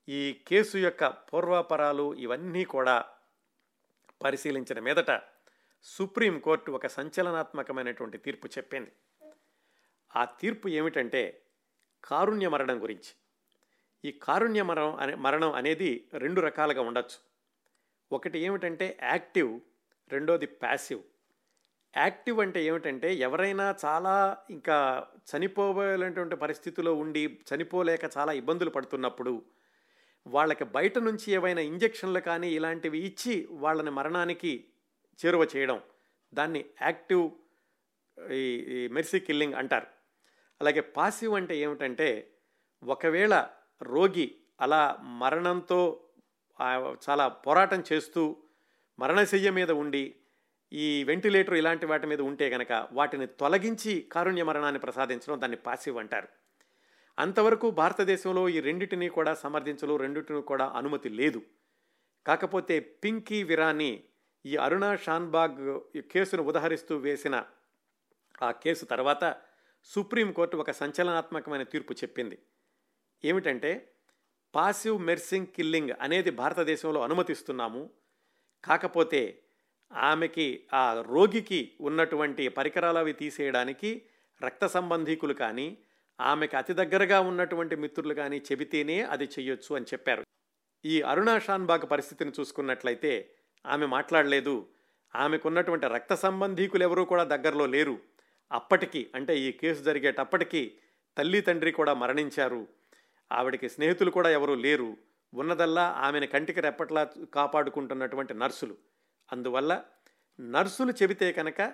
ఈ 0.07 0.33
కేసు 0.47 0.77
యొక్క 0.77 1.07
పూర్వాపరాలు 1.07 2.13
ఇవన్నీ 2.13 2.65
కూడా 2.65 3.05
పరిశీలించిన 4.23 4.79
మీదట 4.79 5.21
సుప్రీంకోర్టు 5.83 6.71
ఒక 6.71 6.87
సంచలనాత్మకమైనటువంటి 6.87 8.17
తీర్పు 8.17 8.47
చెప్పింది. 8.47 8.91
ఆ 10.15 10.25
తీర్పు 10.25 10.67
ఏమిటంటే 10.67 11.43
కారుణ్య 12.03 12.47
మరణం 12.47 12.83
గురించి. 12.83 13.13
ఈ 14.05 14.11
కారుణ్య 14.11 14.63
మరణం 14.63 14.95
అనే 14.95 15.15
మరణం 15.15 15.53
అనేది 15.53 16.09
రెండు 16.13 16.41
రకాలుగా 16.41 16.81
ఉండొచ్చు. 16.81 17.17
ఒకటి 18.11 18.39
ఏమిటంటే 18.39 18.97
యాక్టివ్ 19.03 19.59
రెండోది 20.11 20.45
ప్యాసివ్. 20.45 21.01
యాక్టివ్ 21.97 22.39
అంటే 22.39 22.63
ఏమిటంటే 22.63 23.15
ఎవరైనా 23.15 23.75
చాలా 23.85 24.37
ఇంకా 24.49 25.07
చనిపోవాలనేటువంటి 25.29 26.35
పరిస్థితిలో 26.35 26.93
ఉండి 26.93 27.39
చనిపోలేక 27.55 28.17
చాలా 28.17 28.31
ఇబ్బందులు 28.31 28.69
పడుతున్నప్పుడు 28.69 29.56
వాళ్ళకి 30.27 30.63
బయట 30.63 30.97
నుంచి 30.97 31.31
ఏవైనా 31.31 31.61
ఇంజెక్షన్లు 31.61 32.19
కానీ 32.19 32.49
ఇలాంటివి 32.51 32.99
ఇచ్చి 32.99 33.47
వాళ్ళని 33.51 33.89
మరణానికి 33.89 34.53
చేరువ 35.19 35.47
చేయడం. 35.55 35.81
దాన్ని 36.33 36.65
యాక్టివ్ 36.81 37.31
ఈ 38.31 38.87
మెర్సీ 38.91 39.19
కిల్లింగ్ 39.19 39.53
అంటారు. 39.53 39.87
అలాగే 40.61 40.81
పాసివ్ 40.81 41.33
అంటే 41.33 41.57
ఏమిటంటే 41.57 42.31
ఒకవేళ 42.83 43.49
రోగి 43.81 44.27
అలా 44.61 44.97
మరణంతో 45.01 46.03
చాలా 47.09 47.27
పోరాటం 47.27 47.83
చేస్తూ 47.93 48.37
మరణశయ్య 48.99 49.49
మీద 49.51 49.71
ఉండి 49.71 50.15
ఈ 50.73 51.03
వెంటిలేటర్ 51.03 51.55
ఇలాంటి 51.55 51.85
వాటి 51.85 52.07
మీద 52.07 52.21
ఉంటే 52.21 52.49
గనక 52.49 52.87
వాటిని 52.91 53.27
తొలగించి 53.27 53.93
కారుణ్య 54.11 54.43
మరణాన్ని 54.43 54.79
ప్రసాదించడం 54.79 55.41
దాన్ని 55.41 55.57
పాసివ్ 55.57 55.97
అంటారు. 55.97 56.27
అంతవరకు 57.19 57.71
భారతదేశంలో 57.71 58.49
ఈ 58.49 58.59
రెండింటినీ 58.59 59.09
కూడా 59.09 59.33
సమర్థించలు 59.33 59.97
రెండింటిని 59.97 60.41
కూడా 60.41 60.73
అనుమతి 60.75 61.09
లేదు. 61.09 61.41
కాకపోతే 62.25 62.79
పింకీ 62.79 63.43
విరాని 63.43 64.03
ఈ 64.45 64.55
అరుణా 64.55 64.95
షాన్బాగ్ 64.95 65.79
కేసును 66.01 66.43
ఉదహరిస్తూ 66.43 66.97
వేసిన 66.97 67.45
ఆ 68.41 68.51
కేసు 68.51 68.85
తర్వాత 68.85 69.35
సుప్రీంకోర్టు 69.83 70.57
ఒక 70.57 70.71
సంచలనాత్మకమైన 70.71 71.63
తీర్పు 71.63 71.93
చెప్పింది. 71.93 72.39
ఏమిటంటే 73.25 73.93
పాసివ్ 74.55 75.01
మెర్సింగ్ 75.01 75.47
కిల్లింగ్ 75.47 75.89
అనేది 76.01 76.31
భారతదేశంలో 76.31 77.01
అనుమతిస్తున్నాము. 77.01 77.89
కాకపోతే 78.63 79.43
ఆమెకి 79.91 80.63
ఆ 80.73 81.03
రోగికి 81.07 81.71
ఉన్నటువంటి 81.81 82.47
పరికరాలు 82.47 82.97
అవి 82.97 83.13
తీసేయడానికి 83.13 84.01
రక్త 84.43 84.65
సంబంధీకులు 84.65 85.33
కానీ 85.33 85.77
ఆమెకు 86.19 86.57
అతి 86.57 86.73
దగ్గరగా 86.73 87.19
ఉన్నటువంటి 87.19 87.75
మిత్రులు 87.75 88.13
కానీ 88.13 88.37
చెబితేనే 88.37 89.01
అది 89.01 89.25
చెయ్యొచ్చు 89.25 89.75
అని 89.75 89.85
చెప్పారు. 89.85 90.23
ఈ 90.85 91.01
అరుణా 91.01 91.39
షాన్బాగ్ 91.39 91.91
పరిస్థితిని 91.91 92.31
చూసుకున్నట్లయితే 92.39 93.33
ఆమె 93.65 93.85
మాట్లాడలేదు. 93.85 94.67
ఆమెకున్నటువంటి 95.15 95.87
రక్త 95.87 96.13
సంబంధీకులు 96.13 96.83
ఎవరూ 96.83 97.05
కూడా 97.05 97.23
దగ్గరలో 97.23 97.65
లేరు. 97.65 97.99
అప్పటికి 98.51 99.11
అంటే 99.15 99.39
ఈ 99.39 99.51
కేసు 99.51 99.83
జరిగేటప్పటికీ 99.83 100.77
తల్లి 101.17 101.41
తండ్రి 101.41 101.71
కూడా 101.71 101.93
మరణించారు. 101.93 102.67
ఆవిడకి 103.31 103.69
స్నేహితులు 103.69 104.11
కూడా 104.11 104.29
ఎవరూ 104.29 104.55
లేరు. 104.55 104.97
ఉన్నదల్లా 105.33 105.95
ఆమెను 105.97 106.27
కంటికి 106.27 106.61
రెప్పట్లా 106.61 107.07
కాపాడుకుంటున్నటువంటి 107.33 108.33
నర్సులు. 108.33 108.75
అందువల్ల 109.31 109.83
నర్సులు 110.41 110.91
చెబితే 110.91 111.31
కనుక 111.31 111.73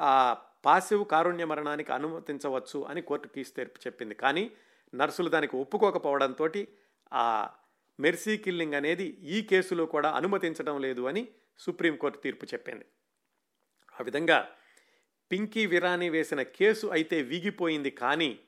ఆ 0.00 0.36
పాసివ్ 0.64 1.04
కారుణ్య 1.04 1.44
మరణానికి 1.44 1.92
అనుమతించవచ్చు 1.92 2.84
అని 2.84 3.02
కోర్టు 3.02 3.28
తీసి 3.28 3.54
తీర్పు 3.54 3.78
చెప్పింది. 3.86 4.14
కానీ 4.14 4.50
నర్సులు 4.94 5.28
దానికి 5.28 5.56
ఒప్పుకోకపోవడంతో 5.56 6.48
ఆ 7.12 7.50
మెర్సీ 8.00 8.36
కిల్లింగ్ 8.36 8.74
అనేది 8.74 9.04
ఈ 9.04 9.42
కేసులో 9.42 9.86
కూడా 9.86 10.10
అనుమతించడం 10.10 10.80
లేదు 10.80 11.02
అని 11.06 11.28
సుప్రీంకోర్టు 11.58 12.18
తీర్పు 12.18 12.46
చెప్పింది. 12.54 12.86
ఆ 14.00 14.02
విధంగా 14.02 14.48
పింకీ 15.30 15.66
విరాని 15.66 16.10
వేసిన 16.10 16.42
కేసు 16.42 16.86
అయితే 16.86 17.22
వీగిపోయింది. 17.22 17.90
కానీ 17.90 18.38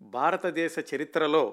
భారతదేశ 0.00 0.74
చరిత్రలో 0.94 1.44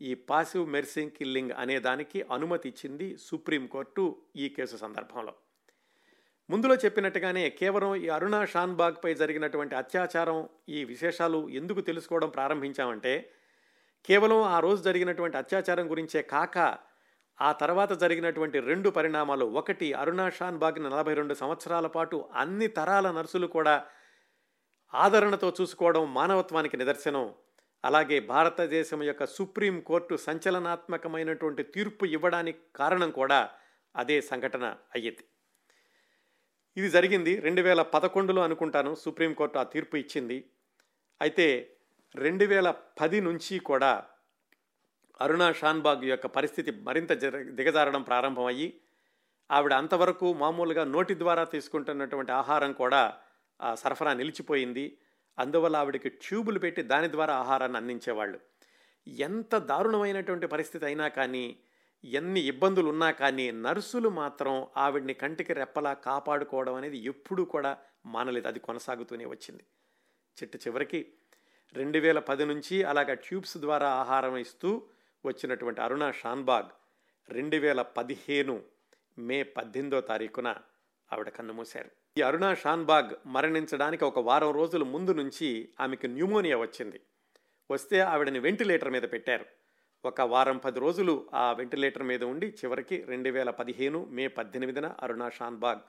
ఈ 0.00 0.14
పాసివ్ 0.14 0.68
మెర్సింగ్ 0.68 1.10
కిల్లింగ్ 1.10 1.50
అనే 1.50 1.78
దానికి 1.78 2.22
అనుమతి 2.22 2.68
ఇచ్చింది 2.68 3.16
సుప్రీంకోర్టు 3.16 4.22
ఈ 4.36 4.48
కేసు 4.48 4.76
సందర్భంలో. 4.76 5.34
ముందులో 6.50 6.74
చెప్పినట్టుగానే 6.74 7.50
కేవలం 7.50 7.94
ఈ 7.94 8.08
అరుణ 8.08 8.44
షాన్బాగ్పై 8.44 9.14
జరిగినటువంటి 9.14 9.74
అత్యాచారం 9.74 10.48
ఈ 10.68 10.84
విశేషాలు 10.84 11.48
ఎందుకు 11.48 11.80
తెలుసుకోవడం 11.80 12.28
ప్రారంభించామంటే 12.28 13.30
కేవలం 14.04 14.42
ఆ 14.42 14.60
రోజు 14.60 14.82
జరిగినటువంటి 14.82 15.36
అత్యాచారం 15.36 15.90
గురించే 15.90 16.22
కాక 16.22 16.58
ఆ 17.40 17.52
తర్వాత 17.52 17.92
జరిగినటువంటి 17.92 18.60
రెండు 18.60 18.90
పరిణామాలు 18.90 19.44
ఒకటి 19.44 19.92
అరుణ 19.92 20.28
షాన్బాగ్ 20.28 20.78
నలభై 20.78 21.14
రెండు 21.14 21.34
సంవత్సరాల 21.34 21.86
పాటు 21.86 22.28
అన్ని 22.34 22.68
తరాల 22.68 23.10
నర్సులు 23.10 23.46
కూడా 23.46 23.84
ఆదరణతో 24.94 25.48
చూసుకోవడం 25.60 26.14
మానవత్వానికి 26.14 26.76
నిదర్శనం. 26.76 27.34
అలాగే 27.84 28.20
భారతదేశం 28.20 29.02
యొక్క 29.02 29.24
సుప్రీం 29.26 29.80
కోర్టు 29.80 30.14
సంచలనాత్మకమైనటువంటి 30.14 31.62
తీర్పు 31.62 32.04
ఇవ్వడానికి 32.04 32.58
కారణం 32.76 33.10
కూడా 33.10 33.50
అదే 33.96 34.20
సంఘటన 34.20 34.76
అయ్యింది. 34.94 35.24
ఇది 36.76 36.90
జరిగింది 36.90 37.40
రెండు 37.40 37.62
వేల 37.62 37.82
పదకొండులో 37.82 38.42
అనుకుంటాను. 38.42 38.94
సుప్రీంకోర్టు 38.94 39.58
ఆ 39.58 39.62
తీర్పు 39.62 39.96
ఇచ్చింది. 39.96 40.44
అయితే 41.20 41.76
రెండు 42.16 42.44
వేల 42.44 42.70
పది 42.70 43.20
నుంచి 43.20 43.58
కూడా 43.58 44.04
అరుణా 45.20 45.52
షాన్బాగ్ 45.52 46.04
యొక్క 46.04 46.26
పరిస్థితి 46.26 46.70
మరింత 46.70 47.12
జర 47.12 47.42
దిగజారడం 47.42 48.02
ప్రారంభమయ్యి 48.02 48.80
ఆవిడ 49.50 49.72
అంతవరకు 49.72 50.32
మామూలుగా 50.32 50.84
నోటి 50.84 51.18
ద్వారా 51.18 51.44
తీసుకుంటున్నటువంటి 51.44 52.32
ఆహారం 52.32 52.72
కూడా 52.72 53.14
ఆ 53.62 53.74
సరఫరా 53.74 54.14
నిలిచిపోయింది. 54.14 54.98
అందువల్ల 55.38 55.76
ఆవిడకి 55.76 56.08
ట్యూబులు 56.08 56.58
పెట్టి 56.58 56.82
దాని 56.82 57.12
ద్వారా 57.12 57.34
ఆహారాన్ని 57.34 57.78
అందించేవాళ్ళు. 57.78 58.40
ఎంత 59.06 59.54
దారుణమైనటువంటి 59.56 60.46
పరిస్థితి 60.46 60.84
అయినా 60.84 61.08
కానీ 61.08 61.58
ఎన్ని 62.04 62.40
ఇబ్బందులు 62.40 62.88
ఉన్నా 62.88 63.10
కానీ 63.10 63.50
నర్సులు 63.50 64.08
మాత్రం 64.08 64.66
ఆవిడ్ని 64.76 65.14
కంటికి 65.14 65.52
రెప్పలా 65.52 65.92
కాపాడుకోవడం 65.92 66.74
అనేది 66.74 66.98
ఎప్పుడూ 66.98 67.44
కూడా 67.44 67.78
మానలేదు. 68.06 68.48
అది 68.48 68.58
కొనసాగుతూనే 68.58 69.24
వచ్చింది. 69.24 69.64
చిట్ట 70.42 70.56
చివరికి 70.56 71.12
రెండు 71.74 71.98
వేల 71.98 72.18
పది 72.18 72.44
నుంచి 72.44 72.82
అలాగ 72.82 73.14
ట్యూబ్స్ 73.14 73.56
ద్వారా 73.56 73.88
ఆహారం 73.88 74.36
ఇస్తూ 74.36 74.82
వచ్చినటువంటి 75.26 75.80
అరుణ 75.80 76.10
షాన్బాగ్ 76.10 76.68
రెండు 77.30 77.56
వేల 77.56 77.82
పదిహేను 77.82 78.62
మే 79.18 79.42
పద్దెనిమిదో 79.42 80.00
తారీఖున 80.00 80.56
ఆవిడ 81.12 81.28
కన్నుమూశారు. 81.28 81.90
ఈ 82.18 82.22
అరుణ 82.22 82.54
షాన్బాగ్ 82.54 83.10
మరణించడానికి 83.26 84.04
ఒక 84.04 84.18
వారం 84.18 84.50
రోజుల 84.50 84.82
ముందు 84.82 85.10
నుంచి 85.10 85.68
ఆమెకు 85.80 86.06
న్యూమోనియా 86.06 86.56
వచ్చింది. 86.56 87.00
వస్తే 87.70 88.00
ఆవిడని 88.00 88.38
వెంటిలేటర్ 88.38 88.90
మీద 88.90 89.02
పెట్టారు. 89.02 89.63
ఒక 90.06 90.20
వారం 90.20 90.58
పది 90.58 90.80
రోజులు 90.80 91.26
ఆ 91.34 91.52
వెంటిలేటర్ 91.52 92.02
మీద 92.02 92.24
ఉండి 92.24 92.46
చివరికి 92.46 93.02
రెండు 93.02 93.30
వేల 93.30 93.50
పదిహేను 93.50 94.04
మే 94.04 94.28
పద్దెనిమిదిన 94.28 94.94
అరుణా 95.02 95.30
షాన్బాగ్ 95.30 95.80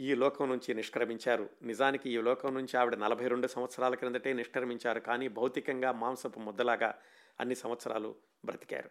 ఈ 0.00 0.14
లోకం 0.14 0.48
నుంచి 0.48 0.74
నిష్క్రమించారు. 0.74 1.50
నిజానికి 1.62 2.10
ఈ 2.10 2.18
లోకం 2.18 2.54
నుంచి 2.54 2.76
ఆవిడ 2.76 2.94
నలభై 2.94 3.28
రెండు 3.28 3.46
సంవత్సరాల 3.46 3.94
క్రిందటే 3.94 4.32
నిష్క్రమించారు 4.32 5.00
కానీ 5.00 5.28
భౌతికంగా 5.28 5.92
మాంసపు 5.92 6.40
ముద్దలాగా 6.40 6.94
అన్ని 7.40 7.54
సంవత్సరాలు 7.54 8.14
బ్రతికారు. 8.44 8.90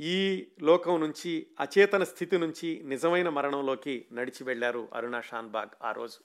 ఈ 0.00 0.46
లోకం 0.62 1.00
నుంచి 1.00 1.46
అచేతన 1.60 2.04
స్థితి 2.04 2.38
నుంచి 2.38 2.82
నిజమైన 2.84 3.28
మరణంలోకి 3.28 4.06
నడిచి 4.12 4.44
వెళ్ళారు 4.44 4.88
అరుణా 4.92 5.20
షాన్బాగ్ 5.20 5.70
ఆ 5.82 5.92
రోజు. 5.92 6.18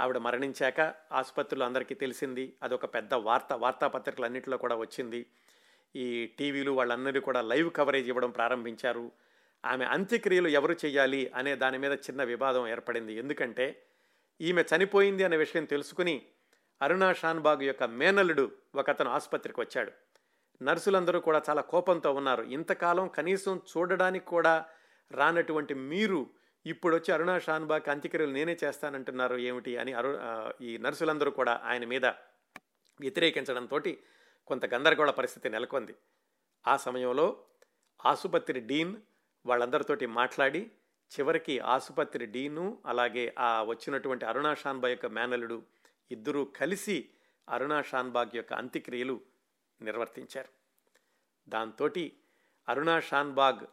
ఆవిడ 0.00 0.18
మరణించాక 0.18 0.94
ఆసుపత్రులు 1.12 1.64
అందరికీ 1.64 1.94
తెలిసింది 1.94 2.56
అదొక 2.62 2.94
పెద్ద 2.94 3.14
వార్త 3.14 3.52
వార్తాపత్రికలు 3.52 4.24
అన్నింటిలో 4.24 4.56
కూడా 4.56 4.76
వచ్చింది. 4.76 5.26
ఈ 5.96 6.26
టీవీలు 6.26 6.70
వాళ్ళందరినీ 6.70 7.20
కూడా 7.20 7.42
లైవ్ 7.42 7.70
కవరేజ్ 7.70 8.08
ఇవ్వడం 8.08 8.30
ప్రారంభించారు. 8.30 9.12
ఆమె 9.64 9.84
అంత్యక్రియలు 9.84 10.48
ఎవరు 10.48 10.76
చేయాలి 10.84 11.30
అనే 11.34 11.56
దాని 11.56 11.78
మీద 11.78 11.92
చిన్న 11.92 12.22
వివాదం 12.24 12.68
ఏర్పడింది. 12.68 13.16
ఎందుకంటే 13.16 13.86
ఈమె 14.40 14.62
చనిపోయింది 14.62 15.24
అనే 15.24 15.36
విషయం 15.36 15.64
తెలుసుకుని 15.64 16.22
అరుణా 16.82 17.12
షాన్బాగ్ 17.12 17.62
యొక్క 17.62 17.84
మేనల్లుడు 17.84 18.52
ఒకతను 18.74 19.10
ఆసుపత్రికి 19.10 19.60
వచ్చాడు. 19.60 19.92
నర్సులందరూ 20.62 21.20
కూడా 21.20 21.42
చాలా 21.50 21.60
కోపంతో 21.60 22.12
ఉన్నారు. 22.12 22.42
ఇంతకాలం 22.42 23.08
కనీసం 23.08 23.60
చూడడానికి 23.70 24.26
కూడా 24.26 24.64
రానటువంటి 25.12 25.74
మీరు 25.74 26.26
ఇప్పుడు 26.66 26.96
వచ్చి 26.96 27.14
అరుణా 27.14 27.38
షాన్బాగ్ 27.38 27.88
అంత్యక్రియలు 27.88 28.32
నేనే 28.32 28.56
చేస్తానంటున్నారు 28.64 29.36
ఏమిటి 29.36 29.76
అని 29.76 29.92
అరు 29.92 30.18
ఈ 30.60 30.78
నర్సులందరూ 30.78 31.30
కూడా 31.30 31.60
ఆయన 31.64 31.84
మీద 31.84 32.06
వ్యతిరేకించడంతో 33.00 33.80
కొంత 34.46 34.74
గందరగోళ 34.74 35.10
పరిస్థితి 35.10 35.48
నెలకొంది. 35.48 35.94
ఆ 36.66 36.76
సమయంలో 36.76 37.44
ఆసుపత్రి 38.06 38.60
డీన్ 38.60 38.96
వాళ్ళందరితోటి 39.46 40.06
మాట్లాడి 40.06 40.70
చివరికి 41.20 41.58
ఆసుపత్రి 41.58 42.26
డీను 42.26 42.82
అలాగే 42.86 43.34
ఆ 43.38 43.62
వచ్చినటువంటి 43.62 44.24
అరుణా 44.24 44.54
షాన్బాగ్ 44.54 44.90
యొక్క 44.90 45.06
మేనలుడు 45.06 45.62
ఇద్దరూ 46.10 46.44
కలిసి 46.44 47.08
అరుణా 47.48 47.82
షాన్బాగ్ 47.82 48.36
యొక్క 48.36 48.52
అంత్యక్రియలు 48.52 49.20
నిర్వర్తించారు. 49.82 50.48
దాంతో 51.48 51.88
అరుణా 52.68 53.00
షాన్బాగ్ 53.00 53.66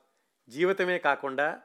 జీవితమే 0.52 0.98
కాకుండా 1.00 1.62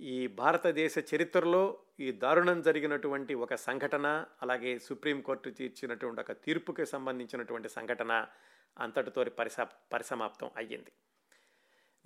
ఈ 0.00 0.26
భారతదేశ 0.26 0.94
చరిత్రలో 1.14 1.78
ఈ 2.00 2.12
దారుణం 2.12 2.62
జరిగినటువంటి 2.62 3.34
ఒక 3.34 3.54
సంఘటన 3.54 4.24
అలాగే 4.42 4.78
సుప్రీంకోర్టు 4.78 5.50
తీర్చినటువంటి 5.50 6.20
ఒక 6.20 6.32
తీర్పుకి 6.32 6.86
సంబంధించినటువంటి 6.86 7.68
సంఘటన 7.68 8.26
అంతటితో 8.78 9.24
పరిసా 9.24 9.64
పరిసమాప్తం 9.64 10.50
అయ్యింది. 10.56 10.92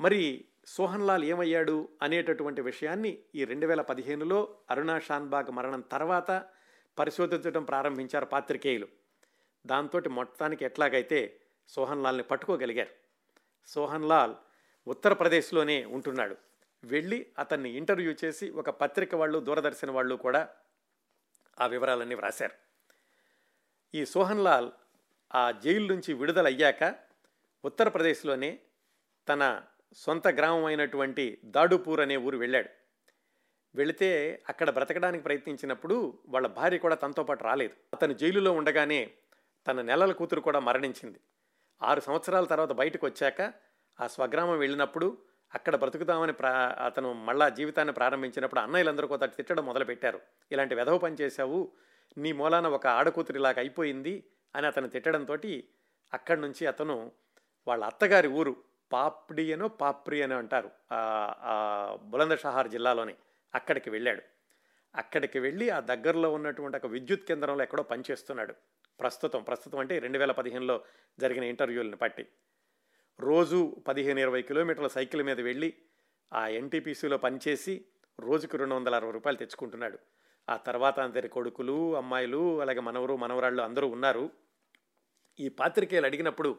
మరి 0.00 0.44
సోహన్ 0.66 1.06
లాల్ 1.06 1.24
ఏమయ్యాడు 1.24 1.88
అనేటటువంటి 2.02 2.60
విషయాన్ని 2.60 3.18
ఈ 3.34 3.44
రెండు 3.44 3.66
వేల 3.66 3.80
పదిహేనులో 3.80 4.58
అరుణా 4.70 4.98
షాన్బాగ్ 4.98 5.50
మరణం 5.50 5.80
తర్వాత 5.80 6.46
పరిశోధించడం 6.98 7.64
ప్రారంభించారు 7.64 8.24
పాత్రికేయులు. 8.24 8.88
దాంతో 9.66 10.02
మొత్తానికి 10.10 10.64
ఎట్లాగైతే 10.64 11.40
సోహన్ 11.68 12.02
లాల్ని 12.02 12.22
పట్టుకోగలిగారు. 12.22 12.90
సోహన్ 13.66 14.08
లాల్ 14.08 14.34
ఉత్తరప్రదేశ్లోనే 14.86 15.84
ఉంటున్నాడు. 15.84 16.51
వెళ్ళి 16.84 17.26
అతన్ని 17.38 17.70
ఇంటర్వ్యూ 17.70 18.14
చేసి 18.24 18.50
ఒక 18.50 18.70
పత్రిక 18.70 19.14
వాళ్ళు 19.14 19.38
దూరదర్శన్ 19.38 19.90
వాళ్ళు 19.90 20.14
కూడా 20.14 20.48
ఆ 21.60 21.66
వివరాలన్నీ 21.66 22.14
వ్రాశారు. 22.14 22.52
ఈ 23.94 24.04
సోహన్ 24.04 24.44
లాల్ 24.44 24.70
ఆ 25.34 25.50
జైలు 25.50 25.94
నుంచి 25.94 26.14
విడుదలయ్యాక 26.14 26.94
ఉత్తరప్రదేశ్లోనే 27.64 28.60
తన 29.28 29.62
సొంత 29.96 30.28
గ్రామం 30.28 30.64
అయినటువంటి 30.64 31.38
దాడుపూర్ 31.44 32.00
అనే 32.00 32.16
ఊరు 32.16 32.38
వెళ్ళాడు. 32.38 32.68
వెళితే 33.74 34.42
అక్కడ 34.48 34.70
బ్రతకడానికి 34.70 35.24
ప్రయత్నించినప్పుడు 35.24 36.18
వాళ్ళ 36.26 36.46
భార్య 36.46 36.78
కూడా 36.78 36.94
తనతో 36.94 37.24
పాటు 37.24 37.44
రాలేదు. 37.44 37.74
అతను 37.92 38.12
జైలులో 38.12 38.52
ఉండగానే 38.52 39.12
తన 39.66 39.82
నెలల 39.82 40.12
కూతురు 40.12 40.40
కూడా 40.40 40.58
మరణించింది. 40.58 41.20
ఆరు 41.82 42.00
సంవత్సరాల 42.00 42.44
తర్వాత 42.44 42.72
బయటకు 42.72 43.06
వచ్చాక 43.06 43.52
ఆ 44.00 44.06
స్వగ్రామం 44.06 44.58
వెళ్ళినప్పుడు 44.58 45.18
అక్కడ 45.54 45.76
బ్రతుకుతామని 45.76 46.32
ప్రా 46.32 46.76
అతను 46.84 47.12
మళ్ళా 47.12 47.48
జీవితాన్ని 47.48 47.94
ప్రారంభించినప్పుడు 47.94 48.60
అన్నయ్యలందరూ 48.60 49.06
కొంత 49.06 49.24
తిట్టడం 49.24 49.66
మొదలుపెట్టారు. 49.66 50.20
ఇలాంటి 50.52 50.74
వెధవ 50.74 50.98
పని 50.98 51.16
చేశావు 51.20 51.72
నీ 52.18 52.32
మూలాన 52.32 52.68
ఒక 52.68 52.86
ఆడకూతురు 52.86 53.42
అయిపోయింది 53.42 54.24
అని 54.56 54.66
అతను 54.66 54.88
తిట్టడంతో 54.88 55.34
అక్కడి 56.14 56.40
నుంచి 56.40 56.66
అతను 56.66 57.12
వాళ్ళ 57.68 57.84
అత్తగారి 57.84 58.28
ఊరు 58.28 58.56
పాప్డి 58.92 59.52
అనో 59.52 59.68
పాప్రి 59.68 60.22
అని 60.22 60.34
అంటారు 60.34 60.70
బులందషహార్ 62.02 62.68
జిల్లాలోనే 62.68 63.14
అక్కడికి 63.54 63.90
వెళ్ళాడు. 63.90 64.22
అక్కడికి 64.96 65.38
వెళ్ళి 65.38 65.70
ఆ 65.70 65.80
దగ్గరలో 65.80 66.32
ఉన్నటువంటి 66.32 66.76
ఒక 66.76 66.86
విద్యుత్ 66.86 67.24
కేంద్రంలో 67.24 67.62
ఎక్కడో 67.62 67.82
పనిచేస్తున్నాడు. 67.82 68.54
ప్రస్తుతం 69.00 69.42
ప్రస్తుతం 69.42 69.78
అంటే 69.78 69.98
రెండు 69.98 70.18
వేల 70.18 70.32
పదిహేనులో 70.32 70.84
జరిగిన 71.20 71.44
ఇంటర్వ్యూలను 71.44 71.98
బట్టి. 72.02 72.26
రోజు 73.20 73.76
పదిహేను 73.88 74.20
ఇరవై 74.20 74.42
కిలోమీటర్ల 74.42 74.86
సైకిల్ 74.86 75.22
మీద 75.22 75.40
వెళ్ళి 75.40 75.74
ఆ 76.32 76.46
ఎన్టీపీసీలో 76.46 77.18
పనిచేసి 77.18 77.84
రోజుకు 78.20 78.56
రెండు 78.56 78.74
వందల 78.74 78.94
అరవై 78.94 79.12
రూపాయలు 79.12 79.38
తెచ్చుకుంటున్నాడు. 79.38 79.98
ఆ 80.48 80.56
తర్వాత 80.56 81.00
అందరి 81.00 81.28
కొడుకులు 81.28 81.96
అమ్మాయిలు 81.96 82.60
అలాగే 82.60 82.80
మనవరు 82.80 83.16
మనవరాళ్ళు 83.16 83.62
అందరూ 83.62 83.88
ఉన్నారు. 83.88 84.30
ఈ 85.40 85.48
పాత్రికేయులు 85.48 86.06
అడిగినప్పుడు 86.06 86.58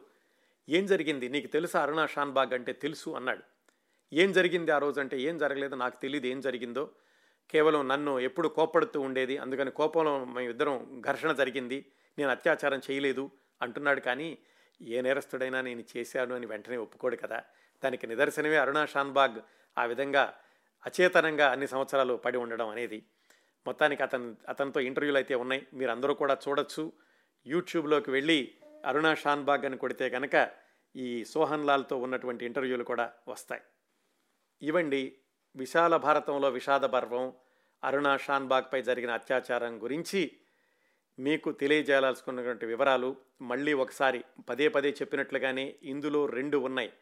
ఏం 0.68 0.86
జరిగింది? 0.86 1.28
నీకు 1.28 1.46
తెలుసా 1.46 1.82
అరుణా 1.82 2.06
షాన్బాగ్ 2.06 2.54
అంటే 2.54 2.72
తెలుసు 2.72 3.10
అన్నాడు. 3.10 3.42
ఏం 4.12 4.32
జరిగింది 4.32 4.70
ఆ 4.70 4.78
రోజు 4.78 5.00
అంటే 5.00 5.20
ఏం 5.20 5.38
జరగలేదు? 5.38 5.74
నాకు 5.74 6.00
తెలియదు 6.00 6.26
ఏం 6.26 6.40
జరిగిందో. 6.40 6.90
కేవలం 7.50 7.88
నన్ను 7.88 8.20
ఎప్పుడు 8.20 8.48
కోపడుతూ 8.48 9.00
ఉండేది. 9.00 9.38
అందుకని 9.38 9.70
కోపంలో 9.70 10.24
మేము 10.24 10.50
ఇద్దరం 10.50 11.02
ఘర్షణ 11.06 11.32
జరిగింది. 11.32 11.86
నేను 12.18 12.30
అత్యాచారం 12.30 12.80
చేయలేదు 12.90 13.30
అంటున్నాడు. 13.62 14.00
కానీ 14.00 14.38
ఏ 14.82 15.00
నేరస్తుడైనా 15.00 15.60
నేను 15.60 15.84
చేశాను 15.96 16.34
అని 16.34 16.46
వెంటనే 16.46 16.76
ఒప్పుకోడు 16.76 17.16
కదా. 17.16 17.42
దానికి 17.84 18.06
నిదర్శనమే 18.06 18.56
అరుణా 18.56 18.86
షాన్బాగ్ 18.86 19.40
ఆ 19.78 19.84
విధంగా 19.84 20.34
అచేతనంగా 20.86 21.50
అన్ని 21.50 21.68
సంవత్సరాలు 21.68 22.14
పడి 22.14 22.38
ఉండడం 22.38 22.68
అనేది. 22.68 23.06
మొత్తానికి 23.66 24.02
అతను 24.02 24.36
అతనితో 24.48 24.80
ఇంటర్వ్యూలు 24.80 25.16
అయితే 25.16 25.34
ఉన్నాయి. 25.34 25.66
మీరు 25.74 25.90
అందరూ 25.90 26.14
కూడా 26.14 26.38
చూడొచ్చు. 26.48 26.92
యూట్యూబ్లోకి 27.46 28.10
వెళ్ళి 28.10 28.54
అరుణా 28.84 29.14
షాన్బాగ్ 29.14 29.64
అని 29.64 29.76
కొడితే 29.76 30.10
కనుక 30.10 30.50
ఈ 30.96 31.24
సోహన్ 31.24 31.66
లాల్తో 31.66 31.96
ఉన్నటువంటి 31.96 32.46
ఇంటర్వ్యూలు 32.46 32.84
కూడా 32.84 33.12
వస్తాయి. 33.28 33.62
ఇవండి 34.62 35.18
విశాల 35.56 35.96
భారతంలో 35.96 36.48
విషాద 36.48 36.80
పర్వం 36.80 37.32
అరుణా 37.84 38.16
షాన్బాగ్పై 38.16 38.82
జరిగిన 38.82 39.10
అత్యాచారం 39.10 39.82
గురించి 39.82 40.36
మీకు 41.18 41.52
తెలియజేయాల్సుకున్నటువంటి 41.52 42.66
వివరాలు 42.66 43.16
మళ్ళీ 43.40 43.72
ఒకసారి 43.72 44.24
పదే 44.48 44.68
పదే 44.68 44.90
చెప్పినట్లుగానే 44.90 45.74
ఇందులో 45.82 46.26
రెండు 46.26 46.58
ఉన్నాయి. 46.58 46.92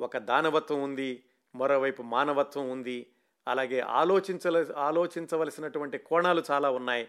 ఒక 0.00 0.18
దానవత్వం 0.18 0.82
ఉంది 0.82 1.24
మరోవైపు 1.54 2.02
మానవత్వం 2.02 2.70
ఉంది. 2.70 3.06
అలాగే 3.48 3.80
ఆలోచించల 3.80 4.66
ఆలోచించవలసినటువంటి 4.76 5.98
కోణాలు 5.98 6.42
చాలా 6.50 6.70
ఉన్నాయి. 6.70 7.08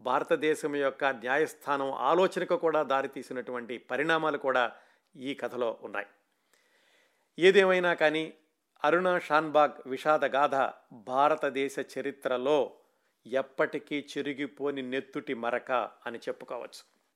భారతదేశం 0.00 0.76
యొక్క 0.76 1.04
న్యాయస్థానం 1.04 1.92
ఆలోచనకు 1.92 2.56
కూడా 2.56 2.82
దారితీసినటువంటి 2.82 3.78
పరిణామాలు 3.78 4.38
కూడా 4.38 4.72
ఈ 5.16 5.34
కథలో 5.34 5.78
ఉన్నాయి. 5.82 6.06
ఏదేమైనా 7.38 7.94
కానీ 7.94 8.34
అరుణ 8.84 9.18
షాన్బాగ్ 9.18 9.88
విషాద 9.88 10.24
గాథ 10.24 10.72
భారతదేశ 10.92 11.76
చరిత్రలో 11.98 12.74
ఎప్పటికీ 13.26 14.06
చెరిగిపోని 14.10 14.82
నెత్తుటి 14.82 15.34
మరక 15.34 15.70
అని 16.06 16.18
చెప్పుకోవచ్చు. 16.18 16.82